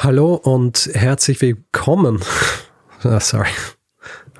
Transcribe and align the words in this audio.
Hallo 0.00 0.34
und 0.34 0.90
herzlich 0.94 1.42
willkommen. 1.42 2.20
Ah, 3.04 3.20
sorry. 3.20 3.48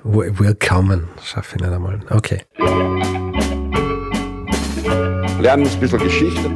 Willkommen. 0.03 1.09
Schaffe 1.23 1.57
ich 1.57 1.63
nicht 1.63 1.73
einmal. 1.73 2.01
Okay. 2.11 2.43
Lernen 5.41 5.69
ein 5.69 5.81
bisschen 5.81 5.99
Geschichte. 6.01 6.51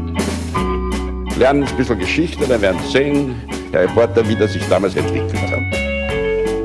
Lernen 1.37 1.63
ein 1.63 1.77
bisschen 1.77 1.99
Geschichte, 1.99 2.45
dann 2.47 2.61
werden 2.61 2.81
Sie 2.85 2.91
sehen, 2.93 3.35
Herr 3.71 3.83
Reporter, 3.83 4.29
wie 4.29 4.35
das 4.35 4.53
sich 4.53 4.69
damals 4.69 4.97
entwickelt 4.97 5.51
hat. 5.51 5.61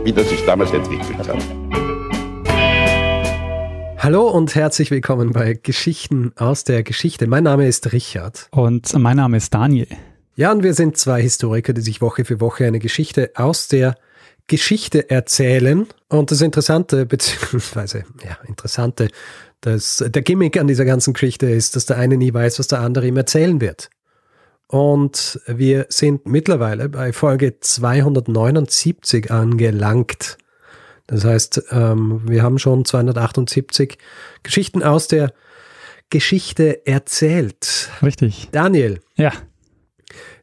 Wie 0.05 0.11
das 0.11 0.29
sich 0.29 0.43
damals 0.45 0.71
entwickelt 0.71 1.27
hat. 1.27 1.37
Hallo 3.99 4.27
und 4.29 4.55
herzlich 4.55 4.89
willkommen 4.89 5.33
bei 5.33 5.53
Geschichten 5.53 6.33
aus 6.35 6.63
der 6.63 6.81
Geschichte. 6.81 7.27
Mein 7.27 7.43
Name 7.43 7.67
ist 7.67 7.91
Richard. 7.93 8.47
Und 8.51 8.91
mein 8.97 9.17
Name 9.17 9.37
ist 9.37 9.53
Daniel. 9.53 9.87
Ja, 10.37 10.51
und 10.51 10.61
wir 10.61 10.75
sind 10.75 10.97
zwei 10.97 11.19
Historiker, 11.19 11.73
die 11.73 11.81
sich 11.81 11.99
Woche 11.99 12.23
für 12.23 12.39
Woche 12.39 12.67
eine 12.67 12.77
Geschichte 12.77 13.31
aus 13.33 13.67
der 13.67 13.95
Geschichte 14.45 15.09
erzählen. 15.09 15.87
Und 16.09 16.29
das 16.29 16.41
Interessante, 16.41 17.07
beziehungsweise, 17.07 18.03
ja, 18.23 18.37
Interessante, 18.47 19.07
das, 19.61 20.05
der 20.07 20.21
Gimmick 20.21 20.57
an 20.57 20.67
dieser 20.67 20.85
ganzen 20.85 21.13
Geschichte 21.13 21.49
ist, 21.49 21.75
dass 21.75 21.87
der 21.87 21.97
eine 21.97 22.17
nie 22.17 22.31
weiß, 22.31 22.59
was 22.59 22.67
der 22.67 22.81
andere 22.81 23.07
ihm 23.07 23.17
erzählen 23.17 23.59
wird. 23.61 23.89
Und 24.67 25.41
wir 25.47 25.87
sind 25.89 26.27
mittlerweile 26.27 26.87
bei 26.87 27.13
Folge 27.13 27.59
279 27.59 29.31
angelangt. 29.31 30.37
Das 31.07 31.25
heißt, 31.25 31.63
ähm, 31.71 32.21
wir 32.25 32.43
haben 32.43 32.59
schon 32.59 32.85
278 32.85 33.97
Geschichten 34.43 34.83
aus 34.83 35.07
der 35.07 35.33
Geschichte 36.11 36.85
erzählt. 36.85 37.89
Richtig. 38.03 38.49
Daniel. 38.51 38.99
Ja. 39.15 39.31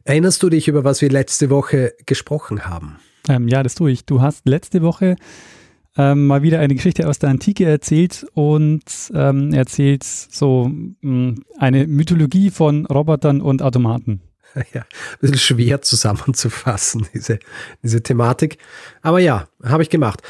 Erinnerst 0.07 0.43
du 0.43 0.49
dich, 0.49 0.67
über 0.67 0.83
was 0.83 1.01
wir 1.01 1.09
letzte 1.09 1.49
Woche 1.49 1.95
gesprochen 2.05 2.65
haben? 2.65 2.97
Ähm, 3.27 3.47
ja, 3.47 3.63
das 3.63 3.73
tue 3.73 3.89
ich. 3.89 4.05
Du 4.05 4.21
hast 4.21 4.47
letzte 4.47 4.83
Woche 4.83 5.15
ähm, 5.97 6.27
mal 6.27 6.43
wieder 6.43 6.59
eine 6.59 6.75
Geschichte 6.75 7.09
aus 7.09 7.17
der 7.17 7.29
Antike 7.29 7.65
erzählt 7.65 8.23
und 8.35 8.83
ähm, 9.15 9.51
erzählt 9.51 10.03
so 10.03 10.69
mh, 10.69 10.93
mm, 11.01 11.43
eine 11.57 11.87
Mythologie 11.87 12.51
von 12.51 12.85
Robotern 12.85 13.41
und 13.41 13.63
Automaten. 13.63 14.21
Ja, 14.73 14.81
ein 14.83 15.17
bisschen 15.19 15.37
schwer 15.37 15.81
zusammenzufassen, 15.81 17.05
diese, 17.13 17.39
diese 17.83 18.01
Thematik. 18.01 18.57
Aber 19.01 19.19
ja, 19.19 19.49
habe 19.61 19.83
ich 19.83 19.89
gemacht. 19.89 20.21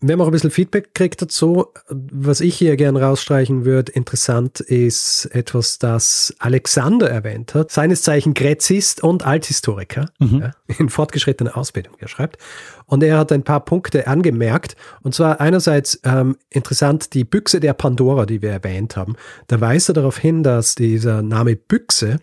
Wir 0.00 0.12
haben 0.12 0.20
auch 0.20 0.26
ein 0.26 0.32
bisschen 0.32 0.50
Feedback 0.50 0.92
gekriegt 0.92 1.22
dazu. 1.22 1.66
Was 1.88 2.40
ich 2.40 2.56
hier 2.56 2.76
gern 2.76 2.96
rausstreichen 2.96 3.64
würde, 3.64 3.92
interessant 3.92 4.60
ist 4.60 5.26
etwas, 5.32 5.78
das 5.78 6.34
Alexander 6.38 7.08
erwähnt 7.08 7.54
hat. 7.54 7.70
Seines 7.70 8.02
Zeichen 8.02 8.34
Gräzist 8.34 9.02
und 9.02 9.24
Althistoriker 9.24 10.10
mhm. 10.18 10.40
ja, 10.40 10.50
in 10.78 10.90
fortgeschrittener 10.90 11.56
Ausbildung, 11.56 11.94
er 11.98 12.08
schreibt. 12.08 12.38
Und 12.86 13.02
er 13.02 13.16
hat 13.16 13.32
ein 13.32 13.44
paar 13.44 13.64
Punkte 13.64 14.06
angemerkt. 14.06 14.76
Und 15.02 15.14
zwar 15.14 15.40
einerseits 15.40 16.00
ähm, 16.04 16.36
interessant 16.50 17.14
die 17.14 17.24
Büchse 17.24 17.60
der 17.60 17.72
Pandora, 17.72 18.26
die 18.26 18.42
wir 18.42 18.50
erwähnt 18.50 18.96
haben. 18.96 19.16
Da 19.46 19.60
weist 19.60 19.88
er 19.88 19.94
darauf 19.94 20.18
hin, 20.18 20.42
dass 20.42 20.74
dieser 20.74 21.22
Name 21.22 21.56
Büchse 21.56 22.18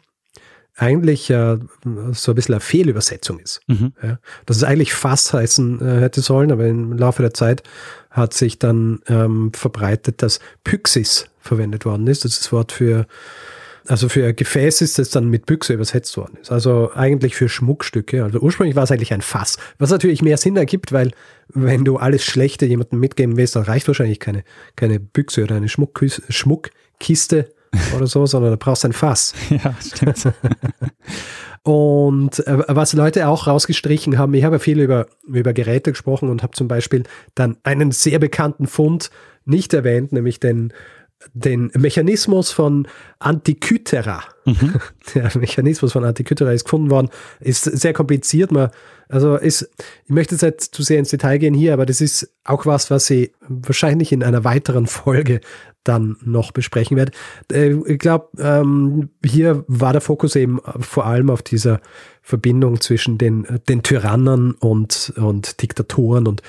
eigentlich 0.81 1.29
äh, 1.29 1.57
so 2.11 2.31
ein 2.31 2.35
bisschen 2.35 2.55
eine 2.55 2.59
Fehlübersetzung 2.59 3.39
ist. 3.39 3.61
Mhm. 3.67 3.93
Ja, 4.01 4.17
dass 4.47 4.57
es 4.57 4.63
eigentlich 4.63 4.93
Fass 4.93 5.31
heißen 5.31 5.79
äh, 5.79 6.01
hätte 6.01 6.21
sollen, 6.21 6.51
aber 6.51 6.65
im 6.65 6.97
Laufe 6.97 7.21
der 7.21 7.33
Zeit 7.33 7.61
hat 8.09 8.33
sich 8.33 8.57
dann 8.57 9.01
ähm, 9.07 9.51
verbreitet, 9.53 10.23
dass 10.23 10.39
Pyxis 10.63 11.27
verwendet 11.39 11.85
worden 11.85 12.07
ist. 12.07 12.25
Das 12.25 12.33
ist 12.33 12.45
das 12.45 12.51
Wort 12.51 12.71
für, 12.71 13.05
also 13.85 14.09
für 14.09 14.33
Gefäß 14.33 14.81
ist 14.81 14.97
es 14.97 15.11
dann 15.11 15.29
mit 15.29 15.45
Büchse 15.45 15.73
übersetzt 15.73 16.17
worden 16.17 16.37
ist. 16.41 16.51
Also 16.51 16.91
eigentlich 16.95 17.35
für 17.35 17.47
Schmuckstücke. 17.47 18.23
Also 18.23 18.39
ursprünglich 18.39 18.75
war 18.75 18.83
es 18.83 18.91
eigentlich 18.91 19.13
ein 19.13 19.21
Fass. 19.21 19.57
Was 19.77 19.91
natürlich 19.91 20.23
mehr 20.23 20.37
Sinn 20.37 20.57
ergibt, 20.57 20.91
weil 20.91 21.11
wenn 21.49 21.85
du 21.85 21.97
alles 21.97 22.25
Schlechte 22.25 22.65
jemandem 22.65 22.99
mitgeben 22.99 23.37
willst, 23.37 23.55
dann 23.55 23.63
reicht 23.63 23.87
wahrscheinlich 23.87 24.19
keine, 24.19 24.43
keine 24.75 24.99
Büchse 24.99 25.43
oder 25.43 25.55
eine 25.55 25.69
Schmuckkiste 25.69 27.53
oder 27.95 28.07
so, 28.07 28.25
sondern 28.25 28.51
du 28.51 28.57
brauchst 28.57 28.85
ein 28.85 28.93
Fass. 28.93 29.33
Ja, 29.49 29.75
stimmt. 29.79 30.33
Und 31.63 32.45
äh, 32.47 32.63
was 32.67 32.93
Leute 32.93 33.27
auch 33.27 33.45
rausgestrichen 33.45 34.17
haben, 34.17 34.33
ich 34.33 34.43
habe 34.43 34.59
viel 34.59 34.79
über, 34.79 35.05
über 35.27 35.53
Geräte 35.53 35.91
gesprochen 35.91 36.29
und 36.29 36.41
habe 36.41 36.53
zum 36.53 36.67
Beispiel 36.67 37.03
dann 37.35 37.57
einen 37.61 37.91
sehr 37.91 38.17
bekannten 38.17 38.65
Fund 38.65 39.11
nicht 39.45 39.73
erwähnt, 39.73 40.11
nämlich 40.11 40.39
den, 40.39 40.73
den 41.33 41.71
Mechanismus 41.77 42.51
von 42.51 42.87
Antikythera. 43.19 44.23
Mhm. 44.45 44.75
Der 45.15 45.31
Mechanismus 45.37 45.93
von 45.93 46.03
Antikythera 46.03 46.51
ist 46.51 46.65
gefunden 46.65 46.89
worden, 46.89 47.09
ist 47.39 47.63
sehr 47.63 47.93
kompliziert. 47.93 48.51
Man, 48.51 48.69
also 49.09 49.35
ist, 49.35 49.69
ich 50.05 50.09
möchte 50.09 50.35
jetzt 50.35 50.43
nicht 50.43 50.75
zu 50.75 50.83
sehr 50.83 50.99
ins 50.99 51.09
Detail 51.09 51.37
gehen 51.37 51.53
hier, 51.53 51.73
aber 51.73 51.85
das 51.85 52.01
ist 52.01 52.33
auch 52.43 52.65
was, 52.65 52.89
was 52.89 53.07
Sie 53.07 53.31
wahrscheinlich 53.47 54.11
in 54.11 54.23
einer 54.23 54.43
weiteren 54.43 54.87
Folge 54.87 55.41
dann 55.83 56.17
noch 56.23 56.51
besprechen 56.51 56.97
werde. 56.97 57.11
Äh, 57.51 57.75
ich 57.85 57.99
glaube, 57.99 58.29
ähm, 58.39 59.09
hier 59.25 59.63
war 59.67 59.93
der 59.93 60.01
Fokus 60.01 60.35
eben 60.35 60.59
vor 60.79 61.05
allem 61.05 61.29
auf 61.29 61.41
dieser 61.41 61.81
Verbindung 62.21 62.81
zwischen 62.81 63.17
den, 63.17 63.47
den 63.67 63.83
Tyrannen 63.83 64.51
und, 64.53 65.13
und 65.17 65.61
Diktatoren 65.61 66.27
und 66.27 66.41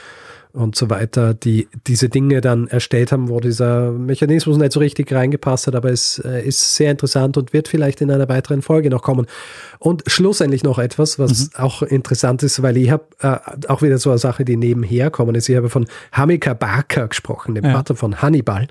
und 0.53 0.77
so 0.77 0.91
weiter, 0.91 1.33
die 1.33 1.69
diese 1.87 2.09
Dinge 2.09 2.41
dann 2.43 2.69
erstellt 2.69 3.11
haben, 3.11 3.29
wo 3.29 3.41
dieser 3.41 3.91
Mechanismus 3.91 4.59
nicht 4.59 4.73
so 4.73 4.81
richtig 4.81 5.11
reingepasst 5.13 5.67
hat, 5.67 5.75
aber 5.75 5.91
es 5.91 6.19
äh, 6.25 6.47
ist 6.47 6.75
sehr 6.75 6.91
interessant 6.91 7.39
und 7.39 7.53
wird 7.53 7.69
vielleicht 7.69 8.01
in 8.03 8.11
einer 8.11 8.29
weiteren 8.29 8.61
Folge 8.61 8.91
noch 8.91 9.03
kommen. 9.03 9.27
Und 9.79 10.03
schlussendlich 10.07 10.63
noch 10.63 10.79
etwas, 10.79 11.19
was 11.19 11.45
mhm. 11.45 11.51
auch 11.57 11.83
interessant 11.83 12.43
ist, 12.43 12.63
weil 12.63 12.77
ich 12.77 12.91
habe 12.91 13.05
äh, 13.21 13.39
auch 13.69 13.81
wieder 13.81 13.97
so 13.97 14.11
eine 14.11 14.19
Sache, 14.19 14.45
die 14.45 14.57
nebenher 14.57 15.11
kommen 15.11 15.35
ist. 15.35 15.49
Ich 15.49 15.57
habe 15.57 15.71
von 15.71 15.87
Hamilcar 16.13 16.55
Barker 16.55 17.09
gesprochen, 17.09 17.55
dem 17.55 17.65
ja. 17.65 17.73
Vater 17.73 17.97
von 17.97 18.21
Hannibal. 18.21 18.69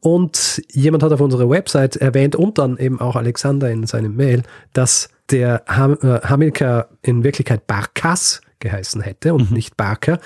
Und 0.00 0.62
jemand 0.70 1.02
hat 1.02 1.12
auf 1.12 1.20
unserer 1.20 1.50
Website 1.50 1.96
erwähnt 1.96 2.36
und 2.36 2.58
dann 2.58 2.78
eben 2.78 3.00
auch 3.00 3.16
Alexander 3.16 3.70
in 3.70 3.86
seinem 3.86 4.14
Mail, 4.14 4.42
dass 4.72 5.08
der 5.30 5.64
Ham 5.66 5.98
äh, 6.02 6.20
Hamilcar 6.20 6.88
in 7.02 7.24
Wirklichkeit 7.24 7.66
Barkas 7.66 8.42
geheißen 8.60 9.00
hätte 9.00 9.34
und 9.34 9.50
mhm. 9.50 9.56
nicht 9.56 9.76
Barker. 9.76 10.20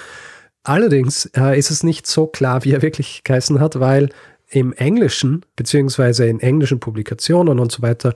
Allerdings 0.63 1.27
äh, 1.37 1.59
ist 1.59 1.71
es 1.71 1.83
nicht 1.83 2.07
so 2.07 2.27
klar, 2.27 2.65
wie 2.65 2.73
er 2.73 2.83
wirklich 2.83 3.25
geheißen 3.25 3.61
hat, 3.61 3.81
weil 3.81 4.11
im 4.49 4.73
Englischen, 4.73 5.45
beziehungsweise 5.57 6.27
in 6.27 6.41
englischen 6.41 6.81
Publikationen 6.81 7.59
und 7.59 7.73
so 7.73 7.83
weiter 7.83 8.15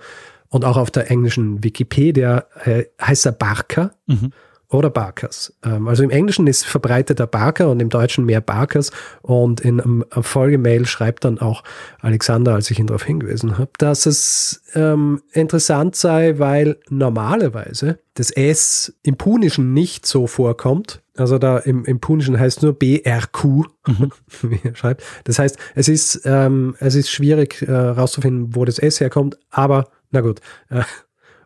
und 0.48 0.64
auch 0.64 0.76
auf 0.76 0.90
der 0.90 1.10
englischen 1.10 1.64
Wikipedia 1.64 2.44
äh, 2.64 2.84
heißt 3.00 3.26
er 3.26 3.32
Barker 3.32 3.94
mhm. 4.06 4.32
Oder 4.74 4.90
Barkers. 4.90 5.54
Ähm, 5.64 5.88
also 5.88 6.02
im 6.02 6.10
Englischen 6.10 6.46
ist 6.46 6.64
verbreiteter 6.64 7.26
Barker 7.26 7.70
und 7.70 7.80
im 7.80 7.88
Deutschen 7.88 8.24
mehr 8.24 8.40
Barkers 8.40 8.90
und 9.22 9.60
in 9.60 9.80
einem 9.80 10.04
Folgemail 10.10 10.86
schreibt 10.86 11.24
dann 11.24 11.38
auch 11.38 11.62
Alexander, 12.00 12.54
als 12.54 12.70
ich 12.70 12.78
ihn 12.78 12.86
darauf 12.86 13.04
hingewiesen 13.04 13.58
habe, 13.58 13.70
dass 13.78 14.06
es 14.06 14.62
ähm, 14.74 15.22
interessant 15.32 15.96
sei, 15.96 16.38
weil 16.38 16.78
normalerweise 16.90 17.98
das 18.14 18.30
S 18.30 18.94
im 19.02 19.16
Punischen 19.16 19.72
nicht 19.72 20.06
so 20.06 20.26
vorkommt, 20.26 21.02
also 21.16 21.38
da 21.38 21.58
im, 21.58 21.84
im 21.84 22.00
Punischen 22.00 22.38
heißt 22.38 22.62
nur 22.62 22.76
BRQ, 22.76 23.44
mhm. 23.86 24.10
wie 24.42 24.60
er 24.64 24.74
schreibt. 24.74 25.02
Das 25.24 25.38
heißt, 25.38 25.56
es 25.74 25.88
ist, 25.88 26.22
ähm, 26.24 26.74
es 26.80 26.96
ist 26.96 27.10
schwierig 27.10 27.62
äh, 27.62 27.72
rauszufinden, 27.72 28.54
wo 28.56 28.64
das 28.64 28.78
S 28.78 29.00
herkommt, 29.00 29.38
aber 29.50 29.88
na 30.10 30.20
gut, 30.20 30.40
äh, 30.70 30.82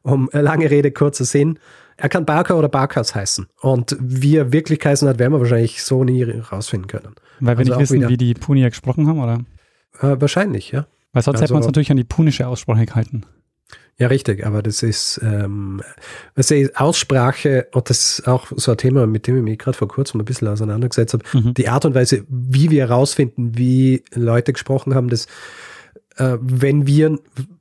um 0.03 0.31
lange 0.33 0.71
Rede, 0.71 0.91
kurzer 0.91 1.25
Sinn. 1.25 1.59
Er 2.01 2.09
kann 2.09 2.25
Barker 2.25 2.57
oder 2.57 2.69
Barkas 2.69 3.15
heißen. 3.15 3.49
Und 3.61 3.97
wie 4.01 4.37
er 4.37 4.53
wirklich 4.53 4.85
heißen 4.85 5.09
hat, 5.09 5.19
werden 5.19 5.33
wir 5.33 5.41
wahrscheinlich 5.41 5.83
so 5.83 6.05
nie 6.05 6.23
rausfinden 6.23 6.87
können. 6.87 7.17
Weil 7.41 7.59
wir 7.59 7.67
also 7.67 7.73
nicht 7.73 7.81
wissen, 7.81 7.97
wieder, 7.97 8.09
wie 8.09 8.17
die 8.17 8.35
Punier 8.35 8.71
gesprochen 8.71 9.09
haben, 9.09 9.21
oder? 9.21 9.41
Äh, 10.01 10.21
wahrscheinlich, 10.21 10.71
ja. 10.71 10.87
Weil 11.13 11.23
sonst 11.23 11.37
also, 11.37 11.43
hätten 11.43 11.55
wir 11.55 11.57
uns 11.57 11.67
natürlich 11.67 11.91
an 11.91 11.97
die 11.97 12.05
punische 12.05 12.47
Aussprache 12.47 12.87
gehalten. 12.87 13.25
Ja, 13.99 14.07
richtig, 14.07 14.47
aber 14.47 14.63
das 14.63 14.85
ist, 14.85 15.21
ähm, 15.25 15.83
also 16.37 16.55
Aussprache, 16.77 17.67
und 17.73 17.91
das 17.91 18.21
ist 18.21 18.29
auch 18.29 18.47
so 18.55 18.71
ein 18.71 18.77
Thema, 18.77 19.09
mit 19.09 19.27
dem 19.27 19.37
ich 19.37 19.43
mich 19.43 19.59
gerade 19.59 19.77
vor 19.77 19.89
kurzem 19.89 20.21
ein 20.21 20.25
bisschen 20.25 20.47
auseinandergesetzt 20.47 21.15
habe, 21.15 21.25
mhm. 21.33 21.55
die 21.55 21.69
Art 21.69 21.85
und 21.85 21.97
Weise, 21.97 22.25
wie 22.29 22.71
wir 22.71 22.87
herausfinden, 22.87 23.59
wie 23.59 24.05
Leute 24.15 24.53
gesprochen 24.53 24.95
haben, 24.95 25.09
das, 25.09 25.27
äh, 26.17 26.37
wenn 26.41 26.87
wir, 26.87 27.19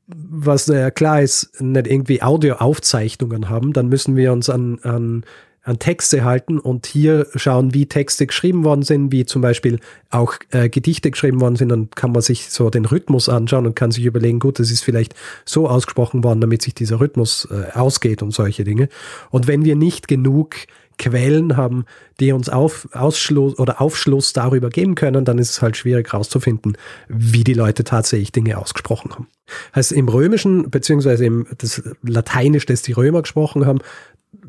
was 0.07 0.67
ja 0.67 0.89
klar 0.89 1.21
ist, 1.21 1.61
nicht 1.61 1.87
irgendwie 1.87 2.21
Audioaufzeichnungen 2.21 3.49
haben, 3.49 3.73
dann 3.73 3.87
müssen 3.89 4.15
wir 4.15 4.31
uns 4.31 4.49
an, 4.49 4.79
an 4.83 5.25
an 5.67 5.79
Texte 5.79 6.23
halten 6.23 6.59
und 6.59 6.85
hier 6.85 7.27
schauen, 7.35 7.73
wie 7.73 7.87
Texte 7.87 8.25
geschrieben 8.25 8.63
worden 8.63 8.83
sind, 8.83 9.11
wie 9.11 9.25
zum 9.25 9.41
Beispiel 9.41 9.79
auch 10.09 10.35
äh, 10.51 10.69
Gedichte 10.69 11.11
geschrieben 11.11 11.41
worden 11.41 11.57
sind, 11.57 11.69
dann 11.69 11.89
kann 11.89 12.13
man 12.13 12.21
sich 12.21 12.49
so 12.49 12.69
den 12.69 12.85
Rhythmus 12.85 13.27
anschauen 13.27 13.67
und 13.67 13.75
kann 13.75 13.91
sich 13.91 14.05
überlegen, 14.05 14.39
gut, 14.39 14.59
das 14.59 14.71
ist 14.71 14.81
vielleicht 14.81 15.13
so 15.43 15.67
ausgesprochen 15.67 16.23
worden, 16.23 16.39
damit 16.39 16.61
sich 16.61 16.73
dieser 16.73 17.01
Rhythmus 17.01 17.49
äh, 17.51 17.77
ausgeht 17.77 18.23
und 18.23 18.31
solche 18.31 18.63
Dinge. 18.63 18.87
Und 19.29 19.47
wenn 19.47 19.65
wir 19.65 19.75
nicht 19.75 20.07
genug 20.07 20.55
Quellen 20.97 21.57
haben, 21.57 21.85
die 22.21 22.31
uns 22.31 22.47
auf, 22.47 22.87
Ausschluss 22.93 23.59
oder 23.59 23.81
Aufschluss 23.81 24.31
darüber 24.31 24.69
geben 24.69 24.95
können, 24.95 25.25
dann 25.25 25.37
ist 25.37 25.49
es 25.49 25.61
halt 25.61 25.75
schwierig 25.75 26.13
herauszufinden, 26.13 26.77
wie 27.09 27.43
die 27.43 27.53
Leute 27.53 27.83
tatsächlich 27.83 28.31
Dinge 28.31 28.57
ausgesprochen 28.57 29.11
haben. 29.11 29.27
Heißt 29.75 29.91
im 29.91 30.07
Römischen, 30.07 30.69
beziehungsweise 30.71 31.25
im 31.25 31.45
das 31.57 31.83
Lateinisch, 32.03 32.65
das 32.65 32.83
die 32.83 32.93
Römer 32.93 33.21
gesprochen 33.21 33.65
haben, 33.65 33.79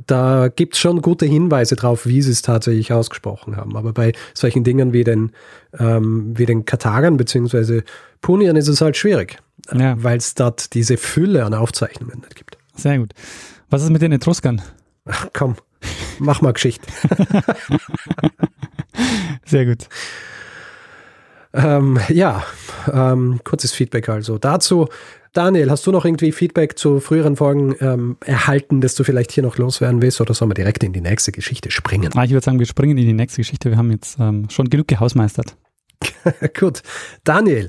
da 0.06 0.48
gibt 0.48 0.74
es 0.74 0.80
schon 0.80 1.02
gute 1.02 1.26
Hinweise 1.26 1.76
drauf, 1.76 2.06
wie 2.06 2.22
sie 2.22 2.30
es 2.32 2.42
tatsächlich 2.42 2.92
ausgesprochen 2.92 3.56
haben. 3.56 3.76
Aber 3.76 3.92
bei 3.92 4.12
solchen 4.34 4.64
Dingen 4.64 4.92
wie 4.92 5.04
den, 5.04 5.32
ähm, 5.78 6.32
wie 6.36 6.46
den 6.46 6.64
Katagern 6.64 7.16
bzw. 7.16 7.82
Puniern 8.20 8.56
ist 8.56 8.68
es 8.68 8.80
halt 8.80 8.96
schwierig, 8.96 9.38
Ja. 9.72 10.02
weil 10.02 10.16
es 10.18 10.34
dort 10.34 10.74
diese 10.74 10.96
Fülle 10.96 11.44
an 11.44 11.54
Aufzeichnungen 11.54 12.20
nicht 12.20 12.34
gibt. 12.36 12.56
Sehr 12.74 12.98
gut. 12.98 13.12
Was 13.70 13.82
ist 13.82 13.90
mit 13.90 14.00
den 14.02 14.12
Etruskern? 14.12 14.62
Ach, 15.04 15.26
komm, 15.32 15.56
mach 16.18 16.40
mal 16.40 16.52
Geschichte. 16.52 16.86
Sehr 19.44 19.66
gut. 19.66 19.88
Ähm, 21.54 21.98
ja, 22.08 22.44
ähm, 22.92 23.40
kurzes 23.44 23.72
Feedback 23.72 24.08
also 24.08 24.38
dazu. 24.38 24.88
Daniel, 25.32 25.70
hast 25.70 25.86
du 25.86 25.92
noch 25.92 26.04
irgendwie 26.04 26.32
Feedback 26.32 26.78
zu 26.78 27.00
früheren 27.00 27.36
Folgen 27.36 27.74
ähm, 27.80 28.16
erhalten, 28.24 28.80
das 28.80 28.94
du 28.94 29.04
vielleicht 29.04 29.32
hier 29.32 29.42
noch 29.42 29.56
loswerden 29.56 30.02
willst 30.02 30.20
oder 30.20 30.34
sollen 30.34 30.50
wir 30.50 30.54
direkt 30.54 30.82
in 30.84 30.92
die 30.92 31.00
nächste 31.00 31.32
Geschichte 31.32 31.70
springen? 31.70 32.10
Ah, 32.14 32.24
ich 32.24 32.30
würde 32.30 32.44
sagen, 32.44 32.58
wir 32.58 32.66
springen 32.66 32.96
in 32.98 33.06
die 33.06 33.12
nächste 33.12 33.40
Geschichte. 33.40 33.70
Wir 33.70 33.78
haben 33.78 33.90
jetzt 33.90 34.18
ähm, 34.18 34.48
schon 34.50 34.68
genug 34.68 34.88
gehausmeistert. 34.88 35.56
Gut. 36.58 36.82
Daniel, 37.24 37.68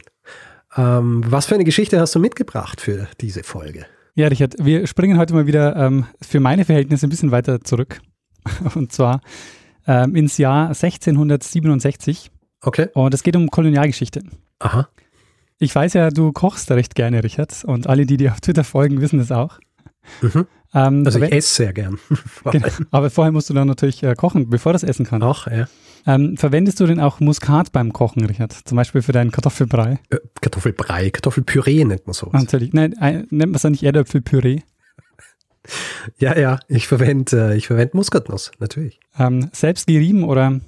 ähm, 0.75 1.23
was 1.27 1.45
für 1.45 1.55
eine 1.55 1.63
Geschichte 1.63 1.99
hast 1.99 2.15
du 2.15 2.19
mitgebracht 2.19 2.81
für 2.81 3.07
diese 3.21 3.43
Folge? 3.43 3.85
Ja, 4.15 4.27
Richard, 4.27 4.55
wir 4.59 4.87
springen 4.87 5.17
heute 5.17 5.33
mal 5.33 5.47
wieder 5.47 5.75
ähm, 5.75 6.05
für 6.21 6.39
meine 6.39 6.65
Verhältnisse 6.65 7.07
ein 7.07 7.09
bisschen 7.09 7.31
weiter 7.31 7.61
zurück. 7.61 7.99
Und 8.75 8.91
zwar 8.91 9.21
ins 9.85 10.37
Jahr 10.37 10.67
1667. 10.67 12.29
Okay. 12.61 12.87
Und 12.93 13.13
es 13.13 13.23
geht 13.23 13.35
um 13.35 13.49
Kolonialgeschichte. 13.49 14.23
Aha. 14.59 14.89
Ich 15.59 15.75
weiß 15.75 15.93
ja, 15.93 16.09
du 16.09 16.31
kochst 16.31 16.71
recht 16.71 16.95
gerne, 16.95 17.23
Richard. 17.23 17.63
Und 17.65 17.87
alle, 17.87 18.05
die 18.05 18.17
dir 18.17 18.31
auf 18.31 18.41
Twitter 18.41 18.63
folgen, 18.63 19.01
wissen 19.01 19.19
das 19.19 19.31
auch. 19.31 19.59
Mhm. 20.21 20.47
Ähm, 20.73 21.03
Also 21.05 21.19
ich 21.19 21.31
esse 21.31 21.53
sehr 21.55 21.73
gern. 21.73 21.99
genau, 22.51 22.67
aber 22.91 23.09
vorher 23.09 23.31
musst 23.31 23.49
du 23.49 23.53
dann 23.53 23.67
natürlich 23.67 24.03
äh, 24.03 24.13
kochen, 24.15 24.49
bevor 24.49 24.71
du 24.71 24.75
das 24.75 24.83
essen 24.83 25.05
kannst. 25.05 25.25
Auch, 25.25 25.47
ja. 25.47 25.67
Ähm, 26.05 26.37
verwendest 26.37 26.79
du 26.79 26.85
denn 26.85 26.99
auch 26.99 27.19
Muskat 27.19 27.71
beim 27.71 27.91
Kochen, 27.91 28.25
Richard? 28.25 28.53
Zum 28.53 28.75
Beispiel 28.75 29.01
für 29.01 29.11
deinen 29.11 29.31
Kartoffelbrei? 29.31 29.99
Äh, 30.09 30.17
Kartoffelbrei, 30.41 31.09
Kartoffelpüree 31.09 31.83
nennt 31.83 32.07
man 32.07 32.13
sowas. 32.13 32.41
Natürlich. 32.41 32.71
Nein, 32.73 32.97
ein, 32.97 33.27
nennt 33.29 33.51
man 33.51 33.55
es 33.55 33.63
dann 33.63 33.73
nicht 33.73 33.83
Erdäpfelpüree? 33.83 34.61
Ja, 36.17 36.37
ja, 36.37 36.59
ich 36.67 36.87
verwende 36.87 37.51
äh, 37.51 37.57
ich 37.57 37.67
verwende 37.67 37.97
Muskatnuss, 37.97 38.51
natürlich. 38.59 38.99
Ähm, 39.17 39.49
selbst 39.51 39.87
gerieben 39.87 40.23
oder 40.23 40.61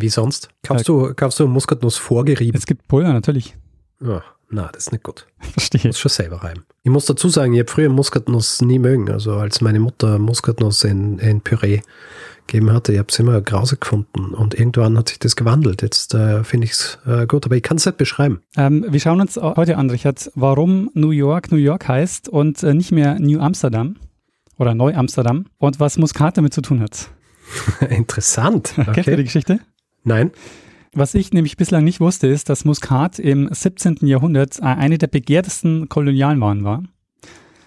Wie 0.00 0.08
sonst? 0.08 0.48
Kaufst 0.62 0.88
du, 0.88 1.12
kaufst 1.14 1.38
du 1.40 1.46
Muskatnuss 1.46 1.96
vorgerieben? 1.96 2.56
es 2.58 2.66
gibt 2.66 2.86
Pulver, 2.88 3.12
natürlich. 3.12 3.56
Ja, 4.02 4.22
na, 4.48 4.68
das 4.72 4.84
ist 4.86 4.92
nicht 4.92 5.04
gut. 5.04 5.26
Verstehe. 5.38 5.82
muss 5.86 5.98
schon 5.98 6.10
selber 6.10 6.36
reiben. 6.42 6.64
Ich 6.82 6.90
muss 6.90 7.06
dazu 7.06 7.28
sagen, 7.28 7.52
ich 7.52 7.60
habe 7.60 7.70
früher 7.70 7.88
Muskatnuss 7.90 8.62
nie 8.62 8.78
mögen. 8.78 9.10
Also 9.10 9.34
als 9.34 9.60
meine 9.60 9.78
Mutter 9.80 10.18
Muskatnuss 10.18 10.84
in, 10.84 11.18
in 11.18 11.40
Püree 11.42 11.82
gegeben 12.46 12.72
hatte, 12.72 12.92
ich 12.92 12.98
habe 12.98 13.08
es 13.10 13.18
immer 13.18 13.40
grausig 13.42 13.80
gefunden. 13.82 14.34
Und 14.34 14.54
irgendwann 14.58 14.96
hat 14.98 15.10
sich 15.10 15.18
das 15.20 15.36
gewandelt. 15.36 15.82
Jetzt 15.82 16.14
äh, 16.14 16.42
finde 16.42 16.64
ich 16.64 16.72
es 16.72 16.98
äh, 17.06 17.26
gut, 17.26 17.44
aber 17.46 17.56
ich 17.56 17.62
kann 17.62 17.76
es 17.76 17.86
nicht 17.86 17.98
beschreiben. 17.98 18.40
Ähm, 18.56 18.84
wir 18.88 18.98
schauen 18.98 19.20
uns 19.20 19.36
heute 19.36 19.76
an, 19.76 19.90
Richard, 19.90 20.30
warum 20.34 20.90
New 20.94 21.10
York 21.10 21.52
New 21.52 21.58
York 21.58 21.86
heißt 21.86 22.28
und 22.28 22.62
äh, 22.62 22.74
nicht 22.74 22.90
mehr 22.90 23.20
New 23.20 23.38
Amsterdam 23.40 23.96
oder 24.56 24.74
Neu 24.74 24.94
Amsterdam 24.94 25.46
und 25.58 25.78
was 25.78 25.96
Muskat 25.98 26.38
damit 26.38 26.54
zu 26.54 26.62
tun 26.62 26.80
hat. 26.80 27.10
Interessant. 27.88 28.72
Kennst 28.74 28.96
du 28.96 29.02
die 29.02 29.10
Okay. 29.12 29.22
Geschichte? 29.24 29.60
Nein? 30.04 30.30
Was 30.92 31.14
ich 31.14 31.32
nämlich 31.32 31.56
bislang 31.56 31.84
nicht 31.84 32.00
wusste, 32.00 32.26
ist, 32.26 32.48
dass 32.48 32.64
Muskat 32.64 33.18
im 33.18 33.48
17. 33.52 33.98
Jahrhundert 34.02 34.58
äh, 34.58 34.64
eine 34.64 34.98
der 34.98 35.06
begehrtesten 35.06 35.88
Kolonialwaren 35.88 36.64
war. 36.64 36.82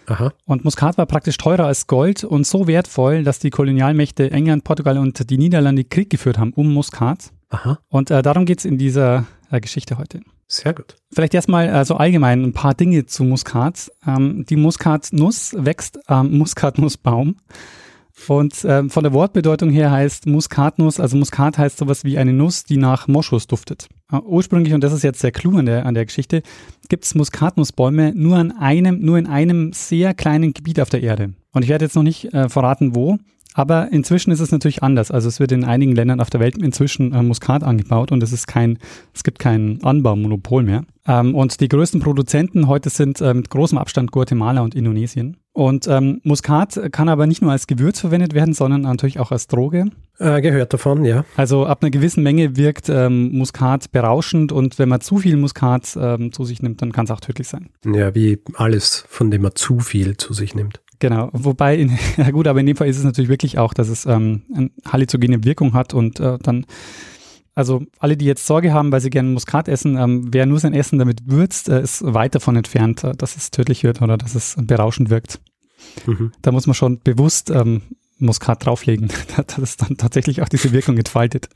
Aha. 0.08 0.34
Und 0.46 0.66
Muskat 0.66 0.98
war 0.98 1.06
praktisch 1.06 1.38
teurer 1.38 1.66
als 1.66 1.88
Gold 1.88 2.26
und 2.26 2.46
so 2.46 2.68
wertvoll, 2.68 3.24
dass 3.24 3.40
die 3.40 3.50
Kolonialmächte 3.50 4.32
England, 4.32 4.66
Portugal 4.66 4.98
und 4.98 5.30
die 5.30 5.38
Niederlande 5.38 5.86
Krieg 5.86 6.10
geführt 6.10 6.38
haben 6.38 6.52
um 6.54 6.74
Muskat. 6.74 7.32
Aha. 7.50 7.80
Und 7.88 8.12
äh, 8.12 8.22
darum 8.22 8.46
geht 8.46 8.60
es 8.60 8.66
in 8.66 8.78
dieser 8.78 9.26
äh, 9.52 9.62
Geschichte 9.62 9.98
heute. 9.98 10.20
Sehr 10.48 10.74
gut. 10.74 10.98
Vielleicht 11.12 11.34
erstmal 11.34 11.70
äh, 11.70 11.86
so 11.86 11.96
allgemein 11.96 12.44
ein 12.44 12.54
paar 12.54 12.74
Dinge 12.74 13.06
zu 13.06 13.24
Muskat. 13.24 13.90
Ähm, 14.06 14.46
die 14.50 14.56
Muskatnuss 14.56 15.56
wächst 15.58 16.10
am 16.10 16.38
Muskatnussbaum. 16.38 17.38
Und 18.28 18.64
ähm, 18.66 18.90
von 18.90 19.04
der 19.04 19.12
Wortbedeutung 19.12 19.72
her 19.72 19.92
heißt 19.92 20.28
Muskatnuss, 20.28 21.00
also 21.00 21.18
Muskat 21.18 21.58
heißt 21.58 21.78
sowas 21.78 22.04
wie 22.04 22.18
eine 22.18 22.32
Nuss, 22.32 22.64
die 22.64 22.78
nach 22.78 23.08
Moschus 23.08 23.48
duftet. 23.48 23.88
Ursprünglich, 24.12 24.74
und 24.74 24.84
das 24.84 24.94
ist 24.94 25.04
jetzt 25.04 25.24
der 25.24 25.32
Clou 25.32 25.58
an 25.58 25.66
der, 25.66 25.86
an 25.86 25.96
der 25.96 26.06
Geschichte, 26.06 26.44
gibt 26.90 27.06
es 27.06 27.16
Muskatnussbäume 27.16 28.14
nur 28.16 28.38
an 28.38 28.52
einem, 28.52 29.00
nur 29.00 29.18
in 29.18 29.26
einem 29.26 29.74
sehr 29.74 30.14
kleinen 30.14 30.54
Gebiet 30.54 30.80
auf 30.80 30.90
der 30.90 31.02
Erde. 31.02 31.34
Und 31.52 31.64
ich 31.64 31.70
werde 31.70 31.86
jetzt 31.86 31.96
noch 31.96 32.04
nicht 32.04 32.34
äh, 32.34 32.50
verraten, 32.50 32.96
wo. 32.96 33.18
Aber 33.54 33.92
inzwischen 33.92 34.32
ist 34.32 34.40
es 34.40 34.52
natürlich 34.52 34.84
anders. 34.84 35.12
Also 35.12 35.28
es 35.28 35.40
wird 35.40 35.52
in 35.52 35.64
einigen 35.64 35.96
Ländern 35.96 36.20
auf 36.20 36.30
der 36.30 36.40
Welt 36.40 36.58
inzwischen 36.58 37.14
äh, 37.14 37.22
Muskat 37.22 37.64
angebaut 37.64 38.12
und 38.12 38.24
es 38.24 38.32
ist 38.32 38.48
kein, 38.48 38.80
es 39.14 39.24
gibt 39.24 39.40
kein 39.40 39.80
Anbaumonopol 39.84 40.64
mehr. 40.64 40.84
Ähm, 41.08 41.36
und 41.36 41.60
die 41.60 41.68
größten 41.68 42.00
Produzenten 42.02 42.68
heute 42.68 42.90
sind 42.90 43.22
äh, 43.22 43.34
mit 43.34 43.50
großem 43.50 43.78
Abstand 43.78 44.12
Guatemala 44.12 44.62
und 44.62 44.76
Indonesien. 44.76 45.38
Und 45.52 45.88
ähm, 45.88 46.20
Muskat 46.24 46.80
kann 46.92 47.10
aber 47.10 47.28
nicht 47.28 47.42
nur 47.44 47.52
als 47.52 47.68
Gewürz 47.68 48.00
verwendet 48.00 48.34
werden, 48.34 48.56
sondern 48.56 48.82
natürlich 48.82 49.20
auch 49.20 49.32
als 49.32 49.48
Droge. 49.48 49.86
Äh, 50.18 50.42
gehört 50.42 50.74
davon, 50.74 51.06
ja. 51.06 51.26
Also 51.36 51.66
ab 51.66 51.84
einer 51.84 51.92
gewissen 51.92 52.24
Menge 52.24 52.56
wirkt 52.56 52.90
ähm, 52.90 53.32
Muskat 53.38 53.92
berauschend 53.92 54.52
und 54.52 54.80
wenn 54.80 54.90
man 54.90 55.02
zu 55.02 55.18
viel 55.18 55.38
Muskat 55.38 55.96
ähm, 56.00 56.32
zu 56.32 56.44
sich 56.44 56.64
nimmt, 56.64 56.82
dann 56.82 56.92
kann 56.92 57.06
es 57.06 57.12
auch 57.12 57.20
tödlich 57.20 57.48
sein. 57.48 57.70
Ja, 57.86 58.16
wie 58.16 58.40
alles, 58.56 59.06
von 59.10 59.30
dem 59.30 59.44
man 59.44 59.52
zu 59.56 59.80
viel 59.80 60.18
zu 60.18 60.34
sich 60.34 60.56
nimmt. 60.56 60.82
Genau, 61.00 61.30
wobei, 61.34 61.78
in, 61.78 61.98
ja 62.18 62.32
gut, 62.32 62.48
aber 62.48 62.60
in 62.60 62.66
dem 62.66 62.76
Fall 62.76 62.88
ist 62.88 62.98
es 62.98 63.04
natürlich 63.04 63.30
wirklich 63.30 63.58
auch, 63.58 63.74
dass 63.74 63.90
es 63.90 64.06
ähm, 64.06 64.44
eine 64.54 64.70
halluzogene 64.88 65.44
Wirkung 65.44 65.74
hat 65.74 65.94
und 65.94 66.20
äh, 66.20 66.38
dann, 66.42 66.66
also 67.56 67.84
alle, 68.00 68.18
die 68.18 68.26
jetzt 68.26 68.46
Sorge 68.48 68.74
haben, 68.74 68.92
weil 68.92 69.02
sie 69.02 69.10
gerne 69.10 69.30
Muskat 69.30 69.68
essen, 69.68 69.98
ähm, 69.98 70.28
wer 70.32 70.46
nur 70.46 70.60
sein 70.60 70.74
Essen 70.74 71.00
damit 71.00 71.30
würzt, 71.30 71.70
äh, 71.70 71.82
ist 71.82 72.04
weit 72.06 72.36
davon 72.36 72.56
entfernt, 72.56 73.04
äh, 73.04 73.14
dass 73.16 73.36
es 73.36 73.52
tödlich 73.52 73.84
wird 73.84 74.02
oder 74.02 74.18
dass 74.18 74.36
es 74.36 74.56
berauschend 74.60 75.10
wirkt. 75.10 75.40
Mhm. 76.06 76.32
Da 76.42 76.52
muss 76.52 76.68
man 76.68 76.74
schon 76.74 77.00
bewusst 77.00 77.50
ähm, 77.50 77.82
Muskat 78.18 78.66
drauflegen, 78.66 79.10
dass 79.48 79.58
es 79.58 79.78
dann 79.78 79.98
tatsächlich 79.98 80.42
auch 80.42 80.50
diese 80.50 80.72
Wirkung 80.72 80.98
entfaltet. 80.98 81.50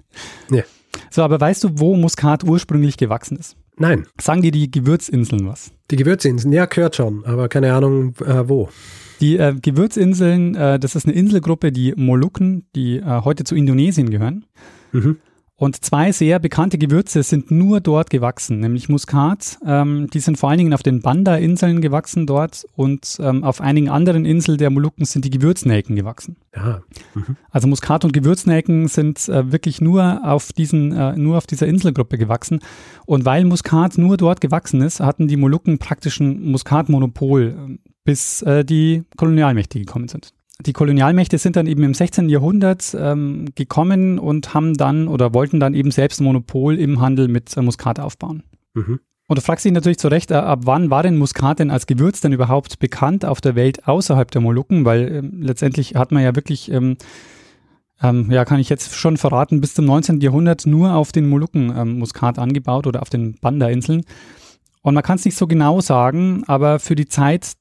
Ja. 0.52 0.64
So, 1.10 1.24
aber 1.24 1.40
weißt 1.40 1.64
du, 1.64 1.70
wo 1.80 1.96
Muskat 1.96 2.44
ursprünglich 2.44 2.98
gewachsen 2.98 3.38
ist? 3.38 3.56
Nein, 3.78 4.08
Sagen 4.20 4.42
dir 4.42 4.52
die 4.52 4.72
Gewürzinseln 4.72 5.48
was? 5.48 5.72
die 5.92 5.96
Gewürzinseln, 5.96 6.52
ja, 6.52 6.66
gehört 6.66 6.96
schon, 6.96 7.24
aber 7.26 7.48
keine 7.48 7.74
Ahnung, 7.74 8.16
äh, 8.26 8.50
wo. 8.50 8.70
Die 9.20 9.38
äh, 9.38 9.56
Gewürzinseln, 9.60 10.56
äh, 10.56 10.80
das 10.80 10.96
ist 10.96 11.06
eine 11.06 11.16
Inselgruppe, 11.16 11.72
die 11.72 11.94
Molukken, 11.96 12.68
die 12.76 12.98
äh, 12.98 13.22
heute 13.24 13.44
zu 13.44 13.56
Indonesien 13.56 14.10
gehören. 14.10 14.46
Mhm. 14.92 15.18
Und 15.60 15.84
zwei 15.84 16.12
sehr 16.12 16.38
bekannte 16.38 16.78
Gewürze 16.78 17.24
sind 17.24 17.50
nur 17.50 17.82
dort 17.82 18.12
gewachsen, 18.12 18.60
nämlich 18.60 18.90
Muskat. 18.90 19.58
Ähm, 19.66 20.08
die 20.14 20.20
sind 20.20 20.38
vor 20.38 20.50
allen 20.50 20.60
Dingen 20.60 20.74
auf 20.74 20.84
den 20.84 21.02
Banda-Inseln 21.02 21.82
gewachsen 21.82 22.28
dort 22.28 22.68
und 22.76 23.18
ähm, 23.20 23.44
auf 23.44 23.60
einigen 23.60 23.90
anderen 23.90 24.24
Inseln 24.24 24.60
der 24.60 24.70
Molukken 24.70 25.06
sind 25.06 25.26
die 25.26 25.32
Gewürznelken 25.32 25.96
gewachsen. 25.96 26.38
Ja, 26.56 26.84
Also 27.50 27.68
Muskat 27.68 28.06
und 28.06 28.14
Gewürznelken 28.14 28.88
sind 28.88 29.28
äh, 29.30 29.52
wirklich 29.52 29.82
nur 29.82 30.24
auf 30.24 30.54
diesen, 30.54 30.92
äh, 30.92 31.18
nur 31.18 31.38
auf 31.38 31.48
dieser 31.48 31.66
Inselgruppe 31.66 32.20
gewachsen. 32.20 32.60
Und 33.08 33.26
weil 33.26 33.44
Muskat 33.44 33.98
nur 33.98 34.16
dort 34.18 34.42
gewachsen 34.42 34.84
ist, 34.84 35.00
hatten 35.00 35.28
die 35.28 35.38
Molukken 35.38 35.80
praktisch 35.80 36.20
ein 36.20 36.52
Muskatmonopol, 36.52 37.78
äh, 37.78 37.90
bis 38.08 38.42
äh, 38.44 38.64
die 38.64 39.04
Kolonialmächte 39.18 39.78
gekommen 39.80 40.08
sind. 40.08 40.34
Die 40.66 40.72
Kolonialmächte 40.72 41.38
sind 41.38 41.58
dann 41.58 41.68
eben 41.68 41.84
im 41.84 41.94
16. 41.94 42.30
Jahrhundert 42.30 42.96
ähm, 42.98 43.50
gekommen 43.54 44.18
und 44.18 44.54
haben 44.54 44.76
dann 44.76 45.10
oder 45.10 45.34
wollten 45.34 45.60
dann 45.60 45.74
eben 45.74 45.92
selbst 45.92 46.22
ein 46.22 46.24
Monopol 46.24 46.80
im 46.80 47.02
Handel 47.02 47.28
mit 47.28 47.58
äh, 47.58 47.62
Muskat 47.62 48.00
aufbauen. 48.00 48.44
Mhm. 48.76 49.02
Und 49.28 49.38
du 49.38 49.42
fragst 49.42 49.66
dich 49.66 49.74
natürlich 49.74 50.00
zu 50.00 50.08
Recht, 50.08 50.32
äh, 50.32 50.36
ab 50.36 50.62
wann 50.64 50.90
war 50.90 51.04
denn 51.04 51.18
Muskat 51.18 51.60
denn 51.60 51.70
als 51.70 51.86
Gewürz 51.86 52.22
denn 52.22 52.32
überhaupt 52.32 52.80
bekannt 52.80 53.26
auf 53.26 53.42
der 53.42 53.56
Welt 53.56 53.90
außerhalb 53.90 54.32
der 54.32 54.40
Molukken? 54.40 54.86
Weil 54.86 55.12
ähm, 55.12 55.42
letztendlich 55.42 55.96
hat 55.96 56.14
man 56.14 56.24
ja 56.24 56.34
wirklich, 56.34 56.72
ähm, 56.72 56.96
ähm, 58.02 58.32
ja, 58.32 58.46
kann 58.46 58.62
ich 58.62 58.70
jetzt 58.70 58.96
schon 58.96 59.18
verraten, 59.18 59.60
bis 59.60 59.74
zum 59.74 59.84
19. 59.84 60.22
Jahrhundert 60.22 60.66
nur 60.66 60.96
auf 60.96 61.12
den 61.12 61.28
Molukken 61.28 61.76
ähm, 61.76 62.00
Muskat 62.00 62.40
angebaut 62.40 62.88
oder 62.88 63.02
auf 63.02 63.10
den 63.10 63.36
Banda-Inseln. 63.42 64.04
Und 64.82 64.94
man 64.94 65.04
kann 65.04 65.18
es 65.18 65.26
nicht 65.26 65.38
so 65.38 65.46
genau 65.46 65.82
sagen, 65.82 66.46
aber 66.48 66.80
für 66.80 66.96
die 66.96 67.10
Zeit 67.10 67.58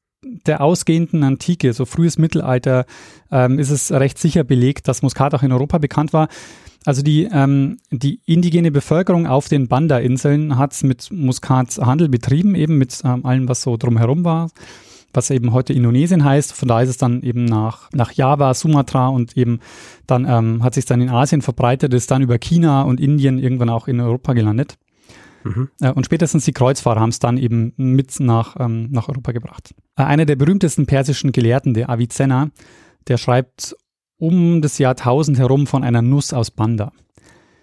der 0.47 0.61
ausgehenden 0.61 1.23
Antike, 1.23 1.73
so 1.73 1.85
frühes 1.85 2.19
Mittelalter, 2.19 2.87
ähm, 3.31 3.59
ist 3.59 3.71
es 3.71 3.93
recht 3.93 4.19
sicher 4.19 4.45
belegt, 4.45 4.88
dass 4.88 5.03
Muskat 5.03 5.35
auch 5.35 5.43
in 5.43 5.53
Europa 5.53 5.79
bekannt 5.79 6.12
war. 6.12 6.29
Also 6.87 7.03
die, 7.03 7.29
ähm, 7.33 7.79
die 7.91 8.21
indigene 8.26 8.71
Bevölkerung 8.71 9.26
auf 9.26 9.49
den 9.49 9.67
Banda-Inseln 9.67 10.57
hat 10.57 10.81
mit 10.85 11.11
Muskat 11.11 11.79
Handel 11.79 12.09
betrieben, 12.09 12.55
eben 12.55 12.79
mit 12.79 13.00
ähm, 13.05 13.26
allem, 13.26 13.49
was 13.49 13.62
so 13.62 13.76
drumherum 13.76 14.25
war, 14.25 14.50
was 15.12 15.31
eben 15.31 15.53
heute 15.53 15.73
Indonesien 15.73 16.25
heißt. 16.25 16.53
Von 16.53 16.69
da 16.69 16.81
ist 16.81 16.91
es 16.91 16.97
dann 16.97 17.23
eben 17.23 17.45
nach, 17.45 17.91
nach 17.93 18.12
Java, 18.12 18.55
Sumatra 18.55 19.09
und 19.09 19.37
eben 19.37 19.59
dann 20.07 20.26
ähm, 20.29 20.62
hat 20.62 20.75
sich 20.75 20.85
dann 20.85 21.00
in 21.00 21.11
Asien 21.11 21.43
verbreitet, 21.43 21.93
ist 21.93 22.12
dann 22.12 22.23
über 22.23 22.38
China 22.38 22.83
und 22.83 23.00
Indien 23.00 23.41
irgendwann 23.41 23.69
auch 23.69 23.88
in 23.88 24.00
Europa 24.00 24.33
gelandet. 24.33 24.79
Mhm. 25.47 25.69
Äh, 25.81 25.93
Und 25.93 26.05
spätestens 26.07 26.45
die 26.45 26.53
Kreuzfahrer 26.53 27.00
haben 27.00 27.11
es 27.11 27.19
dann 27.19 27.38
eben 27.38 27.73
mit 27.76 28.19
nach, 28.21 28.57
ähm, 28.59 28.88
nach 28.91 29.09
Europa 29.09 29.33
gebracht. 29.33 29.75
Äh, 29.97 30.03
Einer 30.03 30.26
der 30.26 30.37
berühmtesten 30.37 30.87
persischen 30.87 31.33
Gelehrten, 31.33 31.75
der 31.75 31.91
Avicenna, 31.91 32.50
der 33.09 33.17
schreibt 33.17 33.76
um 34.19 34.62
das 34.62 34.79
Jahr 34.79 34.97
1000 34.97 35.38
herum 35.38 35.67
von 35.67 35.85
einer 35.85 36.03
Nuss 36.03 36.33
aus 36.33 36.50
Banda. 36.50 36.93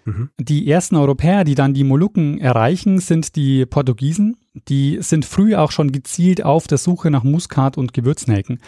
Mhm. 0.04 0.30
Die 0.38 0.68
ersten 0.70 0.96
Europäer, 0.96 1.44
die 1.44 1.54
dann 1.54 1.74
die 1.74 1.84
Molukken 1.84 2.38
erreichen, 2.38 2.98
sind 2.98 3.36
die 3.36 3.66
Portugiesen. 3.66 4.36
Die 4.68 4.98
sind 5.00 5.24
früh 5.24 5.56
auch 5.56 5.72
schon 5.72 5.92
gezielt 5.92 6.44
auf 6.44 6.66
der 6.66 6.78
Suche 6.78 7.10
nach 7.10 7.24
Muskat 7.24 7.76
und 7.76 7.92
Gewürznelken. 7.92 8.60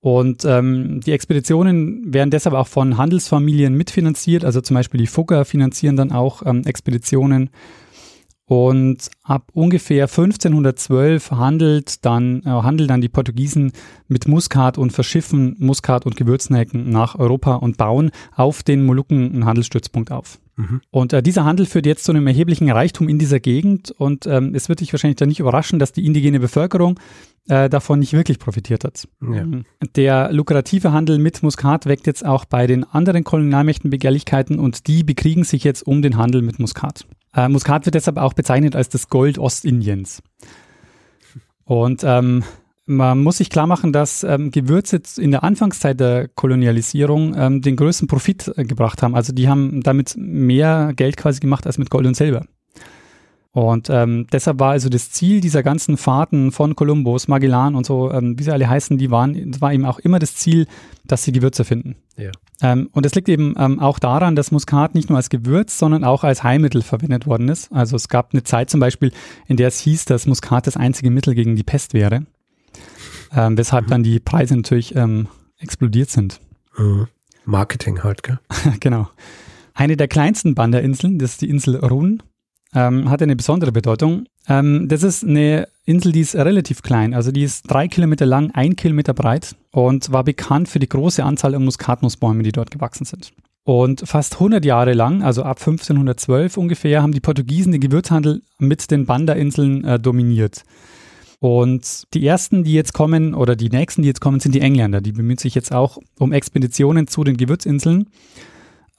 Und 0.00 0.44
ähm, 0.44 1.00
die 1.00 1.12
Expeditionen 1.12 2.12
werden 2.12 2.30
deshalb 2.30 2.54
auch 2.54 2.68
von 2.68 2.96
Handelsfamilien 2.96 3.74
mitfinanziert. 3.74 4.44
Also 4.44 4.60
zum 4.60 4.74
Beispiel 4.74 5.00
die 5.00 5.06
Fugger 5.06 5.44
finanzieren 5.44 5.96
dann 5.96 6.12
auch 6.12 6.42
ähm, 6.46 6.62
Expeditionen. 6.64 7.50
Und 8.48 9.10
ab 9.24 9.50
ungefähr 9.52 10.04
1512 10.04 11.32
handelt 11.32 12.02
dann, 12.06 12.40
äh, 12.46 12.48
handeln 12.48 12.88
dann 12.88 13.02
die 13.02 13.10
Portugiesen 13.10 13.72
mit 14.08 14.26
Muskat 14.26 14.78
und 14.78 14.90
verschiffen 14.90 15.54
Muskat 15.58 16.06
und 16.06 16.16
Gewürznelken 16.16 16.88
nach 16.88 17.18
Europa 17.18 17.56
und 17.56 17.76
bauen 17.76 18.10
auf 18.34 18.62
den 18.62 18.86
Molukken 18.86 19.32
einen 19.34 19.44
Handelsstützpunkt 19.44 20.10
auf. 20.10 20.38
Mhm. 20.56 20.80
Und 20.90 21.12
äh, 21.12 21.22
dieser 21.22 21.44
Handel 21.44 21.66
führt 21.66 21.84
jetzt 21.84 22.04
zu 22.04 22.12
einem 22.12 22.26
erheblichen 22.26 22.70
Reichtum 22.70 23.10
in 23.10 23.18
dieser 23.18 23.38
Gegend 23.38 23.90
und 23.90 24.26
ähm, 24.26 24.54
es 24.54 24.70
wird 24.70 24.80
dich 24.80 24.94
wahrscheinlich 24.94 25.16
dann 25.16 25.28
nicht 25.28 25.40
überraschen, 25.40 25.78
dass 25.78 25.92
die 25.92 26.06
indigene 26.06 26.40
Bevölkerung 26.40 26.98
äh, 27.48 27.68
davon 27.68 27.98
nicht 27.98 28.14
wirklich 28.14 28.38
profitiert 28.38 28.82
hat. 28.82 29.06
Ja. 29.20 29.44
Mhm. 29.44 29.64
Der 29.94 30.32
lukrative 30.32 30.92
Handel 30.92 31.18
mit 31.18 31.42
Muskat 31.42 31.84
weckt 31.84 32.06
jetzt 32.06 32.24
auch 32.24 32.46
bei 32.46 32.66
den 32.66 32.84
anderen 32.84 33.24
Kolonialmächten 33.24 33.90
Begehrlichkeiten 33.90 34.58
und 34.58 34.86
die 34.86 35.04
bekriegen 35.04 35.44
sich 35.44 35.64
jetzt 35.64 35.86
um 35.86 36.00
den 36.00 36.16
Handel 36.16 36.40
mit 36.40 36.58
Muskat. 36.58 37.06
Äh, 37.34 37.48
Muskat 37.48 37.86
wird 37.86 37.94
deshalb 37.94 38.16
auch 38.16 38.32
bezeichnet 38.32 38.74
als 38.76 38.88
das 38.88 39.08
Gold 39.08 39.38
Ostindiens. 39.38 40.22
Und 41.64 42.02
ähm, 42.04 42.44
man 42.86 43.22
muss 43.22 43.36
sich 43.36 43.50
klar 43.50 43.66
machen, 43.66 43.92
dass 43.92 44.24
ähm, 44.24 44.50
Gewürze 44.50 45.02
in 45.18 45.30
der 45.30 45.44
Anfangszeit 45.44 46.00
der 46.00 46.28
Kolonialisierung 46.28 47.34
ähm, 47.36 47.60
den 47.60 47.76
größten 47.76 48.08
Profit 48.08 48.50
äh, 48.56 48.64
gebracht 48.64 49.02
haben. 49.02 49.14
Also 49.14 49.34
die 49.34 49.48
haben 49.48 49.82
damit 49.82 50.14
mehr 50.16 50.92
Geld 50.96 51.18
quasi 51.18 51.40
gemacht 51.40 51.66
als 51.66 51.76
mit 51.76 51.90
Gold 51.90 52.06
und 52.06 52.16
Silber. 52.16 52.46
Und 53.58 53.90
ähm, 53.90 54.28
deshalb 54.30 54.60
war 54.60 54.70
also 54.70 54.88
das 54.88 55.10
Ziel 55.10 55.40
dieser 55.40 55.64
ganzen 55.64 55.96
Fahrten 55.96 56.52
von 56.52 56.76
Kolumbus, 56.76 57.26
Magellan 57.26 57.74
und 57.74 57.84
so, 57.84 58.12
ähm, 58.12 58.38
wie 58.38 58.44
sie 58.44 58.52
alle 58.52 58.68
heißen, 58.68 58.98
die 58.98 59.10
waren, 59.10 59.50
das 59.50 59.60
war 59.60 59.72
eben 59.72 59.84
auch 59.84 59.98
immer 59.98 60.20
das 60.20 60.36
Ziel, 60.36 60.68
dass 61.08 61.24
sie 61.24 61.32
Gewürze 61.32 61.64
finden. 61.64 61.96
Ja. 62.16 62.30
Ähm, 62.62 62.88
und 62.92 63.04
es 63.04 63.16
liegt 63.16 63.28
eben 63.28 63.56
ähm, 63.58 63.80
auch 63.80 63.98
daran, 63.98 64.36
dass 64.36 64.52
Muskat 64.52 64.94
nicht 64.94 65.08
nur 65.08 65.16
als 65.16 65.28
Gewürz, 65.28 65.76
sondern 65.76 66.04
auch 66.04 66.22
als 66.22 66.44
Heilmittel 66.44 66.82
verwendet 66.82 67.26
worden 67.26 67.48
ist. 67.48 67.72
Also 67.72 67.96
es 67.96 68.08
gab 68.08 68.32
eine 68.32 68.44
Zeit 68.44 68.70
zum 68.70 68.78
Beispiel, 68.78 69.10
in 69.48 69.56
der 69.56 69.66
es 69.66 69.80
hieß, 69.80 70.04
dass 70.04 70.26
Muskat 70.26 70.68
das 70.68 70.76
einzige 70.76 71.10
Mittel 71.10 71.34
gegen 71.34 71.56
die 71.56 71.64
Pest 71.64 71.94
wäre. 71.94 72.26
Ähm, 73.34 73.58
weshalb 73.58 73.86
mhm. 73.86 73.90
dann 73.90 74.02
die 74.04 74.20
Preise 74.20 74.54
natürlich 74.54 74.94
ähm, 74.94 75.26
explodiert 75.58 76.10
sind. 76.10 76.38
Mhm. 76.76 77.08
Marketing 77.44 78.04
halt, 78.04 78.22
gell? 78.22 78.38
genau. 78.78 79.08
Eine 79.74 79.96
der 79.96 80.06
kleinsten 80.06 80.54
Banderinseln, 80.54 81.18
das 81.18 81.32
ist 81.32 81.40
die 81.40 81.50
Insel 81.50 81.76
Run, 81.76 82.22
ähm, 82.74 83.10
hat 83.10 83.22
eine 83.22 83.36
besondere 83.36 83.72
Bedeutung. 83.72 84.26
Ähm, 84.48 84.88
das 84.88 85.02
ist 85.02 85.24
eine 85.24 85.68
Insel, 85.84 86.12
die 86.12 86.20
ist 86.20 86.34
relativ 86.34 86.82
klein. 86.82 87.14
Also 87.14 87.32
die 87.32 87.42
ist 87.42 87.70
drei 87.70 87.88
Kilometer 87.88 88.26
lang, 88.26 88.50
ein 88.52 88.76
Kilometer 88.76 89.14
breit 89.14 89.56
und 89.72 90.12
war 90.12 90.24
bekannt 90.24 90.68
für 90.68 90.78
die 90.78 90.88
große 90.88 91.24
Anzahl 91.24 91.54
an 91.54 91.64
Muskatnussbäumen, 91.64 92.42
die 92.42 92.52
dort 92.52 92.70
gewachsen 92.70 93.04
sind. 93.04 93.32
Und 93.64 94.02
fast 94.06 94.34
100 94.34 94.64
Jahre 94.64 94.94
lang, 94.94 95.22
also 95.22 95.42
ab 95.42 95.58
1512 95.58 96.56
ungefähr, 96.56 97.02
haben 97.02 97.12
die 97.12 97.20
Portugiesen 97.20 97.72
den 97.72 97.82
Gewürzhandel 97.82 98.42
mit 98.58 98.90
den 98.90 99.04
Banda-Inseln 99.04 99.84
äh, 99.84 100.00
dominiert. 100.00 100.64
Und 101.40 102.04
die 102.14 102.26
ersten, 102.26 102.64
die 102.64 102.72
jetzt 102.72 102.94
kommen, 102.94 103.34
oder 103.34 103.54
die 103.54 103.68
nächsten, 103.68 104.02
die 104.02 104.08
jetzt 104.08 104.20
kommen, 104.20 104.40
sind 104.40 104.54
die 104.54 104.60
Engländer. 104.60 105.00
Die 105.00 105.12
bemühen 105.12 105.38
sich 105.38 105.54
jetzt 105.54 105.72
auch 105.72 105.98
um 106.18 106.32
Expeditionen 106.32 107.06
zu 107.06 107.22
den 107.24 107.36
Gewürzinseln. 107.36 108.08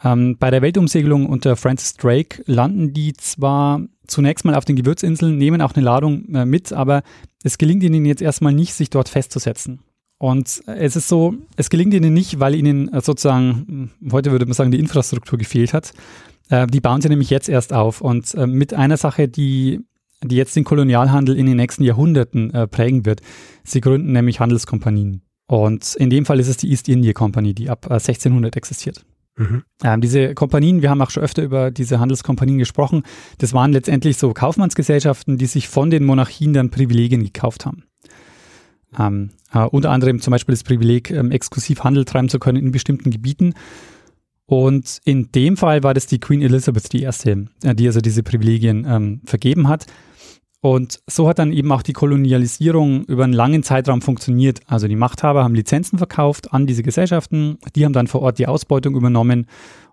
Ähm, 0.04 0.38
bei 0.40 0.50
der 0.50 0.62
Weltumsegelung 0.62 1.26
unter 1.28 1.56
Francis 1.56 1.96
Drake 1.96 2.42
landen 2.46 2.94
die 2.94 3.14
zwar 3.14 3.82
zunächst 4.08 4.46
mal 4.46 4.56
auf 4.56 4.66
den 4.66 4.76
Gewürzinseln, 4.76 5.38
nehmen 5.38 5.62
auch 5.62 5.74
eine 5.74 5.84
Ladung 5.84 6.34
äh, 6.34 6.46
mit, 6.46 6.74
aber 6.74 7.04
es 7.44 7.58
gelingt 7.58 7.84
ihnen 7.84 8.06
jetzt 8.06 8.22
erstmal 8.22 8.54
nicht, 8.54 8.74
sich 8.74 8.90
dort 8.90 9.10
festzusetzen. 9.10 9.80
Und 10.18 10.62
es 10.66 10.96
ist 10.98 11.08
so, 11.08 11.34
es 11.56 11.70
gelingt 11.70 11.94
ihnen 11.94 12.14
nicht, 12.14 12.40
weil 12.40 12.54
ihnen 12.54 12.92
äh, 12.92 13.02
sozusagen, 13.02 13.90
hm, 14.00 14.12
heute 14.12 14.32
würde 14.32 14.46
man 14.46 14.54
sagen, 14.54 14.72
die 14.72 14.80
Infrastruktur 14.80 15.40
gefehlt 15.40 15.74
hat. 15.74 15.94
Äh, 16.50 16.68
die 16.68 16.82
bauen 16.82 17.02
sie 17.02 17.10
nämlich 17.10 17.30
jetzt 17.30 17.48
erst 17.48 17.72
auf. 17.72 18.02
Und 18.02 18.34
äh, 18.36 18.46
mit 18.46 18.74
einer 18.74 18.98
Sache, 18.98 19.30
die, 19.30 19.80
die 20.22 20.36
jetzt 20.36 20.56
den 20.58 20.66
Kolonialhandel 20.66 21.38
in 21.38 21.46
den 21.46 21.56
nächsten 21.56 21.84
Jahrhunderten 21.84 22.54
äh, 22.54 22.68
prägen 22.68 23.06
wird. 23.06 23.22
Sie 23.64 23.80
gründen 23.80 24.12
nämlich 24.12 24.42
Handelskompanien. 24.42 25.22
Und 25.48 25.96
in 25.96 26.10
dem 26.10 26.26
Fall 26.26 26.40
ist 26.40 26.50
es 26.50 26.58
die 26.58 26.70
East 26.70 26.90
India 26.90 27.14
Company, 27.14 27.54
die 27.54 27.70
ab 27.70 27.90
1600 27.90 28.54
äh, 28.54 28.58
existiert. 28.58 29.06
Mhm. 29.40 29.64
Ähm, 29.84 30.02
diese 30.02 30.36
Kompanien, 30.36 30.82
wir 30.82 30.90
haben 30.90 31.02
auch 31.02 31.10
schon 31.10 31.24
öfter 31.24 31.42
über 31.42 31.72
diese 31.72 32.00
Handelskompanien 32.00 32.60
gesprochen, 32.60 33.04
das 33.38 33.54
waren 33.54 33.72
letztendlich 33.72 34.18
so 34.18 34.34
Kaufmannsgesellschaften, 34.34 35.38
die 35.38 35.46
sich 35.46 35.70
von 35.70 35.90
den 35.90 36.04
Monarchien 36.04 36.52
dann 36.54 36.70
Privilegien 36.70 37.24
gekauft 37.24 37.66
haben. 37.66 37.86
Ähm, 38.98 39.30
äh, 39.54 39.60
unter 39.60 39.92
anderem 39.92 40.20
zum 40.20 40.32
Beispiel 40.32 40.54
das 40.54 40.64
Privileg, 40.64 41.10
ähm, 41.10 41.32
exklusiv 41.32 41.86
Handel 41.86 42.04
treiben 42.04 42.28
zu 42.28 42.38
können 42.38 42.58
in 42.58 42.72
bestimmten 42.72 43.12
Gebieten. 43.12 43.54
Und 44.46 45.00
in 45.06 45.32
dem 45.32 45.56
Fall 45.56 45.84
war 45.84 45.94
das 45.94 46.08
die 46.08 46.20
Queen 46.20 46.42
Elizabeth 46.42 46.92
die 46.92 47.04
erste, 47.04 47.46
äh, 47.64 47.76
die 47.76 47.88
also 47.88 48.02
diese 48.02 48.24
Privilegien 48.24 48.86
ähm, 48.90 49.22
vergeben 49.24 49.70
hat. 49.70 49.86
Und 50.62 51.00
so 51.08 51.30
hat 51.30 51.40
dann 51.40 51.54
eben 51.54 51.72
auch 51.72 51.82
die 51.82 51.94
Kolonialisierung 51.94 53.06
über 53.06 53.24
einen 53.24 53.34
langen 53.34 53.64
Zeitraum 53.64 54.02
funktioniert. 54.02 54.60
Also 54.68 54.88
die 54.88 54.98
Machthaber 54.98 55.44
haben 55.44 55.56
Lizenzen 55.56 55.98
verkauft 55.98 56.54
an 56.54 56.68
diese 56.68 56.84
Gesellschaften, 56.84 57.58
die 57.76 57.86
haben 57.86 57.94
dann 57.94 58.08
vor 58.08 58.22
Ort 58.22 58.40
die 58.40 58.48
Ausbeutung 58.48 58.96
übernommen 58.96 59.48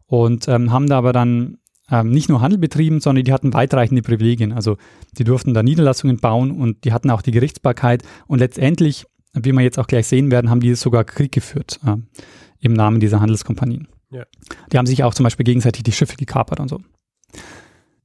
und 0.06 0.48
ähm, 0.48 0.72
haben 0.72 0.88
da 0.88 0.98
aber 0.98 1.12
dann 1.12 1.58
ähm, 1.90 2.10
nicht 2.10 2.28
nur 2.28 2.40
Handel 2.40 2.58
betrieben, 2.58 3.00
sondern 3.00 3.24
die 3.24 3.32
hatten 3.32 3.54
weitreichende 3.54 4.02
Privilegien. 4.02 4.52
Also 4.52 4.76
die 5.16 5.24
durften 5.24 5.54
da 5.54 5.62
Niederlassungen 5.62 6.18
bauen 6.18 6.50
und 6.50 6.84
die 6.84 6.92
hatten 6.92 7.10
auch 7.10 7.22
die 7.22 7.30
Gerichtsbarkeit 7.30 8.02
und 8.26 8.40
letztendlich, 8.40 9.06
wie 9.34 9.52
wir 9.52 9.60
jetzt 9.60 9.78
auch 9.78 9.86
gleich 9.86 10.08
sehen 10.08 10.32
werden, 10.32 10.50
haben 10.50 10.60
die 10.60 10.74
sogar 10.74 11.04
Krieg 11.04 11.30
geführt 11.30 11.78
äh, 11.86 11.96
im 12.58 12.72
Namen 12.72 12.98
dieser 12.98 13.20
Handelskompanien. 13.20 13.86
Ja. 14.10 14.24
Die 14.72 14.78
haben 14.78 14.86
sich 14.86 15.04
auch 15.04 15.14
zum 15.14 15.24
Beispiel 15.24 15.44
gegenseitig 15.44 15.84
die 15.84 15.92
Schiffe 15.92 16.16
gekapert 16.16 16.58
und 16.58 16.68
so. 16.68 16.80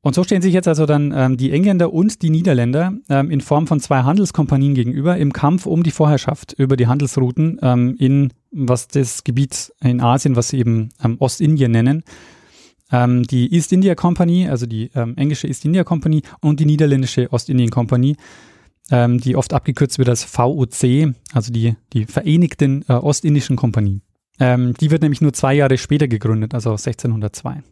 Und 0.03 0.15
so 0.15 0.23
stehen 0.23 0.41
sich 0.41 0.53
jetzt 0.53 0.67
also 0.67 0.87
dann 0.87 1.13
ähm, 1.15 1.37
die 1.37 1.51
Engländer 1.51 1.93
und 1.93 2.23
die 2.23 2.31
Niederländer 2.31 2.93
ähm, 3.07 3.29
in 3.29 3.39
Form 3.39 3.67
von 3.67 3.79
zwei 3.79 4.01
Handelskompanien 4.01 4.73
gegenüber 4.73 5.17
im 5.17 5.31
Kampf 5.31 5.67
um 5.67 5.83
die 5.83 5.91
Vorherrschaft 5.91 6.53
über 6.53 6.75
die 6.75 6.87
Handelsrouten 6.87 7.59
ähm, 7.61 7.95
in 7.99 8.33
was 8.51 8.87
das 8.87 9.23
Gebiet 9.23 9.71
in 9.79 10.01
Asien, 10.01 10.35
was 10.35 10.49
sie 10.49 10.57
eben 10.57 10.89
ähm, 11.03 11.17
Ostindien 11.19 11.71
nennen. 11.71 12.03
Ähm, 12.91 13.23
die 13.23 13.53
East 13.53 13.71
India 13.71 13.93
Company, 13.93 14.49
also 14.49 14.65
die 14.65 14.89
ähm, 14.95 15.15
englische 15.17 15.47
East 15.47 15.65
India 15.65 15.83
Company 15.83 16.23
und 16.41 16.59
die 16.59 16.65
niederländische 16.65 17.31
Ostindien 17.31 17.69
Company, 17.69 18.17
die 18.93 19.37
oft 19.37 19.53
abgekürzt 19.53 19.99
wird 19.99 20.09
als 20.09 20.25
VOC, 20.25 21.13
also 21.31 21.53
die, 21.53 21.75
die 21.93 22.07
Vereinigten 22.07 22.83
äh, 22.89 22.93
Ostindischen 22.93 23.55
Kompanien. 23.55 24.01
die 24.37 24.91
wird 24.91 25.01
nämlich 25.01 25.21
nur 25.21 25.31
zwei 25.31 25.53
Jahre 25.53 25.77
später 25.77 26.09
gegründet, 26.09 26.53
also 26.53 26.71
1602. 26.71 27.63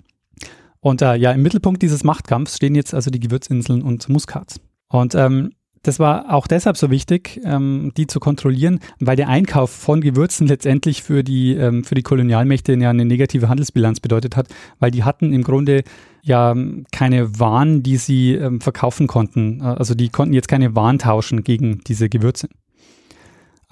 Und 0.81 1.01
äh, 1.01 1.15
ja, 1.15 1.31
im 1.31 1.41
Mittelpunkt 1.41 1.81
dieses 1.81 2.03
Machtkampfs 2.03 2.55
stehen 2.55 2.75
jetzt 2.75 2.93
also 2.93 3.11
die 3.11 3.19
Gewürzinseln 3.19 3.81
und 3.81 4.07
Muskat. 4.09 4.61
Und 4.87 5.13
ähm, 5.15 5.51
das 5.83 5.99
war 5.99 6.33
auch 6.33 6.47
deshalb 6.47 6.77
so 6.77 6.91
wichtig, 6.91 7.39
ähm, 7.45 7.91
die 7.95 8.07
zu 8.07 8.19
kontrollieren, 8.19 8.79
weil 8.99 9.15
der 9.15 9.29
Einkauf 9.29 9.71
von 9.71 10.01
Gewürzen 10.01 10.47
letztendlich 10.47 11.03
für 11.03 11.23
die, 11.23 11.53
ähm, 11.53 11.83
für 11.83 11.95
die 11.95 12.03
Kolonialmächte 12.03 12.73
ja 12.73 12.89
eine 12.89 13.05
negative 13.05 13.47
Handelsbilanz 13.47 13.99
bedeutet 13.99 14.35
hat, 14.35 14.47
weil 14.79 14.91
die 14.91 15.03
hatten 15.03 15.31
im 15.31 15.43
Grunde 15.43 15.83
ja 16.21 16.53
keine 16.91 17.39
Waren, 17.39 17.81
die 17.81 17.97
sie 17.97 18.33
ähm, 18.33 18.59
verkaufen 18.59 19.07
konnten. 19.07 19.61
Äh, 19.61 19.63
also 19.63 19.95
die 19.95 20.09
konnten 20.09 20.33
jetzt 20.33 20.49
keine 20.49 20.75
Waren 20.75 20.99
tauschen 20.99 21.43
gegen 21.43 21.79
diese 21.87 22.09
Gewürze. 22.09 22.49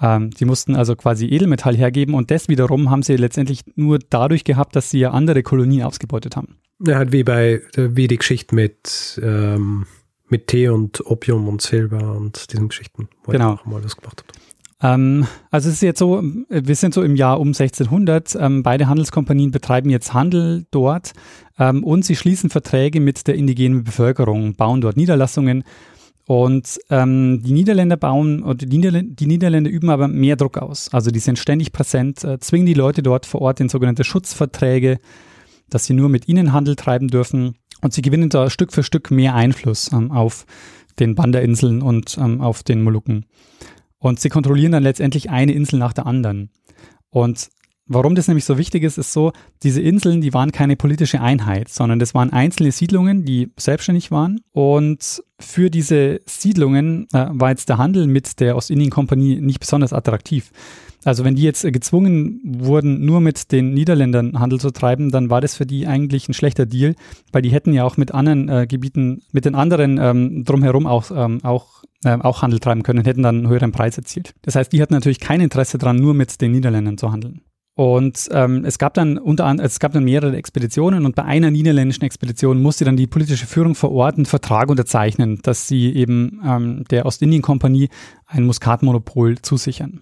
Ähm, 0.00 0.30
sie 0.36 0.44
mussten 0.44 0.76
also 0.76 0.94
quasi 0.96 1.26
Edelmetall 1.26 1.76
hergeben 1.76 2.14
und 2.14 2.30
das 2.30 2.48
wiederum 2.48 2.90
haben 2.90 3.02
sie 3.02 3.16
letztendlich 3.16 3.62
nur 3.74 3.98
dadurch 3.98 4.44
gehabt, 4.44 4.76
dass 4.76 4.90
sie 4.90 5.00
ja 5.00 5.10
andere 5.10 5.42
Kolonien 5.42 5.82
ausgebeutet 5.82 6.36
haben. 6.36 6.58
Ja, 6.84 6.96
halt 6.96 7.12
wie 7.12 7.24
bei, 7.24 7.62
wie 7.74 8.06
die 8.06 8.18
Geschichte 8.18 8.54
mit, 8.54 9.20
ähm, 9.22 9.86
mit 10.28 10.46
Tee 10.46 10.68
und 10.68 11.04
Opium 11.06 11.48
und 11.48 11.60
Silber 11.60 12.16
und 12.16 12.52
diesen 12.52 12.68
Geschichten, 12.68 13.08
wo 13.24 13.32
genau. 13.32 13.54
ich 13.54 13.60
auch 13.60 13.66
mal 13.66 13.80
das 13.80 13.96
gemacht 13.96 14.22
habe. 14.22 14.38
Ähm, 14.80 15.26
also 15.50 15.68
es 15.68 15.76
ist 15.76 15.82
jetzt 15.82 15.98
so, 15.98 16.22
wir 16.22 16.76
sind 16.76 16.94
so 16.94 17.02
im 17.02 17.16
Jahr 17.16 17.40
um 17.40 17.48
1600, 17.48 18.36
ähm, 18.36 18.62
beide 18.62 18.86
Handelskompanien 18.86 19.50
betreiben 19.50 19.90
jetzt 19.90 20.14
Handel 20.14 20.66
dort 20.70 21.14
ähm, 21.58 21.82
und 21.82 22.04
sie 22.04 22.14
schließen 22.14 22.48
Verträge 22.48 23.00
mit 23.00 23.26
der 23.26 23.34
indigenen 23.34 23.82
Bevölkerung, 23.82 24.54
bauen 24.54 24.80
dort 24.80 24.96
Niederlassungen 24.96 25.64
und 26.28 26.78
ähm, 26.90 27.42
die 27.42 27.52
Niederländer 27.52 27.96
bauen, 27.96 28.44
oder 28.44 28.54
die, 28.54 28.76
Niederländer, 28.78 29.14
die 29.14 29.26
Niederländer 29.26 29.70
üben 29.70 29.90
aber 29.90 30.06
mehr 30.06 30.36
Druck 30.36 30.58
aus. 30.58 30.88
Also 30.92 31.10
die 31.10 31.18
sind 31.18 31.38
ständig 31.38 31.72
präsent, 31.72 32.22
äh, 32.22 32.38
zwingen 32.38 32.66
die 32.66 32.74
Leute 32.74 33.02
dort 33.02 33.26
vor 33.26 33.40
Ort 33.40 33.60
in 33.60 33.68
sogenannte 33.68 34.04
Schutzverträge 34.04 35.00
dass 35.70 35.84
sie 35.84 35.94
nur 35.94 36.08
mit 36.08 36.28
ihnen 36.28 36.52
Handel 36.52 36.76
treiben 36.76 37.08
dürfen 37.08 37.56
und 37.80 37.92
sie 37.92 38.02
gewinnen 38.02 38.30
da 38.30 38.50
Stück 38.50 38.72
für 38.72 38.82
Stück 38.82 39.10
mehr 39.10 39.34
Einfluss 39.34 39.92
ähm, 39.92 40.10
auf 40.10 40.46
den 40.98 41.14
Banderinseln 41.14 41.82
und 41.82 42.18
ähm, 42.18 42.40
auf 42.40 42.62
den 42.62 42.82
Molukken. 42.82 43.26
Und 43.98 44.20
sie 44.20 44.28
kontrollieren 44.28 44.72
dann 44.72 44.82
letztendlich 44.82 45.30
eine 45.30 45.52
Insel 45.52 45.78
nach 45.78 45.92
der 45.92 46.06
anderen. 46.06 46.50
Und 47.10 47.50
Warum 47.88 48.14
das 48.14 48.28
nämlich 48.28 48.44
so 48.44 48.58
wichtig 48.58 48.82
ist, 48.82 48.98
ist 48.98 49.12
so, 49.12 49.32
diese 49.62 49.80
Inseln, 49.80 50.20
die 50.20 50.34
waren 50.34 50.52
keine 50.52 50.76
politische 50.76 51.22
Einheit, 51.22 51.70
sondern 51.70 51.98
das 51.98 52.14
waren 52.14 52.30
einzelne 52.30 52.70
Siedlungen, 52.70 53.24
die 53.24 53.50
selbstständig 53.56 54.10
waren. 54.10 54.40
Und 54.52 55.22
für 55.40 55.70
diese 55.70 56.20
Siedlungen 56.26 57.06
äh, 57.14 57.26
war 57.30 57.48
jetzt 57.50 57.70
der 57.70 57.78
Handel 57.78 58.06
mit 58.06 58.40
der 58.40 58.56
Ostindien-Kompanie 58.56 59.40
nicht 59.40 59.60
besonders 59.60 59.94
attraktiv. 59.94 60.50
Also 61.04 61.24
wenn 61.24 61.36
die 61.36 61.42
jetzt 61.42 61.62
gezwungen 61.62 62.40
wurden, 62.44 63.04
nur 63.04 63.20
mit 63.20 63.52
den 63.52 63.72
Niederländern 63.72 64.38
Handel 64.38 64.60
zu 64.60 64.70
treiben, 64.70 65.10
dann 65.10 65.30
war 65.30 65.40
das 65.40 65.54
für 65.54 65.64
die 65.64 65.86
eigentlich 65.86 66.28
ein 66.28 66.34
schlechter 66.34 66.66
Deal, 66.66 66.94
weil 67.32 67.40
die 67.40 67.50
hätten 67.50 67.72
ja 67.72 67.84
auch 67.84 67.96
mit 67.96 68.12
anderen 68.12 68.48
äh, 68.48 68.66
Gebieten, 68.66 69.22
mit 69.32 69.44
den 69.44 69.54
anderen 69.54 69.98
ähm, 69.98 70.44
drumherum 70.44 70.86
auch, 70.86 71.10
ähm, 71.14 71.42
auch, 71.44 71.84
äh, 72.04 72.18
auch 72.18 72.42
Handel 72.42 72.58
treiben 72.58 72.82
können, 72.82 73.04
hätten 73.04 73.22
dann 73.22 73.38
einen 73.38 73.48
höheren 73.48 73.72
Preis 73.72 73.96
erzielt. 73.96 74.34
Das 74.42 74.56
heißt, 74.56 74.72
die 74.72 74.82
hatten 74.82 74.92
natürlich 74.92 75.20
kein 75.20 75.40
Interesse 75.40 75.78
daran, 75.78 75.96
nur 75.96 76.14
mit 76.14 76.40
den 76.40 76.52
Niederländern 76.52 76.98
zu 76.98 77.12
handeln. 77.12 77.42
Und 77.78 78.28
ähm, 78.32 78.64
es 78.64 78.76
gab 78.76 78.94
dann 78.94 79.18
unter 79.18 79.46
anderem, 79.46 79.64
es 79.64 79.78
gab 79.78 79.92
dann 79.92 80.02
mehrere 80.02 80.36
Expeditionen 80.36 81.06
und 81.06 81.14
bei 81.14 81.22
einer 81.22 81.52
niederländischen 81.52 82.02
Expedition 82.02 82.60
musste 82.60 82.84
dann 82.84 82.96
die 82.96 83.06
politische 83.06 83.46
Führung 83.46 83.76
vor 83.76 83.92
Ort 83.92 84.16
einen 84.16 84.26
Vertrag 84.26 84.68
unterzeichnen, 84.68 85.38
dass 85.44 85.68
sie 85.68 85.94
eben 85.94 86.40
ähm, 86.44 86.84
der 86.90 87.06
Ostindien-Kompanie 87.06 87.88
ein 88.26 88.46
Muskatmonopol 88.46 89.38
zusichern. 89.42 90.00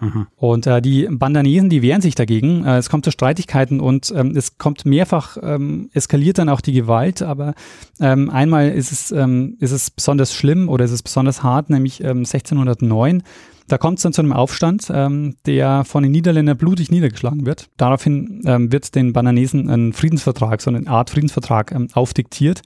Mhm. 0.00 0.26
Und 0.36 0.66
äh, 0.66 0.82
die 0.82 1.08
Bandanesen, 1.10 1.70
die 1.70 1.80
wehren 1.80 2.02
sich 2.02 2.14
dagegen. 2.14 2.66
Äh, 2.66 2.76
es 2.76 2.90
kommt 2.90 3.06
zu 3.06 3.10
Streitigkeiten 3.10 3.80
und 3.80 4.12
ähm, 4.14 4.36
es 4.36 4.58
kommt 4.58 4.84
mehrfach, 4.84 5.38
ähm, 5.40 5.88
eskaliert 5.94 6.36
dann 6.36 6.50
auch 6.50 6.60
die 6.60 6.74
Gewalt. 6.74 7.22
Aber 7.22 7.54
ähm, 8.00 8.28
einmal 8.28 8.68
ist 8.68 8.92
es, 8.92 9.12
ähm, 9.12 9.56
ist 9.60 9.70
es 9.70 9.90
besonders 9.90 10.34
schlimm 10.34 10.68
oder 10.68 10.84
ist 10.84 10.90
es 10.90 11.02
besonders 11.02 11.42
hart, 11.42 11.70
nämlich 11.70 12.02
ähm, 12.02 12.18
1609 12.18 13.22
da 13.68 13.78
kommt 13.78 13.98
es 13.98 14.02
dann 14.02 14.12
zu 14.12 14.22
einem 14.22 14.32
Aufstand, 14.32 14.90
ähm, 14.92 15.36
der 15.46 15.84
von 15.84 16.02
den 16.02 16.12
Niederländern 16.12 16.56
blutig 16.56 16.90
niedergeschlagen 16.90 17.46
wird. 17.46 17.68
Daraufhin 17.76 18.42
ähm, 18.46 18.72
wird 18.72 18.94
den 18.94 19.12
Bananesen 19.12 19.68
ein 19.68 19.92
Friedensvertrag, 19.92 20.60
so 20.60 20.70
eine 20.70 20.86
Art 20.86 21.10
Friedensvertrag 21.10 21.72
ähm, 21.72 21.88
aufdiktiert. 21.92 22.62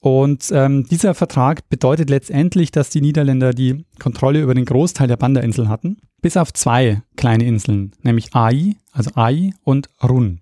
Und 0.00 0.50
ähm, 0.52 0.84
dieser 0.90 1.14
Vertrag 1.14 1.68
bedeutet 1.68 2.10
letztendlich, 2.10 2.72
dass 2.72 2.90
die 2.90 3.00
Niederländer 3.00 3.52
die 3.52 3.84
Kontrolle 4.00 4.42
über 4.42 4.54
den 4.54 4.64
Großteil 4.64 5.06
der 5.06 5.16
Banda-Inseln 5.16 5.68
hatten, 5.68 5.98
bis 6.20 6.36
auf 6.36 6.52
zwei 6.52 7.02
kleine 7.16 7.44
Inseln, 7.44 7.92
nämlich 8.02 8.34
Ai, 8.34 8.74
also 8.90 9.12
Ai 9.14 9.52
und 9.62 9.88
Run. 10.02 10.40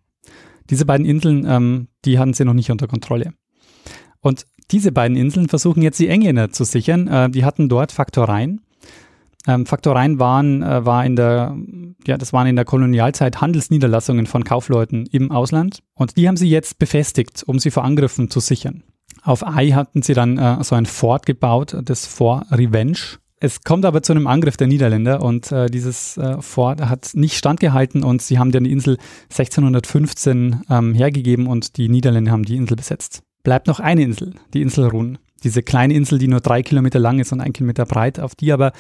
Diese 0.71 0.87
beiden 0.87 1.05
Inseln, 1.05 1.45
ähm, 1.47 1.89
die 2.07 2.19
hatten 2.19 2.33
sie 2.33 2.45
noch 2.45 2.55
nicht 2.55 2.71
unter 2.71 2.89
Kontrolle. 2.89 3.35
Und 4.21 4.47
diese 4.71 4.93
beiden 4.93 5.17
Inseln 5.17 5.49
versuchen 5.49 5.83
jetzt 5.83 5.99
die 5.99 6.09
Engländer 6.09 6.51
zu 6.53 6.65
sichern. 6.65 7.09
Äh, 7.09 7.31
die 7.31 7.45
hatten 7.45 7.69
dort 7.69 7.93
Faktoreien 7.93 8.63
ähm, 9.47 9.67
Faktoreien 9.67 10.19
waren, 10.19 10.63
äh, 10.63 10.85
war 10.85 11.05
in 11.05 11.17
der, 11.17 11.57
ja, 12.07 12.19
das 12.19 12.33
waren 12.33 12.47
in 12.47 12.57
der 12.57 12.65
Kolonialzeit 12.65 13.41
Handelsniederlassungen 13.41 14.27
von 14.27 14.45
Kaufleuten 14.45 15.07
im 15.07 15.31
Ausland. 15.31 15.83
Und 15.95 16.17
die 16.17 16.29
haben 16.29 16.37
sie 16.37 16.49
jetzt 16.49 16.79
befestigt, 16.79 17.43
um 17.47 17.59
sie 17.59 17.71
vor 17.71 17.85
Angriffen 17.85 18.31
zu 18.31 18.41
sichern. 18.41 18.83
Auf 19.23 19.47
Ai 19.47 19.71
hatten 19.71 20.03
sie 20.03 20.15
dann 20.15 20.39
äh, 20.39 20.63
so 20.63 20.75
ein 20.75 20.87
Fort 20.87 21.27
gebaut, 21.27 21.77
das 21.85 22.07
Fort 22.07 22.47
Revenge. 22.51 23.19
Es 23.43 23.65
kommt 23.65 23.87
aber 23.87 24.03
zu 24.03 24.13
einem 24.13 24.27
Angriff 24.27 24.59
der 24.59 24.67
Niederländer 24.67 25.23
und 25.23 25.51
äh, 25.51 25.67
dieses 25.71 26.19
äh, 26.19 26.43
Fort 26.43 26.83
hat 26.83 27.13
nicht 27.15 27.37
standgehalten 27.37 28.05
und 28.05 28.21
sie 28.21 28.39
haben 28.39 28.53
dann 28.53 28.65
die 28.65 28.73
Insel 28.73 28.99
1615 29.31 30.65
ähm, 30.69 30.95
hergegeben 30.95 31.47
und 31.47 31.79
die 31.79 31.89
Niederländer 31.89 32.33
haben 32.33 32.45
die 32.45 32.57
Insel 32.57 32.77
besetzt. 32.77 33.23
Bleibt 33.43 33.67
noch 33.67 33.81
eine 33.81 34.03
Insel, 34.03 34.35
die 34.53 34.61
Insel 34.61 34.89
Run. 34.89 35.19
Diese 35.43 35.63
kleine 35.63 35.95
Insel, 35.95 36.19
die 36.19 36.29
nur 36.29 36.41
drei 36.41 36.63
Kilometer 36.63 36.99
lang 36.99 37.19
ist 37.19 37.33
und 37.33 37.41
ein 37.41 37.55
Kilometer 37.55 37.87
breit, 37.87 38.21
auf 38.21 38.35
die 38.35 38.53
aber 38.53 38.73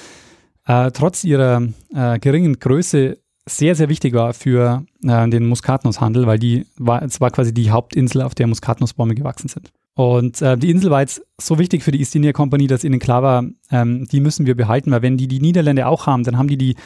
äh, 0.67 0.90
trotz 0.90 1.25
ihrer 1.25 1.62
äh, 1.95 2.19
geringen 2.19 2.59
Größe 2.59 3.19
sehr, 3.49 3.75
sehr 3.75 3.88
wichtig 3.88 4.14
war 4.14 4.35
für 4.35 4.85
äh, 5.02 5.29
den 5.29 5.47
Muskatnusshandel, 5.47 6.26
weil 6.26 6.38
die 6.38 6.67
war, 6.76 7.02
es 7.02 7.21
war 7.21 7.31
quasi 7.31 7.52
die 7.52 7.71
Hauptinsel, 7.71 8.23
auf 8.23 8.35
der 8.35 8.47
Muskatnussbäume 8.47 9.14
gewachsen 9.14 9.49
sind. 9.49 9.71
Und 9.95 10.40
äh, 10.40 10.57
die 10.57 10.70
Insel 10.70 10.90
war 10.90 11.01
jetzt 11.01 11.23
so 11.40 11.59
wichtig 11.59 11.83
für 11.83 11.90
die 11.90 11.99
East 11.99 12.14
India 12.14 12.33
Company, 12.33 12.66
dass 12.66 12.85
ihnen 12.85 13.01
klar 13.01 13.23
war, 13.23 13.44
ähm, 13.70 14.07
die 14.11 14.20
müssen 14.20 14.46
wir 14.46 14.57
behalten, 14.57 14.90
weil 14.90 15.03
wenn 15.03 15.16
die 15.16 15.29
die 15.29 15.40
Niederländer 15.40 15.88
auch 15.88 16.07
haben, 16.07 16.25
dann 16.25 16.38
haben 16.38 16.49
die 16.49 16.59
die 16.59 16.77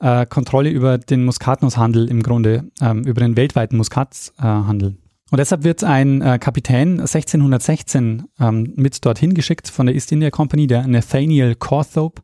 äh, 0.00 0.26
Kontrolle 0.26 0.70
über 0.70 0.98
den 0.98 1.24
Muskatnusshandel 1.24 2.08
im 2.08 2.22
Grunde, 2.22 2.64
ähm, 2.80 3.04
über 3.04 3.20
den 3.20 3.36
weltweiten 3.36 3.76
Muskathandel. 3.76 4.96
Und 5.30 5.38
deshalb 5.38 5.62
wird 5.62 5.84
ein 5.84 6.22
äh, 6.22 6.38
Kapitän 6.40 7.00
1616 7.00 8.24
ähm, 8.40 8.72
mit 8.74 9.04
dorthin 9.04 9.34
geschickt 9.34 9.68
von 9.68 9.86
der 9.86 9.94
East 9.94 10.10
India 10.10 10.30
Company, 10.30 10.66
der 10.66 10.86
Nathaniel 10.88 11.54
Cawthorpe. 11.54 12.20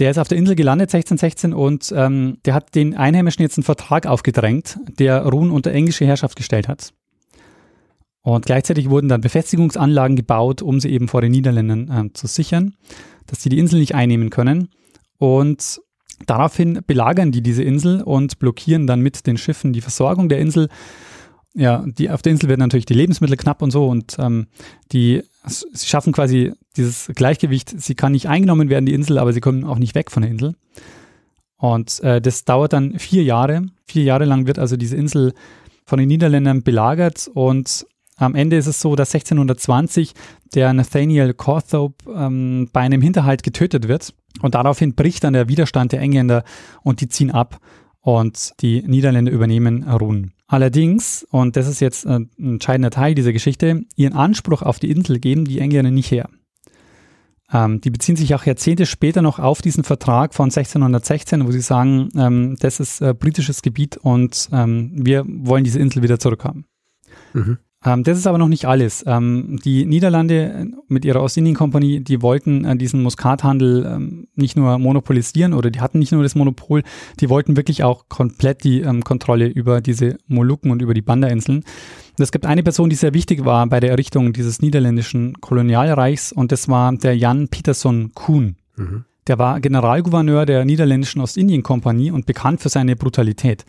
Der 0.00 0.10
ist 0.10 0.18
auf 0.18 0.28
der 0.28 0.38
Insel 0.38 0.56
gelandet 0.56 0.88
1616 0.94 1.52
und 1.52 1.92
ähm, 1.94 2.38
der 2.46 2.54
hat 2.54 2.74
den 2.74 2.96
Einheimischen 2.96 3.42
jetzt 3.42 3.58
einen 3.58 3.64
Vertrag 3.64 4.06
aufgedrängt, 4.06 4.78
der 4.98 5.22
Ruhn 5.22 5.50
unter 5.50 5.72
englische 5.72 6.06
Herrschaft 6.06 6.36
gestellt 6.36 6.68
hat. 6.68 6.94
Und 8.22 8.46
gleichzeitig 8.46 8.88
wurden 8.88 9.08
dann 9.08 9.20
Befestigungsanlagen 9.20 10.16
gebaut, 10.16 10.62
um 10.62 10.80
sie 10.80 10.88
eben 10.88 11.06
vor 11.06 11.20
den 11.20 11.32
Niederländern 11.32 11.90
äh, 11.90 12.12
zu 12.14 12.26
sichern, 12.26 12.76
dass 13.26 13.42
sie 13.42 13.50
die 13.50 13.58
Insel 13.58 13.78
nicht 13.78 13.94
einnehmen 13.94 14.30
können. 14.30 14.70
Und 15.18 15.80
daraufhin 16.24 16.80
belagern 16.86 17.30
die 17.30 17.42
diese 17.42 17.62
Insel 17.62 18.02
und 18.02 18.38
blockieren 18.38 18.86
dann 18.86 19.00
mit 19.00 19.26
den 19.26 19.36
Schiffen 19.36 19.74
die 19.74 19.82
Versorgung 19.82 20.30
der 20.30 20.38
Insel 20.38 20.68
ja, 21.54 21.84
die, 21.84 22.10
auf 22.10 22.22
der 22.22 22.32
Insel 22.32 22.48
werden 22.48 22.60
natürlich 22.60 22.86
die 22.86 22.94
Lebensmittel 22.94 23.36
knapp 23.36 23.60
und 23.60 23.70
so 23.70 23.88
und 23.88 24.16
ähm, 24.18 24.46
die, 24.92 25.22
sie 25.44 25.86
schaffen 25.86 26.12
quasi 26.12 26.52
dieses 26.76 27.10
Gleichgewicht. 27.14 27.80
Sie 27.80 27.94
kann 27.94 28.12
nicht 28.12 28.28
eingenommen 28.28 28.68
werden, 28.68 28.86
die 28.86 28.94
Insel, 28.94 29.18
aber 29.18 29.32
sie 29.32 29.40
kommen 29.40 29.64
auch 29.64 29.78
nicht 29.78 29.94
weg 29.94 30.10
von 30.10 30.22
der 30.22 30.30
Insel. 30.30 30.54
Und 31.56 32.00
äh, 32.00 32.20
das 32.20 32.44
dauert 32.44 32.72
dann 32.72 32.98
vier 32.98 33.22
Jahre. 33.22 33.66
Vier 33.86 34.04
Jahre 34.04 34.24
lang 34.24 34.46
wird 34.46 34.58
also 34.58 34.76
diese 34.76 34.96
Insel 34.96 35.34
von 35.84 35.98
den 35.98 36.08
Niederländern 36.08 36.62
belagert 36.62 37.28
und 37.34 37.84
am 38.16 38.34
Ende 38.34 38.56
ist 38.56 38.66
es 38.66 38.80
so, 38.80 38.96
dass 38.96 39.14
1620 39.14 40.12
der 40.54 40.72
Nathaniel 40.74 41.32
Cawthorpe 41.32 42.04
ähm, 42.14 42.68
bei 42.70 42.80
einem 42.80 43.00
Hinterhalt 43.00 43.42
getötet 43.42 43.88
wird 43.88 44.14
und 44.42 44.54
daraufhin 44.54 44.94
bricht 44.94 45.24
dann 45.24 45.32
der 45.32 45.48
Widerstand 45.48 45.92
der 45.92 46.00
Engländer 46.00 46.44
und 46.82 47.00
die 47.00 47.08
ziehen 47.08 47.30
ab 47.30 47.58
und 48.00 48.52
die 48.60 48.82
Niederländer 48.82 49.32
übernehmen 49.32 49.84
Ruhen. 49.84 50.32
Allerdings, 50.50 51.24
und 51.30 51.54
das 51.56 51.68
ist 51.68 51.78
jetzt 51.78 52.04
ein 52.08 52.28
entscheidender 52.36 52.90
Teil 52.90 53.14
dieser 53.14 53.32
Geschichte, 53.32 53.84
ihren 53.94 54.14
Anspruch 54.14 54.62
auf 54.62 54.80
die 54.80 54.90
Insel 54.90 55.20
geben 55.20 55.44
die 55.44 55.60
Engländer 55.60 55.92
nicht 55.92 56.10
her. 56.10 56.28
Ähm, 57.52 57.80
die 57.80 57.90
beziehen 57.90 58.16
sich 58.16 58.34
auch 58.34 58.44
Jahrzehnte 58.44 58.84
später 58.84 59.22
noch 59.22 59.38
auf 59.38 59.62
diesen 59.62 59.84
Vertrag 59.84 60.34
von 60.34 60.46
1616, 60.46 61.46
wo 61.46 61.52
sie 61.52 61.60
sagen, 61.60 62.08
ähm, 62.16 62.56
das 62.58 62.80
ist 62.80 63.00
äh, 63.00 63.14
britisches 63.14 63.62
Gebiet 63.62 63.96
und 63.96 64.48
ähm, 64.50 64.90
wir 64.92 65.24
wollen 65.24 65.62
diese 65.62 65.78
Insel 65.78 66.02
wieder 66.02 66.18
zurückhaben. 66.18 66.64
Mhm. 67.32 67.58
Ähm, 67.84 68.04
das 68.04 68.18
ist 68.18 68.26
aber 68.26 68.38
noch 68.38 68.48
nicht 68.48 68.66
alles. 68.66 69.04
Ähm, 69.06 69.58
die 69.64 69.86
Niederlande 69.86 70.70
mit 70.88 71.04
ihrer 71.04 71.22
Ostindien-Kompanie, 71.22 72.00
die 72.00 72.20
wollten 72.20 72.64
äh, 72.64 72.76
diesen 72.76 73.02
Muskathandel 73.02 73.86
ähm, 73.86 74.28
nicht 74.34 74.56
nur 74.56 74.78
monopolisieren 74.78 75.54
oder 75.54 75.70
die 75.70 75.80
hatten 75.80 75.98
nicht 75.98 76.12
nur 76.12 76.22
das 76.22 76.34
Monopol, 76.34 76.82
die 77.20 77.30
wollten 77.30 77.56
wirklich 77.56 77.82
auch 77.82 78.08
komplett 78.08 78.64
die 78.64 78.80
ähm, 78.80 79.02
Kontrolle 79.02 79.46
über 79.46 79.80
diese 79.80 80.18
Molukken 80.26 80.70
und 80.70 80.82
über 80.82 80.92
die 80.92 81.02
Banda-Inseln. 81.02 81.64
Es 82.18 82.32
gibt 82.32 82.44
eine 82.44 82.62
Person, 82.62 82.90
die 82.90 82.96
sehr 82.96 83.14
wichtig 83.14 83.46
war 83.46 83.66
bei 83.66 83.80
der 83.80 83.90
Errichtung 83.90 84.34
dieses 84.34 84.60
niederländischen 84.60 85.40
Kolonialreichs 85.40 86.32
und 86.32 86.52
das 86.52 86.68
war 86.68 86.92
der 86.92 87.16
Jan 87.16 87.48
Pietersson 87.48 88.12
Kuhn. 88.14 88.56
Mhm. 88.76 89.04
Der 89.26 89.38
war 89.38 89.60
Generalgouverneur 89.60 90.44
der 90.44 90.66
niederländischen 90.66 91.22
Ostindien-Kompanie 91.22 92.10
und 92.10 92.26
bekannt 92.26 92.60
für 92.60 92.68
seine 92.68 92.96
Brutalität. 92.96 93.64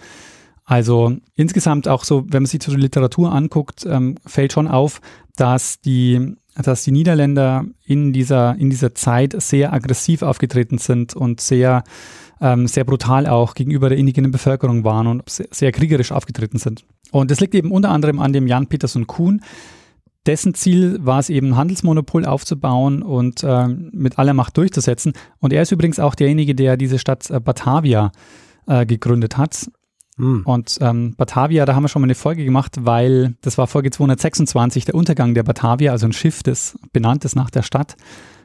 Also 0.65 1.17
insgesamt 1.36 1.88
auch 1.88 2.04
so, 2.04 2.24
wenn 2.30 2.43
man 2.43 2.47
sich 2.47 2.60
die 2.60 2.71
Literatur 2.71 3.32
anguckt, 3.32 3.86
ähm, 3.86 4.15
fällt 4.26 4.54
schon 4.54 4.67
auf, 4.67 5.02
dass 5.36 5.82
die, 5.82 6.36
dass 6.56 6.84
die 6.84 6.91
Niederländer 6.91 7.65
in 7.86 8.13
dieser, 8.13 8.56
in 8.56 8.69
dieser 8.69 8.93
Zeit 8.95 9.36
sehr 9.41 9.74
aggressiv 9.74 10.21
aufgetreten 10.21 10.78
sind 10.78 11.15
und 11.15 11.41
sehr, 11.41 11.84
ähm, 12.39 12.67
sehr 12.67 12.84
brutal 12.84 13.28
auch 13.28 13.54
gegenüber 13.54 13.89
der 13.89 13.97
indigenen 13.97 14.32
Bevölkerung 14.32 14.84
waren 14.84 15.08
und 15.08 15.30
sehr, 15.30 15.47
sehr 15.52 15.71
kriegerisch 15.71 16.12
aufgetreten 16.12 16.58
sind. 16.58 16.86
Und 17.12 17.32
das 17.32 17.39
liegt 17.39 17.56
eben 17.56 17.71
unter 17.71 17.89
anderem 17.89 18.19
an 18.19 18.34
dem 18.34 18.47
Jan 18.47 18.67
Peterson 18.67 19.08
Kuhn, 19.08 19.41
dessen 20.26 20.54
Ziel 20.54 21.00
war 21.02 21.19
es 21.19 21.30
eben, 21.30 21.56
Handelsmonopol 21.56 22.26
aufzubauen 22.26 23.02
und 23.02 23.43
äh, 23.43 23.67
mit 23.67 24.19
aller 24.19 24.34
Macht 24.34 24.58
durchzusetzen. 24.58 25.13
Und 25.39 25.52
er 25.54 25.63
ist 25.63 25.71
übrigens 25.71 26.00
auch 26.00 26.15
derjenige, 26.15 26.56
der 26.56 26.78
diese 26.78 27.00
Stadt 27.00 27.30
äh, 27.30 27.39
Batavia 27.39 28.12
äh, 28.67 28.86
gegründet 28.86 29.38
hat. 29.38 29.71
Mhm. 30.17 30.41
Und 30.45 30.78
ähm, 30.82 31.15
Batavia, 31.15 31.65
da 31.65 31.76
haben 31.76 31.84
wir 31.84 31.89
schon 31.89 32.02
mal 32.02 32.08
eine 32.08 32.15
Folge 32.15 32.43
gemacht, 32.43 32.78
weil 32.82 33.36
das 33.41 33.58
war 33.58 33.67
Folge 33.67 33.91
226, 33.91 34.86
der 34.86 34.95
Untergang 34.95 35.34
der 35.34 35.43
Batavia, 35.43 35.91
also 35.91 36.06
ein 36.06 36.13
Schiff, 36.13 36.43
das 36.43 36.78
benannt 36.93 37.26
ist 37.26 37.36
nach 37.36 37.50
der 37.50 37.63
Stadt. 37.63 37.95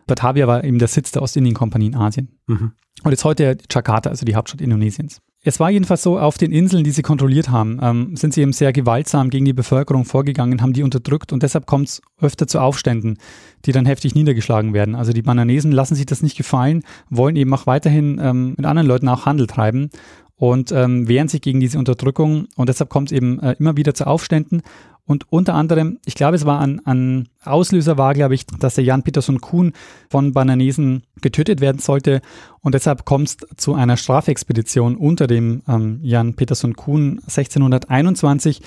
Batavia 0.06 0.46
war 0.46 0.64
eben 0.64 0.78
der 0.78 0.88
Sitz 0.88 1.10
der 1.12 1.22
Ostindien-Kompanie 1.22 1.88
in 1.88 1.96
Asien. 1.96 2.28
Mhm. 2.46 2.72
Und 3.02 3.10
jetzt 3.10 3.24
heute 3.24 3.58
Jakarta, 3.70 4.10
also 4.10 4.24
die 4.24 4.36
Hauptstadt 4.36 4.60
Indonesiens. 4.60 5.20
Es 5.42 5.60
war 5.60 5.70
jedenfalls 5.70 6.02
so, 6.02 6.18
auf 6.18 6.38
den 6.38 6.50
Inseln, 6.50 6.82
die 6.82 6.90
sie 6.90 7.02
kontrolliert 7.02 7.50
haben, 7.50 7.78
ähm, 7.80 8.16
sind 8.16 8.34
sie 8.34 8.40
eben 8.40 8.52
sehr 8.52 8.72
gewaltsam 8.72 9.30
gegen 9.30 9.44
die 9.44 9.52
Bevölkerung 9.52 10.04
vorgegangen, 10.04 10.60
haben 10.60 10.72
die 10.72 10.82
unterdrückt 10.82 11.32
und 11.32 11.42
deshalb 11.42 11.66
kommt 11.66 11.86
es 11.88 12.02
öfter 12.20 12.48
zu 12.48 12.58
Aufständen, 12.58 13.18
die 13.64 13.70
dann 13.70 13.86
heftig 13.86 14.16
niedergeschlagen 14.16 14.74
werden. 14.74 14.96
Also 14.96 15.12
die 15.12 15.22
Bananesen 15.22 15.70
lassen 15.70 15.94
sich 15.94 16.06
das 16.06 16.22
nicht 16.22 16.36
gefallen, 16.36 16.82
wollen 17.10 17.36
eben 17.36 17.54
auch 17.54 17.66
weiterhin 17.68 18.18
ähm, 18.20 18.54
mit 18.56 18.66
anderen 18.66 18.88
Leuten 18.88 19.08
auch 19.08 19.24
Handel 19.24 19.46
treiben 19.46 19.90
und 20.36 20.72
ähm, 20.72 21.08
wehren 21.08 21.28
sich 21.28 21.40
gegen 21.40 21.60
diese 21.60 21.78
Unterdrückung 21.78 22.46
und 22.56 22.68
deshalb 22.68 22.90
kommt 22.90 23.10
es 23.10 23.16
eben 23.16 23.40
äh, 23.40 23.56
immer 23.58 23.76
wieder 23.76 23.94
zu 23.94 24.06
Aufständen 24.06 24.62
und 25.06 25.30
unter 25.30 25.54
anderem, 25.54 25.98
ich 26.04 26.16
glaube, 26.16 26.34
es 26.34 26.44
war 26.44 26.60
ein, 26.60 26.84
ein 26.84 27.28
Auslöser 27.44 27.96
war, 27.96 28.12
glaube 28.12 28.34
ich, 28.34 28.44
dass 28.46 28.74
der 28.74 28.84
Jan 28.84 29.04
Peterson 29.04 29.40
Kuhn 29.40 29.72
von 30.10 30.32
Bananesen 30.32 31.04
getötet 31.20 31.60
werden 31.60 31.78
sollte. 31.78 32.20
Und 32.60 32.74
deshalb 32.74 33.04
kommt 33.04 33.28
es 33.28 33.36
zu 33.56 33.74
einer 33.74 33.96
Strafexpedition 33.96 34.96
unter 34.96 35.28
dem 35.28 35.62
ähm, 35.68 36.00
Jan 36.02 36.34
Peterson 36.34 36.74
Kuhn 36.74 37.20
1621. 37.20 38.62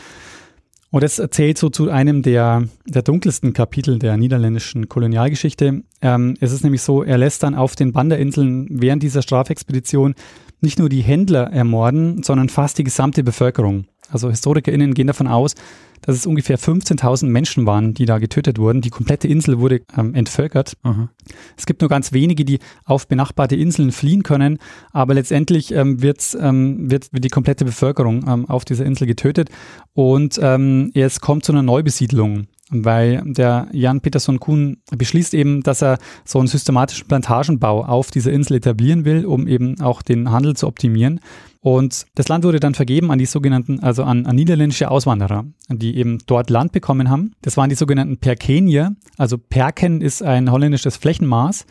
Und 0.91 1.03
das 1.03 1.21
zählt 1.31 1.57
so 1.57 1.69
zu 1.69 1.89
einem 1.89 2.23
der, 2.23 2.63
der 2.87 3.01
dunkelsten 3.01 3.51
Kapitel 3.51 3.99
der 3.99 4.15
niederländischen 4.15 4.87
Kolonialgeschichte. 4.87 5.83
Ähm, 6.01 6.37
es 6.39 6.53
ist 6.53 6.63
nämlich 6.63 6.81
so, 6.81 7.03
er 7.03 7.17
lässt 7.17 7.43
dann 7.43 7.53
auf 7.53 7.75
den 7.75 7.91
Banderinseln 7.91 8.67
während 8.69 9.03
dieser 9.03 9.21
Strafexpedition 9.21 10.15
nicht 10.61 10.79
nur 10.79 10.89
die 10.89 11.01
Händler 11.01 11.51
ermorden, 11.51 12.23
sondern 12.23 12.49
fast 12.49 12.77
die 12.77 12.83
gesamte 12.83 13.23
Bevölkerung. 13.23 13.85
Also 14.11 14.29
HistorikerInnen 14.29 14.93
gehen 14.93 15.07
davon 15.07 15.27
aus, 15.27 15.55
dass 16.01 16.15
es 16.15 16.25
ungefähr 16.25 16.57
15.000 16.57 17.27
Menschen 17.27 17.65
waren, 17.65 17.93
die 17.93 18.05
da 18.05 18.19
getötet 18.19 18.57
wurden. 18.57 18.81
Die 18.81 18.89
komplette 18.89 19.27
Insel 19.27 19.59
wurde 19.59 19.81
ähm, 19.97 20.15
entvölkert. 20.15 20.77
Aha. 20.83 21.09
Es 21.57 21.65
gibt 21.65 21.81
nur 21.81 21.89
ganz 21.89 22.13
wenige, 22.13 22.45
die 22.45 22.59
auf 22.85 23.07
benachbarte 23.07 23.55
Inseln 23.55 23.91
fliehen 23.91 24.23
können, 24.23 24.59
aber 24.91 25.13
letztendlich 25.13 25.71
ähm, 25.73 25.99
ähm, 26.01 26.91
wird, 26.91 27.13
wird 27.13 27.23
die 27.23 27.29
komplette 27.29 27.65
Bevölkerung 27.65 28.25
ähm, 28.27 28.49
auf 28.49 28.65
dieser 28.65 28.85
Insel 28.85 29.07
getötet 29.07 29.49
und 29.93 30.39
ähm, 30.41 30.91
es 30.93 31.19
kommt 31.19 31.43
zu 31.45 31.51
einer 31.51 31.63
Neubesiedlung 31.63 32.47
weil 32.69 33.23
der 33.25 33.67
Jan 33.71 34.01
Peterson 34.01 34.39
Kuhn 34.39 34.77
beschließt 34.95 35.33
eben, 35.33 35.61
dass 35.63 35.81
er 35.81 35.97
so 36.23 36.39
einen 36.39 36.47
systematischen 36.47 37.07
Plantagenbau 37.07 37.83
auf 37.83 38.11
dieser 38.11 38.31
Insel 38.31 38.57
etablieren 38.57 39.05
will, 39.05 39.25
um 39.25 39.47
eben 39.47 39.79
auch 39.81 40.01
den 40.01 40.31
Handel 40.31 40.55
zu 40.55 40.67
optimieren. 40.67 41.19
Und 41.61 42.05
das 42.15 42.29
Land 42.29 42.45
wurde 42.45 42.59
dann 42.59 42.73
vergeben 42.73 43.11
an 43.11 43.19
die 43.19 43.25
sogenannten, 43.25 43.79
also 43.81 44.03
an, 44.03 44.25
an 44.25 44.35
niederländische 44.35 44.89
Auswanderer, 44.89 45.45
die 45.67 45.97
eben 45.97 46.19
dort 46.25 46.49
Land 46.49 46.71
bekommen 46.71 47.09
haben. 47.09 47.33
Das 47.41 47.57
waren 47.57 47.69
die 47.69 47.75
sogenannten 47.75 48.17
Perkenier. 48.17 48.95
Also 49.17 49.37
Perken 49.37 50.01
ist 50.01 50.23
ein 50.23 50.51
holländisches 50.51 50.95
Flächenmaß. 50.95 51.65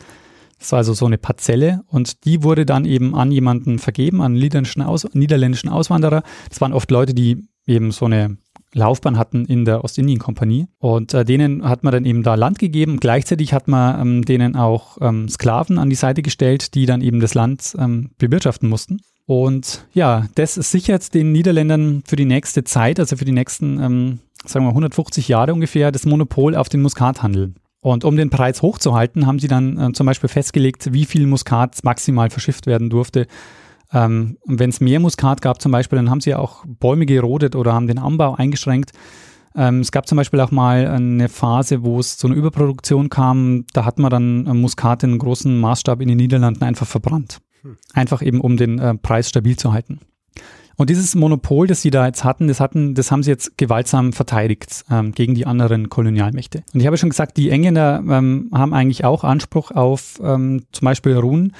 Das 0.59 0.73
war 0.73 0.77
also 0.77 0.93
so 0.93 1.05
eine 1.05 1.17
Parzelle 1.17 1.81
und 1.87 2.25
die 2.25 2.43
wurde 2.43 2.65
dann 2.65 2.83
eben 2.83 3.15
an 3.15 3.31
jemanden 3.31 3.79
vergeben, 3.79 4.21
an 4.21 4.33
niederländischen, 4.33 4.81
Aus, 4.81 5.07
niederländischen 5.13 5.69
Auswanderer. 5.69 6.21
Das 6.49 6.59
waren 6.59 6.73
oft 6.73 6.91
Leute, 6.91 7.13
die 7.13 7.47
eben 7.65 7.91
so 7.91 8.05
eine 8.05 8.37
Laufbahn 8.73 9.17
hatten 9.17 9.45
in 9.45 9.65
der 9.65 9.83
Ostindien-Kompanie. 9.83 10.67
Und 10.77 11.13
äh, 11.13 11.25
denen 11.25 11.67
hat 11.67 11.83
man 11.83 11.93
dann 11.93 12.05
eben 12.05 12.23
da 12.23 12.35
Land 12.35 12.59
gegeben. 12.59 12.99
Gleichzeitig 12.99 13.53
hat 13.53 13.67
man 13.67 13.99
ähm, 13.99 14.25
denen 14.25 14.55
auch 14.55 14.97
ähm, 15.01 15.27
Sklaven 15.27 15.77
an 15.79 15.89
die 15.89 15.95
Seite 15.95 16.21
gestellt, 16.21 16.75
die 16.75 16.85
dann 16.85 17.01
eben 17.01 17.19
das 17.19 17.33
Land 17.33 17.75
ähm, 17.79 18.11
bewirtschaften 18.17 18.69
mussten. 18.69 19.01
Und 19.25 19.85
ja, 19.93 20.27
das 20.35 20.55
sichert 20.55 21.13
den 21.13 21.31
Niederländern 21.31 22.03
für 22.05 22.15
die 22.15 22.25
nächste 22.25 22.63
Zeit, 22.63 22.99
also 22.99 23.15
für 23.15 23.25
die 23.25 23.31
nächsten, 23.31 23.79
ähm, 23.79 24.19
sagen 24.45 24.65
wir 24.65 24.69
150 24.69 25.27
Jahre 25.27 25.53
ungefähr, 25.53 25.91
das 25.91 26.05
Monopol 26.05 26.55
auf 26.55 26.69
den 26.69 26.81
Muskathandel. 26.81 27.53
Und 27.81 28.03
um 28.03 28.17
den 28.17 28.29
Preis 28.29 28.61
hochzuhalten, 28.61 29.25
haben 29.25 29.39
sie 29.39 29.47
dann 29.47 29.77
äh, 29.77 29.91
zum 29.93 30.05
Beispiel 30.05 30.29
festgelegt, 30.29 30.93
wie 30.93 31.05
viel 31.05 31.27
Muskat 31.27 31.83
maximal 31.83 32.29
verschifft 32.29 32.65
werden 32.65 32.89
durfte. 32.89 33.27
Ähm, 33.91 34.37
Wenn 34.45 34.69
es 34.69 34.81
mehr 34.81 34.99
Muskat 34.99 35.41
gab 35.41 35.61
zum 35.61 35.71
Beispiel, 35.71 35.97
dann 35.97 36.09
haben 36.09 36.21
sie 36.21 36.35
auch 36.35 36.63
Bäume 36.65 37.05
gerodet 37.05 37.55
oder 37.55 37.73
haben 37.73 37.87
den 37.87 37.97
Anbau 37.97 38.35
eingeschränkt. 38.35 38.91
Ähm, 39.55 39.79
es 39.79 39.91
gab 39.91 40.07
zum 40.07 40.15
Beispiel 40.15 40.39
auch 40.41 40.51
mal 40.51 40.87
eine 40.87 41.27
Phase, 41.27 41.83
wo 41.83 41.99
es 41.99 42.17
zu 42.17 42.27
einer 42.27 42.35
Überproduktion 42.35 43.09
kam. 43.09 43.65
Da 43.73 43.85
hat 43.85 43.97
man 43.97 44.11
dann 44.11 44.45
äh, 44.45 44.53
Muskat 44.53 45.03
in 45.03 45.17
großen 45.17 45.59
Maßstab 45.59 46.01
in 46.01 46.07
den 46.07 46.17
Niederlanden 46.17 46.63
einfach 46.63 46.87
verbrannt. 46.87 47.39
Einfach 47.93 48.21
eben, 48.21 48.41
um 48.41 48.57
den 48.57 48.79
äh, 48.79 48.95
Preis 48.95 49.29
stabil 49.29 49.57
zu 49.57 49.73
halten. 49.73 49.99
Und 50.77 50.89
dieses 50.89 51.13
Monopol, 51.13 51.67
das 51.67 51.81
sie 51.81 51.89
da 51.89 52.05
jetzt 52.05 52.23
hatten, 52.23 52.47
das 52.47 52.61
hatten, 52.61 52.95
das 52.95 53.11
haben 53.11 53.21
sie 53.21 53.31
jetzt 53.31 53.57
gewaltsam 53.57 54.13
verteidigt 54.13 54.85
ähm, 54.89 55.11
gegen 55.11 55.35
die 55.35 55.45
anderen 55.45 55.89
Kolonialmächte. 55.89 56.63
Und 56.73 56.79
ich 56.79 56.87
habe 56.87 56.95
schon 56.95 57.09
gesagt, 57.09 57.35
die 57.35 57.49
Engländer 57.49 58.01
ähm, 58.09 58.49
haben 58.53 58.73
eigentlich 58.73 59.03
auch 59.03 59.25
Anspruch 59.25 59.71
auf 59.71 60.21
ähm, 60.23 60.63
zum 60.71 60.85
Beispiel 60.85 61.17
Ruhen, 61.17 61.53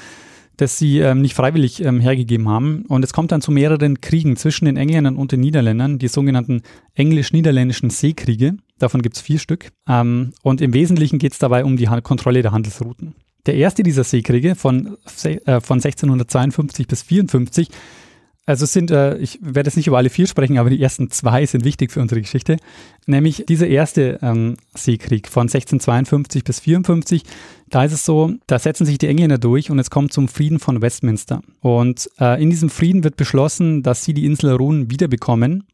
das 0.60 0.78
sie 0.78 1.00
ähm, 1.00 1.22
nicht 1.22 1.36
freiwillig 1.36 1.84
ähm, 1.84 2.02
hergegeben 2.02 2.50
haben. 2.50 2.84
Und 2.88 3.04
es 3.04 3.14
kommt 3.14 3.32
dann 3.32 3.42
zu 3.42 3.52
mehreren 3.52 4.02
Kriegen 4.02 4.36
zwischen 4.36 4.66
den 4.66 4.76
Engländern 4.76 5.16
und 5.16 5.32
den 5.32 5.40
Niederländern, 5.40 6.00
die 6.00 6.10
sogenannten 6.10 6.64
englisch-niederländischen 6.96 7.90
Seekriege. 7.90 8.58
Davon 8.78 9.02
gibt 9.02 9.16
es 9.16 9.22
vier 9.22 9.40
Stück. 9.40 9.70
Ähm, 9.88 10.34
und 10.44 10.60
im 10.60 10.74
Wesentlichen 10.74 11.18
geht 11.18 11.32
es 11.32 11.40
dabei 11.40 11.64
um 11.64 11.78
die 11.78 11.86
Kontrolle 12.04 12.42
der 12.42 12.52
Handelsrouten. 12.52 13.16
Der 13.46 13.56
erste 13.56 13.84
dieser 13.84 14.04
Seekriege 14.04 14.56
von, 14.56 14.98
äh, 15.24 15.62
von 15.62 15.80
1652 15.80 16.88
bis 16.88 17.04
54, 17.04 17.70
also 18.50 18.66
sind, 18.66 18.90
äh, 18.90 19.16
ich 19.20 19.38
werde 19.44 19.68
jetzt 19.68 19.76
nicht 19.76 19.86
über 19.86 19.98
alle 19.98 20.10
vier 20.10 20.26
sprechen, 20.26 20.58
aber 20.58 20.72
die 20.72 20.82
ersten 20.82 21.12
zwei 21.12 21.46
sind 21.46 21.64
wichtig 21.64 21.92
für 21.92 22.02
unsere 22.02 22.20
Geschichte, 22.20 22.58
nämlich 23.06 23.46
dieser 23.48 23.68
erste 23.68 24.18
ähm, 24.24 24.58
Seekrieg 24.74 25.28
von 25.28 25.44
1652 25.44 26.44
bis 26.44 26.60
54, 26.60 27.24
da 27.70 27.84
ist 27.84 27.94
es 27.94 28.06
so, 28.06 28.34
da 28.48 28.58
setzen 28.58 28.88
sich 28.88 28.98
die 28.98 29.08
Engländer 29.08 29.38
durch 29.38 29.70
und 29.70 29.78
es 29.78 29.92
kommt 29.92 30.14
zum 30.14 30.28
Frieden 30.28 30.58
von 30.58 30.82
Westminster. 30.82 31.44
Und 31.62 32.10
äh, 32.20 32.42
in 32.42 32.50
diesem 32.50 32.72
Frieden 32.72 33.04
wird 33.04 33.18
beschlossen, 33.18 33.84
dass 33.84 34.04
sie 34.04 34.16
die 34.16 34.26
Insel 34.26 34.56
Ruhen 34.56 34.90
wiederbekommen, 34.90 35.66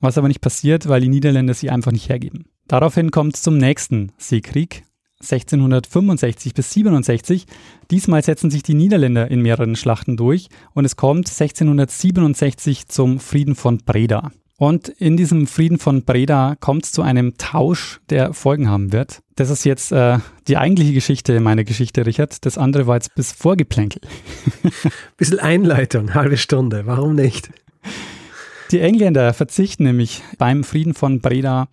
was 0.00 0.18
aber 0.18 0.26
nicht 0.26 0.40
passiert, 0.40 0.88
weil 0.88 1.00
die 1.00 1.08
Niederländer 1.08 1.54
sie 1.54 1.70
einfach 1.70 1.92
nicht 1.92 2.08
hergeben. 2.08 2.46
Daraufhin 2.66 3.12
kommt 3.12 3.36
es 3.36 3.42
zum 3.42 3.56
nächsten 3.56 4.10
Seekrieg 4.18 4.82
1665 5.22 6.54
bis 6.54 6.72
67. 6.72 7.46
Diesmal 7.90 8.22
setzen 8.22 8.50
sich 8.50 8.62
die 8.62 8.74
Niederländer 8.74 9.30
in 9.30 9.40
mehreren 9.40 9.76
Schlachten 9.76 10.16
durch 10.16 10.48
und 10.74 10.84
es 10.84 10.96
kommt 10.96 11.28
1667 11.28 12.88
zum 12.88 13.18
Frieden 13.18 13.54
von 13.54 13.78
Breda. 13.78 14.30
Und 14.62 14.88
in 14.88 15.16
diesem 15.16 15.48
Frieden 15.48 15.78
von 15.78 16.04
Breda 16.04 16.54
kommt 16.60 16.84
es 16.84 16.92
zu 16.92 17.02
einem 17.02 17.36
Tausch, 17.36 18.00
der 18.10 18.32
Folgen 18.32 18.68
haben 18.68 18.92
wird. 18.92 19.20
Das 19.34 19.50
ist 19.50 19.64
jetzt 19.64 19.90
äh, 19.90 20.18
die 20.46 20.56
eigentliche 20.56 20.92
Geschichte 20.92 21.40
meiner 21.40 21.64
Geschichte, 21.64 22.06
Richard. 22.06 22.46
Das 22.46 22.58
andere 22.58 22.86
war 22.86 22.94
jetzt 22.94 23.14
bis 23.16 23.32
Vorgeplänkel. 23.32 24.02
Bisschen 25.16 25.40
Einleitung, 25.40 26.14
halbe 26.14 26.36
Stunde, 26.36 26.86
warum 26.86 27.16
nicht? 27.16 27.50
Die 28.70 28.78
Engländer 28.78 29.34
verzichten 29.34 29.82
nämlich 29.82 30.22
beim 30.38 30.62
Frieden 30.62 30.94
von 30.94 31.20
Breda 31.20 31.66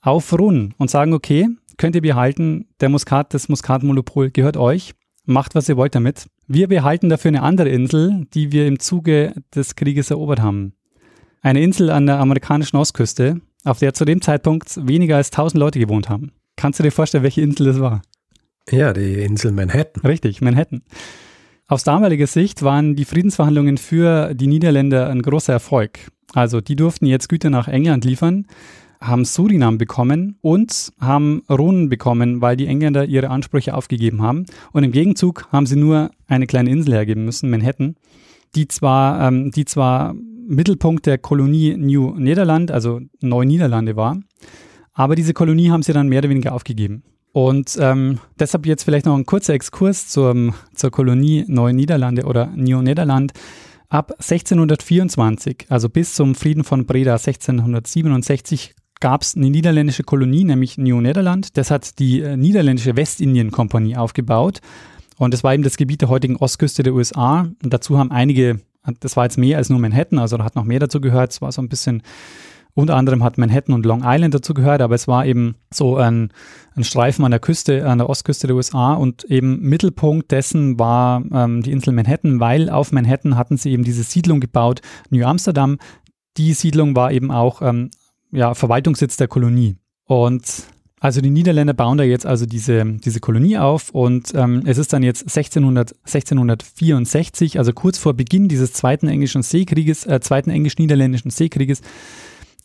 auf 0.00 0.32
Run 0.32 0.74
und 0.78 0.90
sagen, 0.90 1.14
okay, 1.14 1.48
könnt 1.78 1.96
ihr 1.96 2.02
behalten, 2.02 2.68
der 2.80 2.88
Muskat, 2.88 3.34
das 3.34 3.48
Muskatmonopol 3.48 4.30
gehört 4.30 4.56
euch. 4.56 4.94
Macht, 5.24 5.54
was 5.54 5.68
ihr 5.68 5.76
wollt 5.76 5.94
damit. 5.94 6.26
Wir 6.48 6.68
behalten 6.68 7.08
dafür 7.08 7.28
eine 7.28 7.42
andere 7.42 7.68
Insel, 7.68 8.26
die 8.34 8.50
wir 8.52 8.66
im 8.66 8.80
Zuge 8.80 9.34
des 9.54 9.76
Krieges 9.76 10.10
erobert 10.10 10.40
haben. 10.40 10.74
Eine 11.40 11.62
Insel 11.62 11.90
an 11.90 12.06
der 12.06 12.18
amerikanischen 12.18 12.76
Ostküste, 12.76 13.40
auf 13.64 13.78
der 13.78 13.94
zu 13.94 14.04
dem 14.04 14.20
Zeitpunkt 14.20 14.86
weniger 14.86 15.16
als 15.16 15.30
1000 15.30 15.58
Leute 15.60 15.78
gewohnt 15.78 16.08
haben. 16.08 16.32
Kannst 16.56 16.78
du 16.78 16.82
dir 16.82 16.90
vorstellen, 16.90 17.22
welche 17.22 17.40
Insel 17.40 17.66
das 17.66 17.80
war? 17.80 18.02
Ja, 18.70 18.92
die 18.92 19.14
Insel 19.22 19.52
Manhattan. 19.52 20.02
Richtig, 20.04 20.40
Manhattan. 20.40 20.82
Aus 21.68 21.84
damaliger 21.84 22.26
Sicht 22.26 22.62
waren 22.62 22.96
die 22.96 23.04
Friedensverhandlungen 23.04 23.78
für 23.78 24.34
die 24.34 24.46
Niederländer 24.46 25.08
ein 25.08 25.22
großer 25.22 25.52
Erfolg. 25.52 26.10
Also 26.34 26.60
die 26.60 26.76
durften 26.76 27.06
jetzt 27.06 27.28
Güter 27.28 27.50
nach 27.50 27.68
England 27.68 28.04
liefern 28.04 28.46
haben 29.02 29.24
Surinam 29.24 29.78
bekommen 29.78 30.38
und 30.40 30.92
haben 31.00 31.42
Runen 31.50 31.88
bekommen, 31.88 32.40
weil 32.40 32.56
die 32.56 32.66
Engländer 32.66 33.04
ihre 33.04 33.30
Ansprüche 33.30 33.74
aufgegeben 33.74 34.22
haben. 34.22 34.46
Und 34.72 34.84
im 34.84 34.92
Gegenzug 34.92 35.48
haben 35.52 35.66
sie 35.66 35.76
nur 35.76 36.10
eine 36.28 36.46
kleine 36.46 36.70
Insel 36.70 36.94
hergeben 36.94 37.24
müssen, 37.24 37.50
Manhattan, 37.50 37.96
die 38.54 38.68
zwar, 38.68 39.28
ähm, 39.28 39.50
die 39.50 39.64
zwar 39.64 40.14
Mittelpunkt 40.46 41.06
der 41.06 41.18
Kolonie 41.18 41.76
New 41.76 42.14
Nederland, 42.16 42.70
also 42.70 43.00
Neu-Niederlande 43.20 43.96
war, 43.96 44.18
aber 44.92 45.14
diese 45.14 45.34
Kolonie 45.34 45.70
haben 45.70 45.82
sie 45.82 45.92
dann 45.92 46.08
mehr 46.08 46.18
oder 46.18 46.28
weniger 46.28 46.52
aufgegeben. 46.52 47.02
Und 47.32 47.78
ähm, 47.80 48.18
deshalb 48.38 48.66
jetzt 48.66 48.84
vielleicht 48.84 49.06
noch 49.06 49.16
ein 49.16 49.24
kurzer 49.24 49.54
Exkurs 49.54 50.08
zur, 50.08 50.54
zur 50.74 50.90
Kolonie 50.90 51.44
Neu-Niederlande 51.48 52.24
oder 52.24 52.46
New 52.54 52.82
Nederland. 52.82 53.32
Ab 53.88 54.12
1624, 54.12 55.66
also 55.68 55.88
bis 55.88 56.14
zum 56.14 56.34
Frieden 56.34 56.64
von 56.64 56.86
Breda 56.86 57.12
1667, 57.12 58.74
gab 59.02 59.22
es 59.22 59.36
eine 59.36 59.50
niederländische 59.50 60.04
Kolonie, 60.04 60.44
nämlich 60.44 60.78
New 60.78 61.00
Nederland. 61.00 61.56
Das 61.58 61.72
hat 61.72 61.98
die 61.98 62.20
äh, 62.20 62.36
niederländische 62.36 62.96
Westindien-Kompanie 62.96 63.96
aufgebaut. 63.96 64.60
Und 65.18 65.34
das 65.34 65.42
war 65.42 65.52
eben 65.52 65.64
das 65.64 65.76
Gebiet 65.76 66.02
der 66.02 66.08
heutigen 66.08 66.36
Ostküste 66.36 66.84
der 66.84 66.94
USA. 66.94 67.48
Und 67.62 67.72
dazu 67.74 67.98
haben 67.98 68.12
einige, 68.12 68.60
das 69.00 69.16
war 69.16 69.24
jetzt 69.24 69.38
mehr 69.38 69.58
als 69.58 69.70
nur 69.70 69.80
Manhattan, 69.80 70.20
also 70.20 70.36
da 70.36 70.44
hat 70.44 70.54
noch 70.54 70.64
mehr 70.64 70.78
dazu 70.78 71.00
gehört. 71.00 71.32
Es 71.32 71.42
war 71.42 71.50
so 71.50 71.60
ein 71.60 71.68
bisschen, 71.68 72.02
unter 72.74 72.94
anderem 72.94 73.24
hat 73.24 73.38
Manhattan 73.38 73.74
und 73.74 73.84
Long 73.84 74.02
Island 74.04 74.34
dazu 74.34 74.54
gehört, 74.54 74.80
aber 74.80 74.94
es 74.94 75.08
war 75.08 75.26
eben 75.26 75.56
so 75.74 75.96
ein, 75.96 76.32
ein 76.76 76.84
Streifen 76.84 77.24
an 77.24 77.32
der 77.32 77.40
Küste, 77.40 77.88
an 77.88 77.98
der 77.98 78.08
Ostküste 78.08 78.46
der 78.46 78.54
USA 78.54 78.94
und 78.94 79.24
eben 79.24 79.60
Mittelpunkt 79.62 80.30
dessen 80.30 80.78
war 80.78 81.24
ähm, 81.32 81.62
die 81.62 81.72
Insel 81.72 81.92
Manhattan, 81.92 82.38
weil 82.38 82.70
auf 82.70 82.92
Manhattan 82.92 83.36
hatten 83.36 83.56
sie 83.56 83.72
eben 83.72 83.82
diese 83.82 84.04
Siedlung 84.04 84.38
gebaut, 84.38 84.80
New 85.10 85.26
Amsterdam. 85.26 85.78
Die 86.36 86.52
Siedlung 86.52 86.94
war 86.94 87.10
eben 87.10 87.32
auch 87.32 87.62
ähm, 87.62 87.90
ja, 88.32 88.54
Verwaltungssitz 88.54 89.16
der 89.16 89.28
Kolonie. 89.28 89.76
Und 90.06 90.66
Also 91.02 91.20
die 91.20 91.30
Niederländer 91.30 91.74
bauen 91.74 91.98
da 91.98 92.04
jetzt 92.04 92.26
also 92.26 92.46
diese, 92.46 92.84
diese 92.84 93.18
Kolonie 93.18 93.58
auf 93.58 93.90
und 93.90 94.32
ähm, 94.36 94.62
es 94.66 94.78
ist 94.78 94.92
dann 94.92 95.02
jetzt 95.02 95.22
1600, 95.22 95.96
1664, 96.04 97.58
also 97.58 97.72
kurz 97.72 97.98
vor 97.98 98.14
Beginn 98.14 98.46
dieses 98.46 98.72
zweiten 98.72 99.08
englischen 99.08 99.42
Seekrieges, 99.42 100.06
äh, 100.06 100.20
zweiten 100.20 100.50
englisch-niederländischen 100.50 101.32
Seekrieges. 101.32 101.82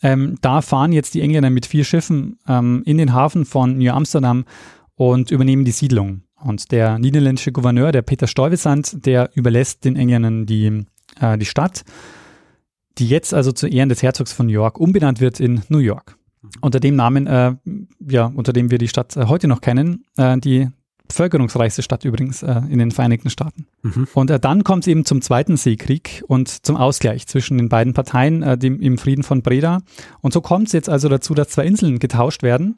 Ähm, 0.04 0.38
da 0.42 0.62
fahren 0.62 0.92
jetzt 0.92 1.16
die 1.16 1.22
Engländer 1.22 1.50
mit 1.50 1.66
vier 1.66 1.84
Schiffen 1.84 2.38
ähm, 2.48 2.84
in 2.86 3.00
den 3.00 3.12
Hafen 3.12 3.44
von 3.44 3.80
New 3.80 3.92
Amsterdam 3.92 4.46
und 4.94 5.32
übernehmen 5.32 5.66
die 5.66 5.72
Siedlung. 5.72 6.22
Und 6.40 6.72
der 6.72 7.00
niederländische 7.00 7.52
Gouverneur, 7.52 7.92
der 7.92 8.04
Peter 8.04 8.28
Stuyvesant, 8.28 9.04
der 9.04 9.32
überlässt 9.34 9.84
den 9.84 9.96
Engländern 9.96 10.46
die, 10.46 10.86
äh, 11.20 11.40
die 11.40 11.46
Stadt, 11.46 11.84
die 12.98 13.08
jetzt 13.08 13.34
also 13.34 13.52
zu 13.52 13.68
Ehren 13.68 13.90
des 13.90 14.04
Herzogs 14.04 14.34
von 14.34 14.50
York 14.50 14.80
umbenannt 14.80 15.20
wird 15.20 15.40
in 15.40 15.62
New 15.70 15.80
York. 15.80 16.18
Unter 16.62 16.80
dem 16.80 16.96
Namen, 16.96 17.28
äh, 17.28 17.56
ja, 18.08 18.26
unter 18.26 18.54
dem 18.54 18.72
wir 18.72 18.78
die 18.78 18.88
Stadt 18.88 19.16
äh, 19.18 19.26
heute 19.26 19.48
noch 19.48 19.62
kennen, 19.62 20.06
äh, 20.18 20.38
die 20.38 20.70
bevölkerungsreichste 21.08 21.82
Stadt 21.82 22.06
übrigens 22.06 22.44
äh, 22.44 22.62
in 22.70 22.80
den 22.80 22.92
Vereinigten 22.92 23.30
Staaten. 23.30 23.66
Mhm. 23.82 24.08
Und 24.14 24.30
äh, 24.30 24.40
dann 24.40 24.64
kommt 24.64 24.84
es 24.84 24.88
eben 24.88 25.06
zum 25.06 25.22
Zweiten 25.22 25.58
Seekrieg 25.58 26.24
und 26.28 26.66
zum 26.66 26.76
Ausgleich 26.76 27.28
zwischen 27.28 27.58
den 27.58 27.70
beiden 27.70 27.94
Parteien 27.94 28.44
äh, 28.44 28.58
dem, 28.58 28.80
im 28.82 28.98
Frieden 28.98 29.24
von 29.24 29.42
Breda. 29.42 29.82
Und 30.22 30.34
so 30.34 30.42
kommt 30.42 30.68
es 30.68 30.74
jetzt 30.74 30.90
also 30.90 31.10
dazu, 31.10 31.34
dass 31.34 31.50
zwei 31.50 31.66
Inseln 31.66 32.00
getauscht 32.00 32.44
werden. 32.44 32.78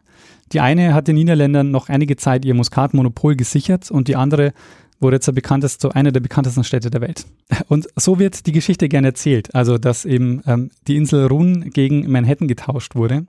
Die 0.52 0.60
eine 0.60 0.94
hat 0.94 1.08
den 1.08 1.16
Niederländern 1.16 1.72
noch 1.72 1.90
einige 1.90 2.16
Zeit 2.18 2.46
ihr 2.46 2.54
Muskatmonopol 2.54 3.36
gesichert 3.36 3.92
und 3.92 4.08
die 4.08 4.16
andere 4.16 4.54
wurde 5.00 5.18
jetzt 5.18 5.34
bekanntest, 5.34 5.82
so 5.82 5.90
eine 5.90 6.12
der 6.12 6.20
bekanntesten 6.20 6.64
Städte 6.64 6.90
der 6.90 7.02
Welt. 7.02 7.26
Und 7.68 7.88
so 7.96 8.20
wird 8.20 8.46
die 8.46 8.52
Geschichte 8.52 8.90
gerne 8.90 9.08
erzählt. 9.08 9.54
Also, 9.56 9.78
dass 9.78 10.06
eben 10.06 10.42
ähm, 10.46 10.72
die 10.88 10.98
Insel 10.98 11.28
Run 11.28 11.70
gegen 11.72 12.10
Manhattan 12.12 12.48
getauscht 12.48 12.96
wurde. 12.96 13.26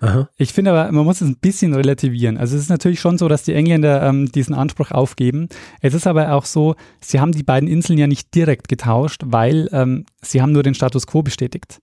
Aha. 0.00 0.28
Ich 0.36 0.52
finde 0.52 0.72
aber, 0.72 0.92
man 0.92 1.04
muss 1.04 1.20
es 1.20 1.28
ein 1.28 1.36
bisschen 1.36 1.72
relativieren. 1.72 2.36
Also 2.36 2.56
es 2.56 2.62
ist 2.62 2.68
natürlich 2.68 3.00
schon 3.00 3.16
so, 3.16 3.28
dass 3.28 3.44
die 3.44 3.54
Engländer 3.54 4.02
ähm, 4.02 4.30
diesen 4.30 4.54
Anspruch 4.54 4.90
aufgeben. 4.90 5.48
Es 5.80 5.94
ist 5.94 6.06
aber 6.06 6.32
auch 6.32 6.44
so, 6.44 6.74
sie 7.00 7.20
haben 7.20 7.32
die 7.32 7.42
beiden 7.42 7.68
Inseln 7.68 7.98
ja 7.98 8.06
nicht 8.06 8.34
direkt 8.34 8.68
getauscht, 8.68 9.22
weil 9.24 9.68
ähm, 9.72 10.04
sie 10.20 10.42
haben 10.42 10.52
nur 10.52 10.62
den 10.62 10.74
Status 10.74 11.06
quo 11.06 11.22
bestätigt. 11.22 11.80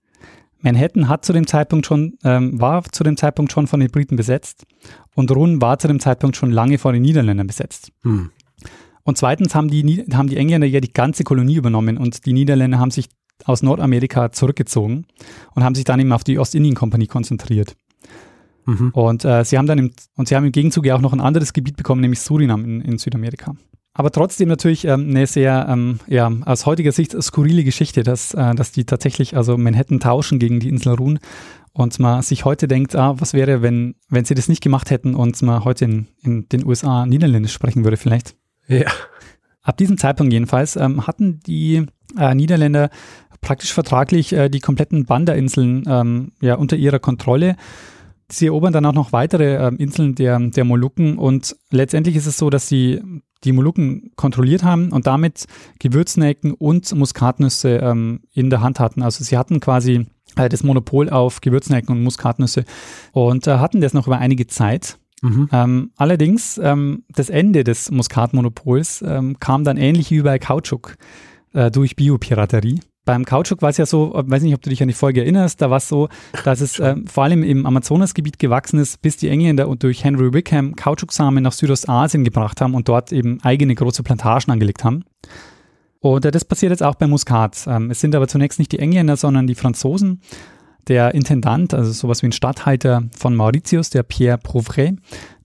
Manhattan 0.60 1.08
hat 1.08 1.24
zu 1.24 1.32
dem 1.32 1.48
Zeitpunkt 1.48 1.86
schon, 1.86 2.18
ähm, 2.22 2.60
war 2.60 2.84
zu 2.84 3.02
dem 3.02 3.16
Zeitpunkt 3.16 3.50
schon 3.50 3.66
von 3.66 3.80
den 3.80 3.90
Briten 3.90 4.14
besetzt 4.14 4.64
und 5.16 5.30
Run 5.32 5.60
war 5.60 5.78
zu 5.80 5.88
dem 5.88 5.98
Zeitpunkt 5.98 6.36
schon 6.36 6.52
lange 6.52 6.78
von 6.78 6.94
den 6.94 7.02
Niederländern 7.02 7.48
besetzt. 7.48 7.90
Hm. 8.02 8.30
Und 9.04 9.18
zweitens 9.18 9.54
haben 9.54 9.68
die, 9.68 10.04
haben 10.14 10.28
die 10.28 10.36
Engländer 10.36 10.66
ja 10.66 10.80
die 10.80 10.92
ganze 10.92 11.24
Kolonie 11.24 11.56
übernommen 11.56 11.98
und 11.98 12.24
die 12.26 12.32
Niederländer 12.32 12.78
haben 12.78 12.90
sich 12.90 13.08
aus 13.44 13.62
Nordamerika 13.62 14.32
zurückgezogen 14.32 15.06
und 15.54 15.64
haben 15.64 15.74
sich 15.74 15.84
dann 15.84 16.00
eben 16.00 16.12
auf 16.12 16.24
die 16.24 16.38
Ostindien-Kompanie 16.38 17.06
konzentriert. 17.06 17.74
Mhm. 18.66 18.90
Und 18.90 19.24
äh, 19.24 19.44
sie 19.44 19.58
haben 19.58 19.66
dann 19.66 19.78
im, 19.78 19.90
und 20.16 20.28
sie 20.28 20.36
haben 20.36 20.44
im 20.44 20.52
Gegenzug 20.52 20.86
ja 20.86 20.94
auch 20.94 21.00
noch 21.00 21.12
ein 21.12 21.20
anderes 21.20 21.52
Gebiet 21.52 21.76
bekommen, 21.76 22.00
nämlich 22.00 22.20
Surinam 22.20 22.64
in, 22.64 22.80
in 22.80 22.98
Südamerika. 22.98 23.56
Aber 23.94 24.10
trotzdem 24.10 24.48
natürlich 24.48 24.86
ähm, 24.86 25.10
eine 25.10 25.26
sehr, 25.26 25.66
ähm, 25.68 26.00
ja, 26.06 26.30
aus 26.46 26.64
heutiger 26.64 26.92
Sicht 26.92 27.20
skurrile 27.20 27.62
Geschichte, 27.62 28.02
dass, 28.02 28.32
äh, 28.32 28.54
dass 28.54 28.72
die 28.72 28.84
tatsächlich 28.84 29.36
also 29.36 29.58
Manhattan 29.58 30.00
tauschen 30.00 30.38
gegen 30.38 30.60
die 30.60 30.68
Insel 30.68 30.94
Run 30.94 31.18
und 31.72 31.98
man 31.98 32.22
sich 32.22 32.44
heute 32.44 32.68
denkt, 32.68 32.96
ah, 32.96 33.14
was 33.18 33.34
wäre, 33.34 33.60
wenn, 33.60 33.94
wenn 34.08 34.24
sie 34.24 34.34
das 34.34 34.48
nicht 34.48 34.62
gemacht 34.62 34.90
hätten 34.90 35.14
und 35.14 35.40
man 35.42 35.64
heute 35.64 35.84
in, 35.84 36.06
in 36.22 36.48
den 36.48 36.64
USA 36.64 37.04
Niederländisch 37.04 37.52
sprechen 37.52 37.84
würde 37.84 37.98
vielleicht. 37.98 38.34
Ja. 38.80 38.90
Ab 39.62 39.76
diesem 39.76 39.98
Zeitpunkt 39.98 40.32
jedenfalls 40.32 40.76
ähm, 40.76 41.06
hatten 41.06 41.40
die 41.40 41.86
äh, 42.18 42.34
Niederländer 42.34 42.90
praktisch 43.40 43.72
vertraglich 43.72 44.32
äh, 44.32 44.48
die 44.48 44.60
kompletten 44.60 45.04
Banda-Inseln 45.04 45.84
ähm, 45.86 46.32
ja, 46.40 46.56
unter 46.56 46.76
ihrer 46.76 46.98
Kontrolle 46.98 47.56
Sie 48.32 48.46
erobern 48.46 48.72
dann 48.72 48.86
auch 48.86 48.94
noch 48.94 49.12
weitere 49.12 49.56
äh, 49.56 49.74
Inseln 49.76 50.14
der, 50.14 50.38
der 50.38 50.64
Molukken 50.64 51.18
und 51.18 51.54
letztendlich 51.70 52.16
ist 52.16 52.26
es 52.26 52.38
so, 52.38 52.48
dass 52.48 52.66
sie 52.66 53.02
die 53.44 53.52
Molukken 53.52 54.12
kontrolliert 54.16 54.62
haben 54.62 54.90
und 54.90 55.06
damit 55.06 55.46
Gewürznelken 55.80 56.54
und 56.54 56.94
Muskatnüsse 56.94 57.76
ähm, 57.76 58.20
in 58.32 58.48
der 58.48 58.62
Hand 58.62 58.80
hatten. 58.80 59.02
Also 59.02 59.22
sie 59.22 59.36
hatten 59.36 59.60
quasi 59.60 60.06
äh, 60.36 60.48
das 60.48 60.62
Monopol 60.62 61.10
auf 61.10 61.40
Gewürznelken 61.42 61.94
und 61.94 62.02
Muskatnüsse 62.02 62.64
und 63.12 63.46
äh, 63.46 63.58
hatten 63.58 63.82
das 63.82 63.92
noch 63.92 64.06
über 64.06 64.18
einige 64.18 64.46
Zeit. 64.46 64.98
Mhm. 65.22 65.48
Ähm, 65.52 65.90
allerdings, 65.96 66.58
ähm, 66.62 67.04
das 67.08 67.30
Ende 67.30 67.64
des 67.64 67.90
Muskatmonopols 67.90 69.02
ähm, 69.06 69.38
kam 69.40 69.64
dann 69.64 69.76
ähnlich 69.76 70.10
wie 70.10 70.22
bei 70.22 70.38
Kautschuk 70.38 70.96
äh, 71.54 71.70
durch 71.70 71.96
Biopiraterie 71.96 72.80
beim 73.04 73.24
Kautschuk 73.24 73.62
war 73.62 73.70
es 73.70 73.78
ja 73.78 73.86
so, 73.86 74.16
ich 74.16 74.30
weiß 74.30 74.42
nicht, 74.42 74.54
ob 74.54 74.62
du 74.62 74.70
dich 74.70 74.80
an 74.80 74.88
die 74.88 74.94
Folge 74.94 75.22
erinnerst, 75.22 75.60
da 75.60 75.70
war 75.70 75.78
es 75.78 75.88
so, 75.88 76.08
dass 76.44 76.60
es 76.60 76.78
äh, 76.78 76.96
vor 77.06 77.24
allem 77.24 77.42
im 77.42 77.66
Amazonasgebiet 77.66 78.38
gewachsen 78.38 78.78
ist, 78.78 79.02
bis 79.02 79.16
die 79.16 79.28
Engländer 79.28 79.68
und 79.68 79.82
durch 79.82 80.04
Henry 80.04 80.32
Wickham 80.32 80.76
Kautschuksamen 80.76 81.42
nach 81.42 81.52
Südostasien 81.52 82.24
gebracht 82.24 82.60
haben 82.60 82.74
und 82.74 82.88
dort 82.88 83.12
eben 83.12 83.40
eigene 83.42 83.74
große 83.74 84.02
Plantagen 84.02 84.52
angelegt 84.52 84.84
haben. 84.84 85.04
Und 85.98 86.24
äh, 86.24 86.30
das 86.30 86.44
passiert 86.44 86.70
jetzt 86.70 86.82
auch 86.82 86.94
bei 86.94 87.06
Muskat. 87.08 87.64
Ähm, 87.66 87.90
es 87.90 88.00
sind 88.00 88.14
aber 88.14 88.28
zunächst 88.28 88.58
nicht 88.58 88.70
die 88.70 88.78
Engländer, 88.78 89.16
sondern 89.16 89.46
die 89.46 89.56
Franzosen. 89.56 90.20
Der 90.88 91.14
Intendant, 91.14 91.74
also 91.74 91.92
sowas 91.92 92.22
wie 92.22 92.26
ein 92.26 92.32
Stadthalter 92.32 93.04
von 93.16 93.36
Mauritius, 93.36 93.90
der 93.90 94.02
Pierre 94.02 94.38
Provray, 94.38 94.96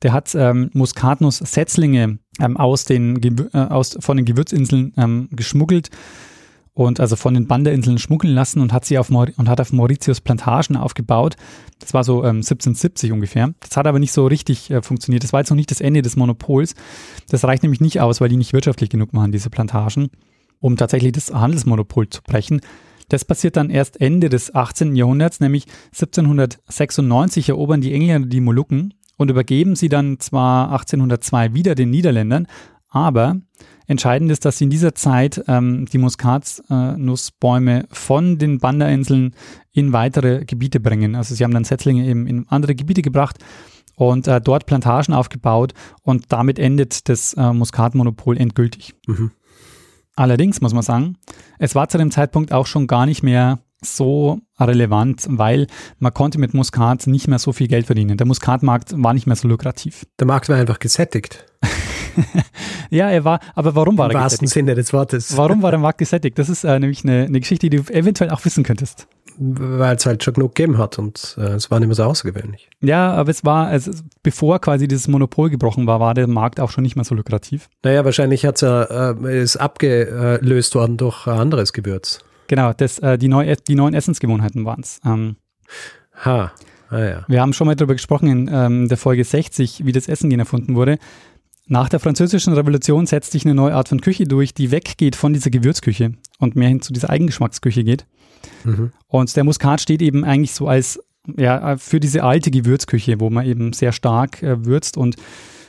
der 0.01 0.13
hat 0.13 0.33
ähm, 0.33 0.71
Muskatnuss-Setzlinge 0.73 2.17
ähm, 2.39 2.57
aus 2.57 2.85
den, 2.85 3.21
äh, 3.53 3.57
aus, 3.57 3.97
von 3.99 4.17
den 4.17 4.25
Gewürzinseln 4.25 4.93
ähm, 4.97 5.29
geschmuggelt 5.31 5.89
und 6.77 6.99
also 6.99 7.15
von 7.15 7.33
den 7.33 7.47
Banderinseln 7.47 7.97
schmuggeln 7.97 8.35
lassen 8.35 8.61
und 8.61 8.71
hat 8.71 8.85
sie 8.85 8.99
auf 8.99 9.09
Maur 9.09 9.27
und 9.37 9.49
hat 9.49 9.59
auf 9.59 9.73
Mauritius 9.73 10.21
Plantagen 10.21 10.77
aufgebaut. 10.77 11.35
Das 11.79 11.93
war 11.95 12.03
so 12.03 12.19
ähm, 12.19 12.37
1770 12.37 13.11
ungefähr. 13.11 13.53
Das 13.61 13.75
hat 13.77 13.87
aber 13.87 13.97
nicht 13.97 14.11
so 14.11 14.27
richtig 14.27 14.69
äh, 14.69 14.83
funktioniert. 14.83 15.23
Das 15.23 15.33
war 15.33 15.39
jetzt 15.39 15.49
noch 15.49 15.55
nicht 15.55 15.71
das 15.71 15.81
Ende 15.81 16.03
des 16.03 16.15
Monopols. 16.15 16.75
Das 17.29 17.43
reicht 17.43 17.63
nämlich 17.63 17.81
nicht 17.81 17.99
aus, 17.99 18.21
weil 18.21 18.29
die 18.29 18.37
nicht 18.37 18.53
wirtschaftlich 18.53 18.91
genug 18.91 19.11
waren, 19.13 19.31
diese 19.31 19.49
Plantagen, 19.49 20.09
um 20.59 20.77
tatsächlich 20.77 21.13
das 21.13 21.33
Handelsmonopol 21.33 22.09
zu 22.09 22.21
brechen. 22.21 22.61
Das 23.09 23.25
passiert 23.25 23.55
dann 23.55 23.69
erst 23.69 24.01
Ende 24.01 24.29
des 24.29 24.53
18. 24.53 24.95
Jahrhunderts, 24.95 25.39
nämlich 25.39 25.65
1796 25.93 27.49
erobern 27.49 27.81
die 27.81 27.93
Engländer 27.93 28.27
die 28.27 28.41
Molukken 28.41 28.93
und 29.17 29.31
übergeben 29.31 29.75
sie 29.75 29.89
dann 29.89 30.19
zwar 30.19 30.71
1802 30.71 31.53
wieder 31.53 31.75
den 31.75 31.89
Niederländern, 31.89 32.47
aber 32.89 33.37
Entscheidend 33.87 34.29
ist, 34.31 34.43
dass 34.43 34.57
sie 34.57 34.65
in 34.65 34.69
dieser 34.69 34.93
Zeit 34.95 35.41
ähm, 35.47 35.85
die 35.85 35.97
Muskatnussbäume 35.97 37.85
von 37.89 38.37
den 38.37 38.59
Banda-Inseln 38.59 39.33
in 39.71 39.93
weitere 39.93 40.43
Gebiete 40.43 40.81
bringen. 40.81 41.15
Also 41.15 41.33
sie 41.33 41.43
haben 41.45 41.53
dann 41.53 41.63
Setzlinge 41.63 42.05
eben 42.05 42.27
in 42.27 42.45
andere 42.49 42.75
Gebiete 42.75 43.01
gebracht 43.01 43.37
und 43.95 44.27
äh, 44.27 44.41
dort 44.41 44.65
Plantagen 44.65 45.13
aufgebaut 45.13 45.73
und 46.03 46.25
damit 46.33 46.59
endet 46.59 47.07
das 47.07 47.33
äh, 47.35 47.53
Muskatmonopol 47.53 48.37
endgültig. 48.37 48.93
Mhm. 49.07 49.31
Allerdings 50.17 50.61
muss 50.61 50.73
man 50.73 50.81
sagen, 50.81 51.15
es 51.59 51.75
war 51.75 51.89
zu 51.89 51.99
dem 51.99 52.09
Zeitpunkt 52.09 52.51
auch 52.51 52.65
schon 52.65 52.87
gar 52.87 53.05
nicht 53.05 53.21
mehr 53.21 53.59
so 53.83 54.39
relevant, 54.59 55.27
weil 55.29 55.67
man 55.99 56.11
konnte 56.11 56.39
mit 56.39 56.55
Muskat 56.55 57.05
nicht 57.05 57.27
mehr 57.27 57.37
so 57.37 57.53
viel 57.53 57.67
Geld 57.67 57.85
verdienen. 57.85 58.17
Der 58.17 58.25
Muskatmarkt 58.25 58.93
war 58.95 59.13
nicht 59.13 59.27
mehr 59.27 59.35
so 59.35 59.47
lukrativ. 59.47 60.07
Der 60.19 60.25
Markt 60.25 60.49
war 60.49 60.57
einfach 60.57 60.79
gesättigt. 60.79 61.45
ja, 62.89 63.11
er 63.11 63.23
war, 63.25 63.39
aber 63.53 63.75
warum 63.75 63.99
war 63.99 64.09
Im 64.09 64.15
er 64.17 64.23
gesättigt? 64.23 64.41
Im 64.41 64.47
wahrsten 64.47 64.47
Sinne 64.47 64.73
des 64.73 64.91
Wortes. 64.91 65.37
Warum 65.37 65.61
war 65.61 65.69
der 65.69 65.79
Markt 65.87 65.99
gesättigt? 65.99 66.39
Das 66.39 66.49
ist 66.49 66.63
äh, 66.63 66.79
nämlich 66.79 67.03
eine, 67.03 67.25
eine 67.25 67.39
Geschichte, 67.39 67.69
die 67.69 67.77
du 67.77 67.93
eventuell 67.93 68.31
auch 68.31 68.43
wissen 68.43 68.63
könntest 68.63 69.07
weil 69.37 69.95
es 69.95 70.05
halt 70.05 70.23
schon 70.23 70.33
genug 70.33 70.55
gegeben 70.55 70.77
hat 70.77 70.97
und 70.99 71.35
äh, 71.37 71.53
es 71.53 71.69
war 71.69 71.79
nicht 71.79 71.87
mehr 71.87 71.95
so 71.95 72.03
außergewöhnlich. 72.03 72.69
Ja, 72.81 73.13
aber 73.13 73.29
es 73.29 73.45
war, 73.45 73.67
also 73.67 73.91
bevor 74.23 74.59
quasi 74.59 74.87
dieses 74.87 75.07
Monopol 75.07 75.49
gebrochen 75.49 75.87
war, 75.87 75.99
war 75.99 76.13
der 76.13 76.27
Markt 76.27 76.59
auch 76.59 76.71
schon 76.71 76.83
nicht 76.83 76.95
mehr 76.95 77.05
so 77.05 77.15
lukrativ. 77.15 77.69
Naja, 77.83 78.03
wahrscheinlich 78.05 78.45
hat's 78.45 78.61
ja, 78.61 79.11
äh, 79.11 79.41
ist 79.41 79.57
abgelöst 79.57 80.75
worden 80.75 80.97
durch 80.97 81.27
ein 81.27 81.39
anderes 81.39 81.73
Gewürz. 81.73 82.19
Genau, 82.47 82.73
das, 82.73 82.99
äh, 82.99 83.17
die, 83.17 83.27
neu, 83.27 83.55
die 83.67 83.75
neuen 83.75 83.93
Essensgewohnheiten 83.93 84.65
waren 84.65 84.81
es. 84.81 84.99
Ähm, 85.05 85.35
ha. 86.25 86.51
Ah, 86.89 86.99
ja. 86.99 87.25
Wir 87.27 87.41
haben 87.41 87.51
schon 87.51 87.67
mal 87.67 87.75
darüber 87.75 87.95
gesprochen 87.95 88.29
in 88.29 88.49
ähm, 88.51 88.87
der 88.87 88.97
Folge 88.97 89.23
60, 89.23 89.85
wie 89.85 89.91
das 89.91 90.07
Essen 90.07 90.31
erfunden 90.39 90.75
wurde. 90.75 90.99
Nach 91.67 91.89
der 91.89 91.99
französischen 91.99 92.53
Revolution 92.53 93.05
setzt 93.05 93.31
sich 93.31 93.45
eine 93.45 93.55
neue 93.55 93.75
Art 93.75 93.89
von 93.89 94.01
Küche 94.01 94.23
durch, 94.23 94.53
die 94.53 94.71
weggeht 94.71 95.15
von 95.15 95.33
dieser 95.33 95.49
Gewürzküche 95.49 96.13
und 96.39 96.55
mehr 96.55 96.69
hin 96.69 96.81
zu 96.81 96.93
dieser 96.93 97.09
Eigengeschmacksküche 97.09 97.83
geht. 97.83 98.05
Mhm. 98.63 98.91
Und 99.07 99.35
der 99.35 99.43
Muskat 99.43 99.81
steht 99.81 100.01
eben 100.01 100.23
eigentlich 100.23 100.53
so 100.53 100.67
als 100.67 100.99
ja, 101.37 101.75
für 101.77 101.99
diese 101.99 102.23
alte 102.23 102.51
Gewürzküche, 102.51 103.19
wo 103.19 103.29
man 103.29 103.45
eben 103.45 103.73
sehr 103.73 103.91
stark 103.91 104.41
äh, 104.43 104.65
würzt 104.65 104.95
und, 104.95 105.17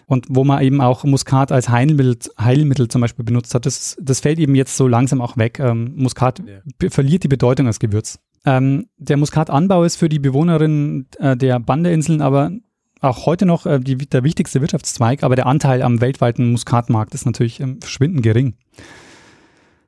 und 0.06 0.26
wo 0.28 0.44
man 0.44 0.62
eben 0.62 0.80
auch 0.80 1.02
Muskat 1.02 1.50
als 1.50 1.68
Heilmittel, 1.68 2.16
Heilmittel 2.40 2.87
zum 2.88 3.00
Beispiel 3.00 3.24
benutzt 3.24 3.54
hat. 3.54 3.66
Das, 3.66 3.96
das 4.00 4.20
fällt 4.20 4.38
eben 4.38 4.54
jetzt 4.54 4.76
so 4.76 4.87
langsam 4.87 5.20
auch 5.20 5.37
weg. 5.37 5.58
Ähm, 5.58 5.94
Muskat 5.96 6.42
ja. 6.46 6.90
verliert 6.90 7.24
die 7.24 7.28
Bedeutung 7.28 7.66
als 7.66 7.80
Gewürz. 7.80 8.20
Ähm, 8.44 8.87
der 8.98 9.16
Muskatanbau 9.16 9.82
ist 9.82 9.96
für 9.96 10.08
die 10.08 10.20
Bewohnerinnen 10.20 11.08
äh, 11.18 11.37
der 11.37 11.58
Bandeinseln 11.58 12.22
aber 12.22 12.52
auch 13.00 13.26
heute 13.26 13.46
noch 13.46 13.66
äh, 13.66 13.78
die, 13.80 13.96
der 13.96 14.24
wichtigste 14.24 14.61
Wirtschaftszweig, 14.61 15.22
aber 15.22 15.37
der 15.37 15.46
Anteil 15.46 15.82
am 15.82 16.00
weltweiten 16.00 16.50
Muskatmarkt 16.50 17.14
ist 17.14 17.26
natürlich 17.26 17.61
ähm, 17.61 17.80
verschwindend 17.80 18.22
gering. 18.22 18.54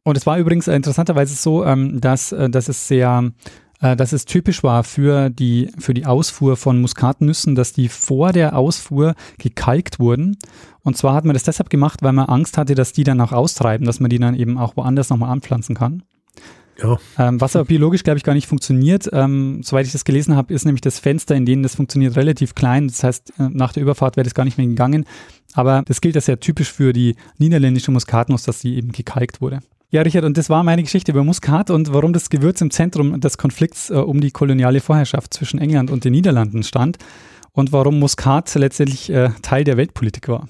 Und 0.03 0.17
es 0.17 0.27
war 0.27 0.39
übrigens 0.39 0.69
äh, 0.69 0.75
interessanterweise 0.75 1.35
so, 1.35 1.65
ähm, 1.65 2.01
dass, 2.01 2.33
äh, 2.33 2.49
dass 2.49 2.69
es 2.69 2.89
sehr 2.89 3.33
äh, 3.81 3.97
dass 3.97 4.13
es 4.13 4.25
typisch 4.25 4.63
war 4.63 4.85
für 4.85 5.31
die, 5.31 5.71
für 5.79 5.95
die 5.95 6.07
Ausfuhr 6.07 6.57
von 6.57 6.81
Muskatnüssen, 6.81 7.55
dass 7.55 7.73
die 7.73 7.89
vor 7.89 8.33
der 8.33 8.57
Ausfuhr 8.57 9.15
gekalkt 9.39 9.99
wurden. 9.99 10.37
Und 10.83 10.97
zwar 10.97 11.15
hat 11.15 11.25
man 11.25 11.35
das 11.35 11.45
deshalb 11.45 11.71
gemacht, 11.71 12.03
weil 12.03 12.13
man 12.13 12.27
Angst 12.27 12.59
hatte, 12.59 12.75
dass 12.75 12.93
die 12.93 13.05
dann 13.05 13.21
auch 13.21 13.33
austreiben, 13.33 13.87
dass 13.87 14.01
man 14.01 14.11
die 14.11 14.19
dann 14.19 14.35
eben 14.35 14.59
auch 14.59 14.77
woanders 14.77 15.11
nochmal 15.11 15.31
anpflanzen 15.31 15.75
kann. 15.75 16.03
Ja. 16.83 16.99
Ähm, 17.19 17.41
was 17.41 17.57
aber 17.57 17.67
biologisch, 17.67 18.03
glaube 18.03 18.19
ich, 18.19 18.25
gar 18.25 18.35
nicht 18.35 18.47
funktioniert. 18.47 19.09
Ähm, 19.13 19.63
soweit 19.63 19.87
ich 19.87 19.93
das 19.93 20.05
gelesen 20.05 20.37
habe, 20.37 20.53
ist 20.55 20.65
nämlich 20.65 20.81
das 20.81 20.99
Fenster, 20.99 21.35
in 21.35 21.47
dem 21.47 21.63
das 21.63 21.75
funktioniert, 21.75 22.17
relativ 22.17 22.55
klein. 22.55 22.89
Das 22.89 23.05
heißt, 23.05 23.33
äh, 23.39 23.49
nach 23.51 23.73
der 23.73 23.83
Überfahrt 23.83 24.17
wäre 24.17 24.25
das 24.25 24.35
gar 24.35 24.45
nicht 24.45 24.59
mehr 24.59 24.67
gegangen. 24.67 25.05
Aber 25.55 25.83
das 25.87 26.01
gilt 26.01 26.17
als 26.17 26.27
sehr 26.27 26.41
typisch 26.41 26.73
für 26.73 26.93
die 26.93 27.17
niederländische 27.39 27.91
Muskatnuss, 27.91 28.45
dass 28.45 28.61
sie 28.61 28.77
eben 28.77 28.93
gekalkt 28.93 29.41
wurde. 29.41 29.61
Ja, 29.93 30.03
Richard, 30.03 30.25
und 30.25 30.39
das 30.39 30.49
war 30.49 30.63
meine 30.63 30.83
Geschichte 30.85 31.11
über 31.11 31.25
Muskat 31.25 31.69
und 31.69 31.93
warum 31.93 32.13
das 32.13 32.31
Gewürz 32.31 32.61
im 32.61 32.71
Zentrum 32.71 33.21
des 33.21 33.39
Konflikts 33.39 33.91
äh, 33.91 33.95
um 33.95 34.21
die 34.21 34.31
koloniale 34.31 34.81
Vorherrschaft 34.81 35.35
zwischen 35.35 35.59
England 35.59 35.91
und 35.91 36.05
den 36.05 36.13
Niederlanden 36.13 36.63
stand 36.63 36.99
und 37.53 37.73
warum 37.73 37.99
Muskat 37.99 38.55
letztendlich 38.55 39.11
äh, 39.11 39.31
Teil 39.43 39.65
der 39.65 39.77
Weltpolitik 39.77 40.29
war. 40.29 40.49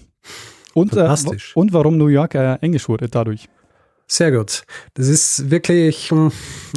Und, 0.75 0.95
äh, 0.95 1.17
und 1.55 1.73
warum 1.73 1.97
New 1.97 2.09
York 2.09 2.35
äh, 2.35 2.57
englisch 2.57 2.89
wurde 2.89 3.09
dadurch. 3.09 3.49
Sehr 4.11 4.33
gut. 4.33 4.63
Das 4.95 5.07
ist 5.07 5.51
wirklich, 5.53 6.11
hm, 6.11 6.33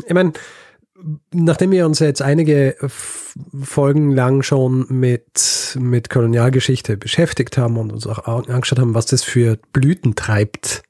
ich 0.06 0.14
meine, 0.14 0.34
nachdem 1.34 1.72
wir 1.72 1.88
uns 1.88 1.98
jetzt 1.98 2.22
einige 2.22 2.76
Folgen 2.88 4.12
lang 4.12 4.44
schon 4.44 4.86
mit, 4.90 5.76
mit 5.80 6.12
Kolonialgeschichte 6.12 6.96
beschäftigt 6.96 7.58
haben 7.58 7.78
und 7.78 7.92
uns 7.92 8.06
auch 8.06 8.48
angeschaut 8.48 8.78
haben, 8.78 8.94
was 8.94 9.08
das 9.08 9.24
für 9.24 9.58
Blüten 9.74 10.14
treibt, 10.14 10.84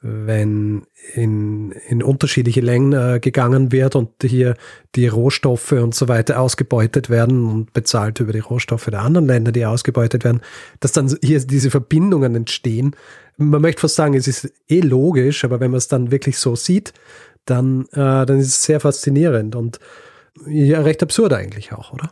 wenn 0.00 0.86
in, 1.12 1.72
in 1.72 2.02
unterschiedliche 2.02 2.62
Längen 2.62 2.92
äh, 2.94 3.20
gegangen 3.20 3.70
wird 3.70 3.94
und 3.94 4.10
hier 4.22 4.56
die 4.94 5.08
Rohstoffe 5.08 5.72
und 5.72 5.94
so 5.94 6.08
weiter 6.08 6.40
ausgebeutet 6.40 7.10
werden 7.10 7.46
und 7.46 7.74
bezahlt 7.74 8.20
über 8.20 8.32
die 8.32 8.38
Rohstoffe 8.38 8.86
der 8.86 9.02
anderen 9.02 9.26
Länder, 9.26 9.52
die 9.52 9.66
ausgebeutet 9.66 10.24
werden, 10.24 10.40
dass 10.80 10.92
dann 10.92 11.14
hier 11.22 11.40
diese 11.40 11.70
Verbindungen 11.70 12.34
entstehen, 12.34 12.96
man 13.36 13.62
möchte 13.62 13.80
fast 13.80 13.96
sagen, 13.96 14.14
es 14.14 14.28
ist 14.28 14.52
eh 14.68 14.80
logisch, 14.80 15.44
aber 15.44 15.60
wenn 15.60 15.70
man 15.70 15.78
es 15.78 15.88
dann 15.88 16.10
wirklich 16.10 16.38
so 16.38 16.56
sieht, 16.56 16.92
dann, 17.44 17.86
äh, 17.92 18.26
dann 18.26 18.38
ist 18.38 18.48
es 18.48 18.62
sehr 18.62 18.80
faszinierend 18.80 19.54
und 19.54 19.78
ja, 20.46 20.80
recht 20.80 21.02
absurd 21.02 21.32
eigentlich 21.32 21.72
auch, 21.72 21.92
oder? 21.92 22.10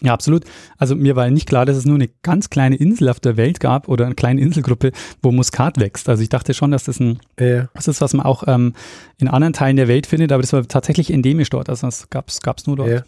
Ja, 0.00 0.14
absolut. 0.14 0.44
Also 0.78 0.96
mir 0.96 1.14
war 1.14 1.28
nicht 1.30 1.46
klar, 1.46 1.66
dass 1.66 1.76
es 1.76 1.84
nur 1.84 1.96
eine 1.96 2.08
ganz 2.22 2.48
kleine 2.48 2.76
Insel 2.76 3.08
auf 3.08 3.20
der 3.20 3.36
Welt 3.36 3.60
gab 3.60 3.88
oder 3.88 4.06
eine 4.06 4.14
kleine 4.14 4.40
Inselgruppe, 4.40 4.92
wo 5.22 5.30
Muskat 5.30 5.78
wächst. 5.78 6.08
Also 6.08 6.22
ich 6.22 6.30
dachte 6.30 6.54
schon, 6.54 6.70
dass 6.70 6.84
das 6.84 7.00
ein 7.00 7.20
ja. 7.38 7.68
das 7.74 7.86
ist, 7.86 8.00
was 8.00 8.14
man 8.14 8.24
auch 8.24 8.44
ähm, 8.46 8.74
in 9.18 9.28
anderen 9.28 9.52
Teilen 9.52 9.76
der 9.76 9.88
Welt 9.88 10.06
findet, 10.06 10.32
aber 10.32 10.42
das 10.42 10.52
war 10.52 10.66
tatsächlich 10.66 11.12
endemisch 11.12 11.50
dort. 11.50 11.68
Also 11.68 11.86
das 11.86 12.08
gab 12.08 12.28
es 12.28 12.66
nur 12.66 12.76
dort. 12.76 12.88
Ja. 12.90 13.04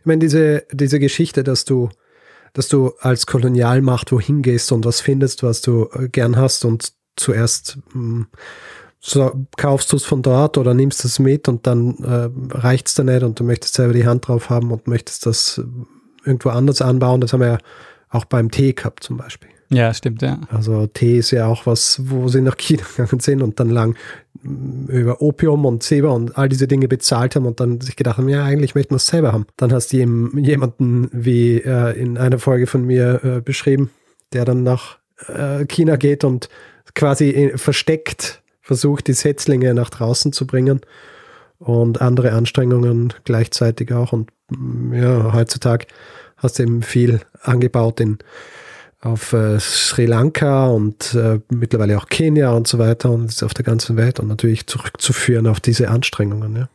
Ich 0.00 0.06
meine, 0.06 0.20
diese, 0.20 0.64
diese 0.72 1.00
Geschichte, 1.00 1.44
dass 1.44 1.64
du 1.64 1.88
dass 2.58 2.66
du 2.66 2.92
als 2.98 3.26
Kolonialmacht 3.26 4.10
wohin 4.10 4.42
gehst 4.42 4.72
und 4.72 4.84
was 4.84 5.00
findest, 5.00 5.44
was 5.44 5.60
du 5.60 5.88
äh, 5.92 6.08
gern 6.08 6.36
hast 6.36 6.64
und 6.64 6.92
zuerst 7.14 7.78
mh, 7.92 7.94
hm, 7.94 8.26
so, 8.98 9.46
kaufst 9.56 9.92
du 9.92 9.96
es 9.96 10.04
von 10.04 10.22
dort 10.22 10.58
oder 10.58 10.74
nimmst 10.74 11.04
es 11.04 11.20
mit 11.20 11.46
und 11.46 11.68
dann 11.68 11.98
äh, 12.02 12.56
reicht 12.58 12.88
es 12.88 12.94
dir 12.94 13.04
nicht 13.04 13.22
und 13.22 13.38
du 13.38 13.44
möchtest 13.44 13.74
selber 13.74 13.92
die 13.92 14.08
Hand 14.08 14.26
drauf 14.26 14.50
haben 14.50 14.72
und 14.72 14.88
möchtest 14.88 15.24
das 15.24 15.62
irgendwo 16.24 16.48
anders 16.48 16.82
anbauen. 16.82 17.20
Das 17.20 17.32
haben 17.32 17.42
wir 17.42 17.46
ja 17.46 17.58
auch 18.10 18.24
beim 18.24 18.50
Tee 18.50 18.72
gehabt 18.72 19.04
zum 19.04 19.18
Beispiel. 19.18 19.50
Ja, 19.70 19.92
stimmt, 19.92 20.22
ja. 20.22 20.40
Also 20.50 20.86
Tee 20.86 21.18
ist 21.18 21.30
ja 21.30 21.46
auch 21.46 21.66
was, 21.66 22.00
wo 22.04 22.28
sie 22.28 22.40
nach 22.40 22.56
China 22.56 22.82
gegangen 22.96 23.20
sind 23.20 23.42
und 23.42 23.60
dann 23.60 23.70
lang 23.70 23.96
über 24.42 25.20
Opium 25.20 25.64
und 25.64 25.82
Zebra 25.82 26.10
und 26.10 26.38
all 26.38 26.48
diese 26.48 26.68
Dinge 26.68 26.88
bezahlt 26.88 27.36
haben 27.36 27.46
und 27.46 27.60
dann 27.60 27.80
sich 27.80 27.96
gedacht 27.96 28.18
haben, 28.18 28.28
ja, 28.28 28.44
eigentlich 28.44 28.74
möchten 28.74 28.92
wir 28.92 28.96
es 28.96 29.06
selber 29.06 29.32
haben. 29.32 29.46
Dann 29.56 29.72
hast 29.72 29.92
du 29.92 29.98
eben 29.98 30.38
jemanden, 30.38 31.08
wie 31.12 31.58
äh, 31.58 31.98
in 32.00 32.16
einer 32.16 32.38
Folge 32.38 32.66
von 32.66 32.84
mir 32.84 33.20
äh, 33.24 33.40
beschrieben, 33.40 33.90
der 34.32 34.44
dann 34.44 34.62
nach 34.62 34.98
äh, 35.26 35.66
China 35.66 35.96
geht 35.96 36.24
und 36.24 36.48
quasi 36.94 37.30
äh, 37.30 37.58
versteckt 37.58 38.42
versucht, 38.62 39.08
die 39.08 39.14
Setzlinge 39.14 39.74
nach 39.74 39.90
draußen 39.90 40.32
zu 40.32 40.46
bringen 40.46 40.80
und 41.58 42.00
andere 42.00 42.32
Anstrengungen 42.32 43.12
gleichzeitig 43.24 43.92
auch. 43.92 44.12
Und 44.12 44.30
ja, 44.92 45.32
heutzutage 45.32 45.86
hast 46.36 46.58
du 46.58 46.62
eben 46.62 46.82
viel 46.82 47.20
angebaut 47.42 47.98
in 48.00 48.18
auf 49.00 49.32
äh, 49.32 49.60
Sri 49.60 50.06
Lanka 50.06 50.66
und 50.66 51.14
äh, 51.14 51.40
mittlerweile 51.50 51.96
auch 51.98 52.06
Kenia 52.06 52.50
und 52.50 52.66
so 52.66 52.78
weiter 52.78 53.10
und 53.10 53.42
auf 53.42 53.54
der 53.54 53.64
ganzen 53.64 53.96
Welt 53.96 54.18
und 54.18 54.28
natürlich 54.28 54.66
zurückzuführen 54.66 55.46
auf 55.46 55.60
diese 55.60 55.88
Anstrengungen. 55.88 56.56
Ja. 56.56 56.68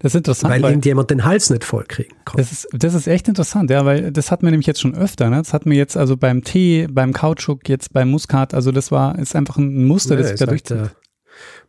Das 0.00 0.12
ist 0.12 0.18
interessant. 0.18 0.52
Weil, 0.52 0.62
weil 0.62 0.72
irgendjemand 0.72 1.10
den 1.10 1.24
Hals 1.24 1.48
nicht 1.48 1.64
vollkriegen 1.64 2.16
kann. 2.24 2.36
Das 2.36 2.52
ist, 2.52 2.68
das 2.72 2.94
ist 2.94 3.06
echt 3.06 3.28
interessant, 3.28 3.70
ja, 3.70 3.84
weil 3.84 4.12
das 4.12 4.30
hat 4.30 4.42
man 4.42 4.50
nämlich 4.50 4.66
jetzt 4.66 4.80
schon 4.80 4.94
öfter. 4.94 5.30
Ne? 5.30 5.36
Das 5.36 5.52
hat 5.52 5.64
mir 5.64 5.76
jetzt 5.76 5.96
also 5.96 6.16
beim 6.16 6.42
Tee, 6.42 6.86
beim 6.90 7.12
Kautschuk, 7.12 7.68
jetzt 7.68 7.92
beim 7.92 8.10
Muskat, 8.10 8.52
also 8.52 8.72
das 8.72 8.90
war, 8.90 9.18
ist 9.18 9.36
einfach 9.36 9.56
ein 9.56 9.84
Muster, 9.84 10.16
ja, 10.16 10.20
das 10.20 10.30
sich 10.30 10.40
da 10.40 10.46
durchzieht. 10.46 10.78
Halt 10.78 10.96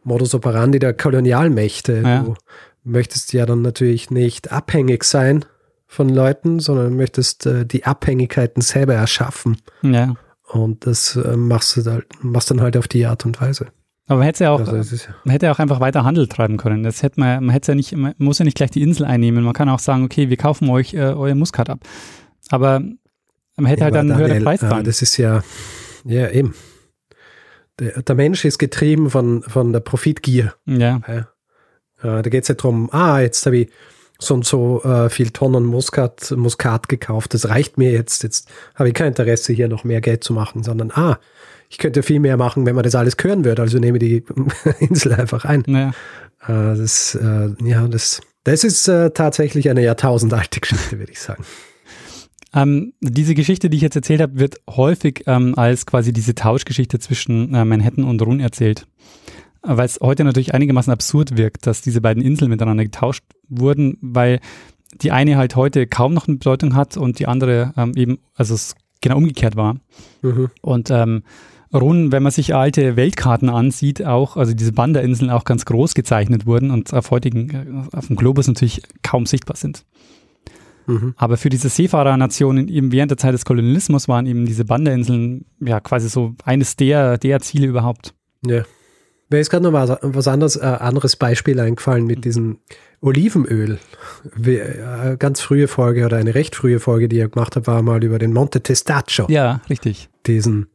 Modus 0.04 0.34
operandi 0.34 0.80
der 0.80 0.94
Kolonialmächte. 0.94 2.02
Ja. 2.04 2.24
Du 2.24 2.36
möchtest 2.84 3.34
ja 3.34 3.46
dann 3.46 3.62
natürlich 3.62 4.10
nicht 4.10 4.52
abhängig 4.52 5.04
sein 5.04 5.46
von 5.92 6.08
Leuten, 6.08 6.62
sondern 6.62 6.96
möchtest 6.96 7.46
äh, 7.46 7.66
die 7.66 7.84
Abhängigkeiten 7.84 8.62
selber 8.62 8.94
erschaffen. 8.94 9.58
Ja. 9.82 10.14
Und 10.48 10.88
das 10.88 11.18
äh, 11.18 11.36
machst 11.36 11.76
du 11.76 11.84
halt, 11.84 12.06
machst 12.22 12.50
dann 12.50 12.62
halt 12.62 12.78
auf 12.78 12.88
die 12.88 13.06
Art 13.06 13.26
und 13.26 13.42
Weise. 13.42 13.68
Aber 14.08 14.20
man 14.20 14.26
hätte 14.26 14.46
ja 14.46 14.52
auch, 14.52 14.62
also 14.62 14.98
man 15.26 15.32
hätte 15.34 15.52
auch 15.52 15.60
einfach 15.60 15.82
weiter 15.82 16.06
Handel 16.06 16.28
treiben 16.28 16.56
können. 16.56 16.84
Das 16.84 17.04
hätte 17.04 17.20
man, 17.20 17.44
man 17.44 17.52
hätte 17.52 17.74
ja 17.74 17.76
nicht, 17.76 17.94
man 17.94 18.14
muss 18.20 18.40
ja 18.40 18.46
nicht 18.46 18.56
gleich 18.56 18.72
die 18.72 18.82
Insel 18.82 19.06
einnehmen. 19.06 19.44
Man 19.44 19.52
kann 19.52 19.68
auch 19.68 19.80
sagen, 19.80 20.06
okay, 20.06 20.30
wir 20.30 20.38
kaufen 20.38 20.70
euch 20.70 20.94
äh, 20.94 21.00
euer 21.00 21.36
Muskat 21.36 21.70
ab. 21.70 21.82
Aber 22.50 22.80
man 23.58 23.66
hätte 23.66 23.82
ja, 23.82 23.86
halt 23.86 23.96
dann 23.96 24.10
einen 24.10 24.18
höheren 24.18 24.44
Preis 24.46 24.62
dran. 24.62 24.86
Das 24.86 25.02
ist 25.02 25.18
ja, 25.18 25.44
ja 26.06 26.30
eben. 26.30 26.56
Der, 27.80 28.02
der, 28.02 28.16
Mensch 28.16 28.46
ist 28.46 28.60
getrieben 28.60 29.10
von, 29.10 29.44
von 29.44 29.74
der 29.74 29.82
Profitgier. 29.82 30.54
Ja. 30.66 31.02
ja. 31.06 31.28
Da 32.02 32.22
geht 32.22 32.44
es 32.44 32.48
ja 32.48 32.56
darum, 32.56 32.90
ah, 32.94 33.20
jetzt 33.20 33.46
habe 33.46 33.58
ich 33.58 33.72
so 34.22 34.36
und 34.36 34.46
so 34.46 34.84
äh, 34.84 35.10
viel 35.10 35.32
Tonnen 35.32 35.66
Muskat, 35.66 36.32
Muskat 36.38 36.88
gekauft. 36.88 37.34
Das 37.34 37.50
reicht 37.50 37.78
mir 37.78 37.92
jetzt. 37.92 38.24
Jetzt 38.24 38.48
habe 38.76 38.90
ich 38.90 38.94
kein 38.94 39.10
Interesse, 39.10 39.52
hier 39.52 39.68
noch 39.68 39.84
mehr 39.84 40.00
Geld 40.00 40.24
zu 40.24 40.34
machen, 40.34 40.64
sondern 40.64 40.92
ah, 40.92 41.20
ich 41.70 41.80
könnte 41.80 42.04
viel 42.04 42.20
mehr 42.20 42.38
machen, 42.38 42.66
wenn 42.66 42.76
man 42.76 42.84
das 42.84 42.96
alles 42.96 43.16
hören 43.20 43.44
würde. 43.44 43.62
Also 43.62 43.80
nehme 43.80 43.98
die 43.98 44.24
Insel 44.80 45.14
einfach 45.14 45.44
ein. 45.46 45.64
Naja. 45.66 45.90
Äh, 46.44 46.78
das, 46.78 47.16
äh, 47.16 47.50
ja, 47.64 47.88
das, 47.88 48.22
das 48.44 48.64
ist 48.64 48.88
äh, 48.88 49.10
tatsächlich 49.10 49.70
eine 49.70 49.84
jahrtausendalte 49.84 50.60
Geschichte, 50.60 51.00
würde 51.00 51.12
ich 51.12 51.20
sagen. 51.20 51.44
Ähm, 52.54 52.94
diese 53.00 53.34
Geschichte, 53.34 53.70
die 53.70 53.78
ich 53.78 53.84
jetzt 53.84 53.96
erzählt 53.96 54.22
habe, 54.22 54.38
wird 54.38 54.58
häufig 54.70 55.24
ähm, 55.26 55.58
als 55.58 55.86
quasi 55.86 56.14
diese 56.14 56.36
Tauschgeschichte 56.36 57.00
zwischen 57.00 57.54
äh, 57.56 57.66
Manhattan 57.66 58.04
und 58.04 58.22
Run 58.22 58.40
erzählt 58.40 58.86
weil 59.62 59.86
es 59.86 60.00
heute 60.02 60.24
natürlich 60.24 60.54
einigermaßen 60.54 60.92
absurd 60.92 61.38
wirkt, 61.38 61.68
dass 61.68 61.82
diese 61.82 62.02
beiden 62.02 62.24
Inseln 62.24 62.50
miteinander 62.50 62.84
getauscht 62.84 63.24
wurden, 63.48 63.98
weil 64.02 64.40
die 65.02 65.12
eine 65.12 65.38
halt 65.38 65.56
heute 65.56 65.88
kaum 65.88 66.14
noch 66.14 66.28
eine 66.28 66.38
Bedeutung 66.38 66.76
hat 66.76 66.98
und 66.98 67.20
die 67.20 67.28
andere 67.28 67.74
ähm, 67.78 67.94
eben, 67.96 68.20
also 68.36 68.56
es 68.56 68.76
genau 69.02 69.18
umgekehrt 69.18 69.56
war. 69.56 69.78
Mhm. 70.22 70.50
Und 70.62 70.90
ähm, 70.92 71.24
Run, 71.74 72.12
wenn 72.12 72.24
man 72.24 72.34
sich 72.34 72.54
alte 72.54 72.98
Weltkarten 72.98 73.50
ansieht, 73.50 74.06
auch, 74.06 74.36
also 74.36 74.54
diese 74.54 74.74
Banda-Inseln 74.74 75.32
auch 75.32 75.46
ganz 75.46 75.64
groß 75.64 75.94
gezeichnet 75.94 76.46
wurden 76.46 76.70
und 76.70 76.94
auf 76.94 77.12
heutigen, 77.12 77.50
äh, 77.50 77.98
auf 77.98 78.08
dem 78.08 78.18
Globus 78.18 78.48
natürlich 78.48 78.82
kaum 79.04 79.26
sichtbar 79.26 79.56
sind. 79.56 79.86
Mhm. 80.88 81.14
Aber 81.16 81.38
für 81.38 81.50
diese 81.50 81.70
Seefahrernationen 81.70 82.68
eben 82.68 82.92
während 82.92 83.12
der 83.12 83.18
Zeit 83.18 83.34
des 83.34 83.46
Kolonialismus 83.46 84.10
waren 84.10 84.26
eben 84.26 84.46
diese 84.46 84.66
Banda-Inseln 84.66 85.46
ja 85.60 85.80
quasi 85.80 86.10
so 86.10 86.36
eines 86.44 86.76
der, 86.76 87.18
der 87.18 87.40
Ziele 87.40 87.68
überhaupt. 87.68 88.16
Ja. 88.46 88.64
Mir 89.32 89.40
ist 89.40 89.50
gerade 89.50 89.64
noch 89.64 89.74
was, 89.74 89.98
was 90.02 90.28
anderes, 90.28 90.58
äh, 90.58 90.66
anderes 90.66 91.16
Beispiel 91.16 91.60
eingefallen 91.60 92.06
mit 92.06 92.26
diesem 92.26 92.60
Olivenöl. 93.00 93.80
Wie, 94.36 94.58
äh, 94.58 95.16
ganz 95.18 95.40
frühe 95.40 95.68
Folge 95.68 96.06
oder 96.06 96.18
eine 96.18 96.36
recht 96.36 96.56
frühe 96.56 96.80
Folge, 96.80 97.08
die 97.08 97.20
ich 97.20 97.32
gemacht 97.32 97.56
habe, 97.56 97.66
war 97.66 97.82
mal 97.82 98.04
über 98.04 98.20
den 98.20 98.34
Monte 98.34 98.62
Testaccio. 98.62 99.28
Ja, 99.30 99.62
richtig. 99.70 100.10
Diesen, 100.28 100.68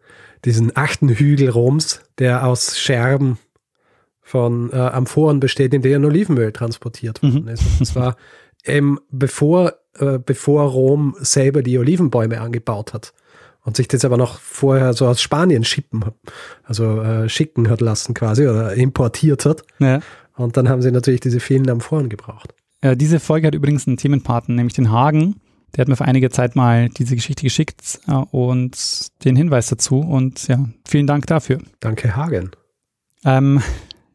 diesen 0.46 0.74
achten 0.74 1.10
Hügel 1.10 1.50
Roms, 1.50 2.00
der 2.18 2.46
aus 2.46 2.78
Scherben 2.78 3.38
von 4.22 4.72
äh, 4.72 4.76
Amphoren 4.76 5.38
besteht, 5.38 5.74
in 5.74 5.82
denen 5.82 6.04
Olivenöl 6.06 6.50
transportiert 6.52 7.22
worden 7.22 7.42
mhm. 7.42 7.48
ist. 7.48 7.62
Und 7.62 7.80
das 7.80 7.94
war 7.94 8.16
ähm, 8.64 8.98
bevor, 9.10 9.74
äh, 9.98 10.18
bevor 10.18 10.64
Rom 10.64 11.14
selber 11.20 11.62
die 11.62 11.78
Olivenbäume 11.78 12.40
angebaut 12.40 12.92
hat 12.92 13.12
und 13.66 13.76
sich 13.76 13.88
das 13.88 14.04
aber 14.04 14.16
noch 14.16 14.38
vorher 14.38 14.94
so 14.94 15.06
aus 15.06 15.20
Spanien 15.20 15.64
schippen, 15.64 16.04
also 16.62 17.02
äh, 17.02 17.28
schicken 17.28 17.68
hat 17.68 17.80
lassen 17.80 18.14
quasi 18.14 18.46
oder 18.46 18.72
importiert 18.74 19.44
hat. 19.44 19.64
Ja. 19.80 20.00
Und 20.36 20.56
dann 20.56 20.68
haben 20.68 20.82
sie 20.82 20.92
natürlich 20.92 21.20
diese 21.20 21.40
vielen 21.40 21.68
Amphoren 21.68 22.08
gebraucht. 22.08 22.54
Ja, 22.82 22.94
diese 22.94 23.18
Folge 23.18 23.48
hat 23.48 23.54
übrigens 23.54 23.86
einen 23.88 23.96
Themenpartner, 23.96 24.54
nämlich 24.54 24.74
den 24.74 24.92
Hagen. 24.92 25.40
Der 25.74 25.82
hat 25.82 25.88
mir 25.88 25.96
vor 25.96 26.06
einiger 26.06 26.30
Zeit 26.30 26.54
mal 26.54 26.88
diese 26.90 27.16
Geschichte 27.16 27.42
geschickt 27.42 27.98
äh, 28.06 28.12
und 28.12 29.08
den 29.24 29.34
Hinweis 29.34 29.66
dazu. 29.66 29.98
Und 29.98 30.46
ja, 30.46 30.64
vielen 30.86 31.08
Dank 31.08 31.26
dafür. 31.26 31.58
Danke, 31.80 32.14
Hagen. 32.14 32.52
Ähm, 33.24 33.60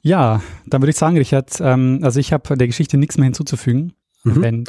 ja, 0.01 0.41
dann 0.65 0.81
würde 0.81 0.91
ich 0.91 0.97
sagen, 0.97 1.17
Richard, 1.17 1.59
ähm, 1.59 1.99
also 2.03 2.21
ich 2.21 2.31
habe 2.31 2.55
der 2.55 2.67
Geschichte 2.67 2.97
nichts 2.97 3.17
mehr 3.17 3.25
hinzuzufügen. 3.25 3.93
Mhm. 4.23 4.41
Wenn 4.41 4.63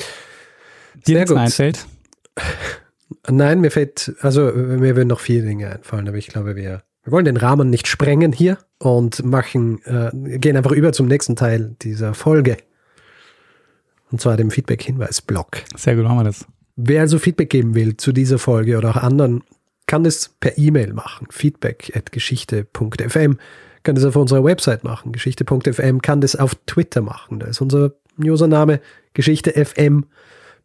dir 1.07 1.19
nichts 1.21 1.33
einfällt. 1.33 1.87
Nein, 3.29 3.61
mir 3.61 3.71
fällt, 3.71 4.15
also 4.21 4.43
mir 4.53 4.97
würden 4.97 5.09
noch 5.09 5.21
vier 5.21 5.43
Dinge 5.43 5.71
einfallen, 5.71 6.09
aber 6.09 6.17
ich 6.17 6.29
glaube, 6.29 6.57
wir, 6.57 6.83
wir 7.05 7.13
wollen 7.13 7.25
den 7.25 7.37
Rahmen 7.37 7.71
nicht 7.71 7.87
sprengen 7.87 8.33
hier 8.33 8.59
und 8.79 9.25
machen, 9.25 9.81
äh, 9.85 10.39
gehen 10.39 10.57
einfach 10.57 10.73
über 10.73 10.93
zum 10.93 11.07
nächsten 11.07 11.37
Teil 11.37 11.77
dieser 11.83 12.15
Folge. 12.15 12.57
Und 14.11 14.21
zwar 14.21 14.37
dem 14.37 14.51
Feedback-Hinweis-Blog. 14.51 15.63
Sehr 15.77 15.97
gut, 15.97 16.05
machen 16.05 16.19
wir 16.19 16.25
das. 16.25 16.47
Wer 16.77 17.01
also 17.01 17.19
Feedback 17.19 17.51
geben 17.51 17.75
will 17.75 17.97
zu 17.97 18.13
dieser 18.13 18.39
Folge 18.39 18.77
oder 18.77 18.91
auch 18.91 18.97
anderen, 18.97 19.43
kann 19.87 20.05
es 20.05 20.29
per 20.41 20.57
E-Mail 20.59 20.93
machen. 20.93 21.27
Feedback 21.31 21.93
at 21.95 22.13
geschichte.fm. 22.13 23.39
Kann 23.83 23.97
es 23.97 24.05
auf 24.05 24.17
unserer 24.17 24.45
Website 24.45 24.85
machen, 24.85 25.13
geschichte.fm. 25.13 26.01
Kann 26.03 26.21
das 26.21 26.37
auf 26.37 26.55
Twitter 26.67 27.01
machen. 27.01 27.41
Da 27.41 27.47
ist 27.47 27.61
unser 27.61 27.93
Username 28.19 28.81
geschichte.fm. 29.15 30.07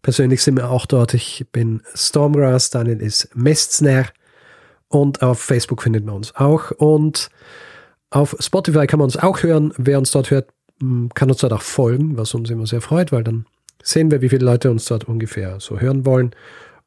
Persönlich 0.07 0.41
sind 0.41 0.55
wir 0.55 0.69
auch 0.69 0.85
dort. 0.85 1.13
Ich 1.13 1.45
bin 1.51 1.81
Stormgrass, 1.93 2.69
Daniel 2.69 3.01
ist 3.01 3.27
Mestzner 3.35 4.05
und 4.87 5.21
auf 5.21 5.41
Facebook 5.41 5.83
findet 5.83 6.05
man 6.05 6.15
uns 6.15 6.33
auch. 6.33 6.71
Und 6.71 7.29
auf 8.09 8.33
Spotify 8.39 8.87
kann 8.87 8.99
man 8.99 9.07
uns 9.07 9.17
auch 9.17 9.43
hören. 9.43 9.73
Wer 9.75 9.97
uns 9.97 10.11
dort 10.11 10.31
hört, 10.31 10.47
kann 11.13 11.29
uns 11.29 11.39
dort 11.39 11.51
auch 11.51 11.61
folgen, 11.61 12.17
was 12.17 12.33
uns 12.33 12.49
immer 12.49 12.65
sehr 12.65 12.79
freut, 12.79 13.11
weil 13.11 13.25
dann 13.25 13.47
sehen 13.83 14.09
wir, 14.09 14.21
wie 14.21 14.29
viele 14.29 14.45
Leute 14.45 14.71
uns 14.71 14.85
dort 14.85 15.09
ungefähr 15.09 15.59
so 15.59 15.77
hören 15.81 16.05
wollen. 16.05 16.31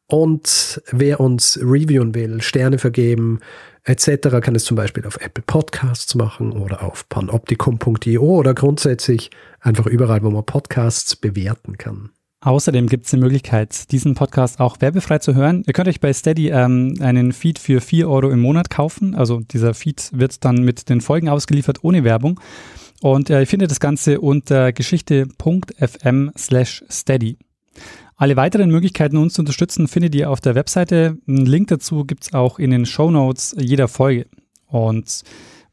Und 0.06 0.80
wer 0.90 1.20
uns 1.20 1.58
reviewen 1.62 2.14
will, 2.14 2.40
Sterne 2.40 2.78
vergeben, 2.78 3.40
etc., 3.84 4.40
kann 4.40 4.54
es 4.54 4.64
zum 4.64 4.78
Beispiel 4.78 5.04
auf 5.06 5.18
Apple 5.20 5.44
Podcasts 5.46 6.14
machen 6.14 6.52
oder 6.52 6.82
auf 6.82 7.06
panoptikum.io 7.10 8.22
oder 8.22 8.54
grundsätzlich 8.54 9.30
einfach 9.60 9.84
überall, 9.84 10.22
wo 10.22 10.30
man 10.30 10.46
Podcasts 10.46 11.16
bewerten 11.16 11.76
kann. 11.76 12.12
Außerdem 12.42 12.86
gibt 12.86 13.04
es 13.04 13.10
die 13.10 13.18
Möglichkeit, 13.18 13.92
diesen 13.92 14.14
Podcast 14.14 14.60
auch 14.60 14.80
werbefrei 14.80 15.18
zu 15.18 15.34
hören. 15.34 15.62
Ihr 15.66 15.74
könnt 15.74 15.88
euch 15.88 16.00
bei 16.00 16.10
Steady 16.10 16.48
ähm, 16.48 16.94
einen 17.00 17.32
Feed 17.32 17.58
für 17.58 17.82
4 17.82 18.08
Euro 18.08 18.30
im 18.30 18.40
Monat 18.40 18.70
kaufen. 18.70 19.14
Also 19.14 19.40
dieser 19.40 19.74
Feed 19.74 20.10
wird 20.14 20.42
dann 20.42 20.64
mit 20.64 20.88
den 20.88 21.02
Folgen 21.02 21.28
ausgeliefert 21.28 21.84
ohne 21.84 22.02
Werbung. 22.02 22.40
Und 23.02 23.28
äh, 23.28 23.40
ihr 23.40 23.46
findet 23.46 23.70
das 23.70 23.78
Ganze 23.78 24.22
unter 24.22 24.72
geschichte.fm 24.72 26.30
slash 26.36 26.82
steady. 26.90 27.36
Alle 28.16 28.36
weiteren 28.36 28.70
Möglichkeiten, 28.70 29.18
uns 29.18 29.34
zu 29.34 29.42
unterstützen, 29.42 29.86
findet 29.86 30.14
ihr 30.14 30.30
auf 30.30 30.40
der 30.40 30.54
Webseite. 30.54 31.18
Einen 31.28 31.44
Link 31.44 31.68
dazu 31.68 32.04
gibt 32.04 32.24
es 32.24 32.32
auch 32.32 32.58
in 32.58 32.70
den 32.70 32.86
Show 32.86 33.10
Notes 33.10 33.54
jeder 33.58 33.86
Folge. 33.86 34.26
Und 34.66 35.24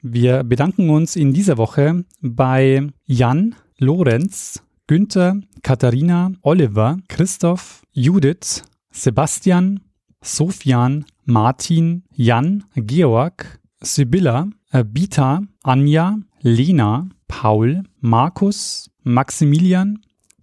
wir 0.02 0.44
bedanken 0.44 0.90
uns 0.90 1.16
in 1.16 1.34
dieser 1.34 1.58
Woche 1.58 2.04
bei 2.22 2.88
Jan, 3.06 3.56
Lorenz, 3.78 4.64
Günther, 4.88 5.36
Katharina, 5.64 6.32
Oliver, 6.44 6.98
Christoph, 7.10 7.84
Judith, 7.94 8.64
Sebastian, 8.90 9.82
Sofian, 10.22 11.06
Martin, 11.26 12.04
Jan, 12.16 12.64
Georg, 12.76 13.60
Sibylla, 13.82 14.48
Bita, 14.72 15.42
Anja, 15.64 16.18
Lena, 16.42 17.10
Paul, 17.28 17.84
Markus, 18.00 18.90
Maximilian, 19.04 20.00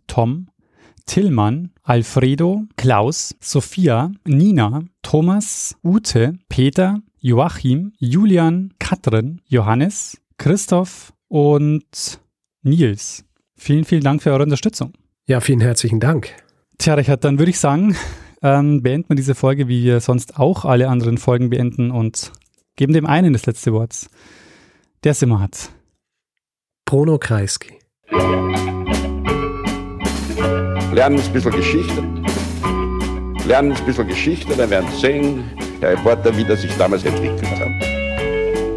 Tom, 0.07 0.49
Tillmann, 1.07 1.71
Alfredo, 1.83 2.65
Klaus, 2.77 3.35
Sophia, 3.41 4.11
Nina, 4.27 4.83
Thomas, 5.03 5.75
Ute, 5.83 6.35
Peter, 6.51 6.99
Joachim, 7.21 7.93
Julian, 7.99 8.75
Katrin, 8.79 9.41
Johannes, 9.49 10.21
Christoph 10.37 11.15
und 11.29 12.21
Nils. 12.63 13.25
Vielen, 13.57 13.85
vielen 13.85 14.03
Dank 14.03 14.23
für 14.23 14.33
eure 14.33 14.43
Unterstützung. 14.43 14.93
Ja, 15.27 15.41
vielen 15.41 15.61
herzlichen 15.61 16.01
Dank. 16.01 16.31
Tja, 16.79 16.95
Richard, 16.95 17.25
dann 17.25 17.39
würde 17.39 17.51
ich 17.51 17.59
sagen, 17.59 17.97
ähm, 18.43 18.83
beenden 18.83 19.09
wir 19.09 19.17
diese 19.17 19.35
Folge, 19.35 19.69
wie 19.69 19.85
wir 19.85 20.01
sonst 20.01 20.39
auch 20.39 20.65
alle 20.65 20.89
anderen 20.89 21.19
Folgen 21.19 21.51
beenden 21.51 21.91
und 21.91 22.33
geben 22.77 22.93
dem 22.93 23.07
einen 23.07 23.33
das 23.33 23.47
letzte 23.47 23.73
Wort, 23.73 24.07
der 25.03 25.13
es 25.13 25.23
immer 25.23 25.41
hat. 25.41 25.71
Bruno 26.85 27.19
Kreisky. 27.19 27.79
Lernen 30.93 31.19
ein 31.19 31.33
bisschen 31.33 31.53
Geschichte. 31.53 32.03
Lernen 33.47 33.73
ein 33.73 33.87
bisschen 33.87 34.07
Geschichte, 34.09 34.55
dann 34.57 34.71
werden 34.71 34.89
Sie 34.93 35.01
sehen, 35.01 35.45
Herr 35.81 35.93
Reporter, 35.93 36.37
wie 36.37 36.45
das 36.45 36.63
sich 36.63 36.75
damals 36.77 37.05
entwickelt 37.05 37.51
hat. 37.51 37.69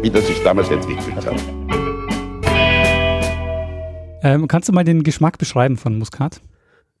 Wie 0.02 0.10
das 0.10 0.26
sich 0.26 0.42
damals 0.42 0.70
entwickelt 0.70 1.14
hat. 1.14 1.87
Ähm, 4.22 4.48
kannst 4.48 4.68
du 4.68 4.72
mal 4.72 4.84
den 4.84 5.02
Geschmack 5.02 5.38
beschreiben 5.38 5.76
von 5.76 5.98
Muskat? 5.98 6.40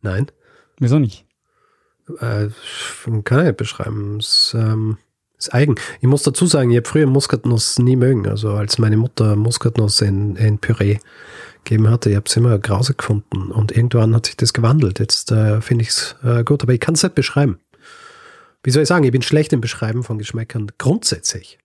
Nein. 0.02 0.26
Wieso 0.78 0.98
nicht? 0.98 1.24
Äh, 2.20 2.48
kann 3.24 3.40
ich 3.40 3.46
nicht 3.46 3.56
beschreiben. 3.56 4.18
Es 4.18 4.54
ähm, 4.56 4.98
ist 5.36 5.52
eigen. 5.52 5.74
Ich 6.00 6.08
muss 6.08 6.22
dazu 6.22 6.46
sagen, 6.46 6.70
ich 6.70 6.76
habe 6.76 6.88
früher 6.88 7.06
Muskatnuss 7.06 7.78
nie 7.78 7.96
mögen. 7.96 8.26
Also 8.28 8.52
als 8.52 8.78
meine 8.78 8.96
Mutter 8.96 9.36
Muskatnuss 9.36 10.00
in, 10.00 10.36
in 10.36 10.58
Püree 10.58 10.98
gegeben 11.64 11.90
hatte, 11.90 12.10
ich 12.10 12.16
habe 12.16 12.26
es 12.26 12.36
immer 12.36 12.58
grausig 12.58 12.98
gefunden. 12.98 13.50
Und 13.50 13.72
irgendwann 13.72 14.14
hat 14.14 14.26
sich 14.26 14.36
das 14.36 14.52
gewandelt. 14.52 15.00
Jetzt 15.00 15.32
äh, 15.32 15.60
finde 15.60 15.82
ich 15.82 15.90
es 15.90 16.16
äh, 16.22 16.44
gut, 16.44 16.62
aber 16.62 16.72
ich 16.72 16.80
kann 16.80 16.94
es 16.94 17.02
nicht 17.02 17.14
beschreiben. 17.14 17.58
Wie 18.62 18.70
soll 18.70 18.82
ich 18.82 18.88
sagen, 18.88 19.04
ich 19.04 19.12
bin 19.12 19.22
schlecht 19.22 19.52
im 19.52 19.60
Beschreiben 19.60 20.02
von 20.02 20.18
Geschmäckern 20.18 20.70
grundsätzlich. 20.78 21.58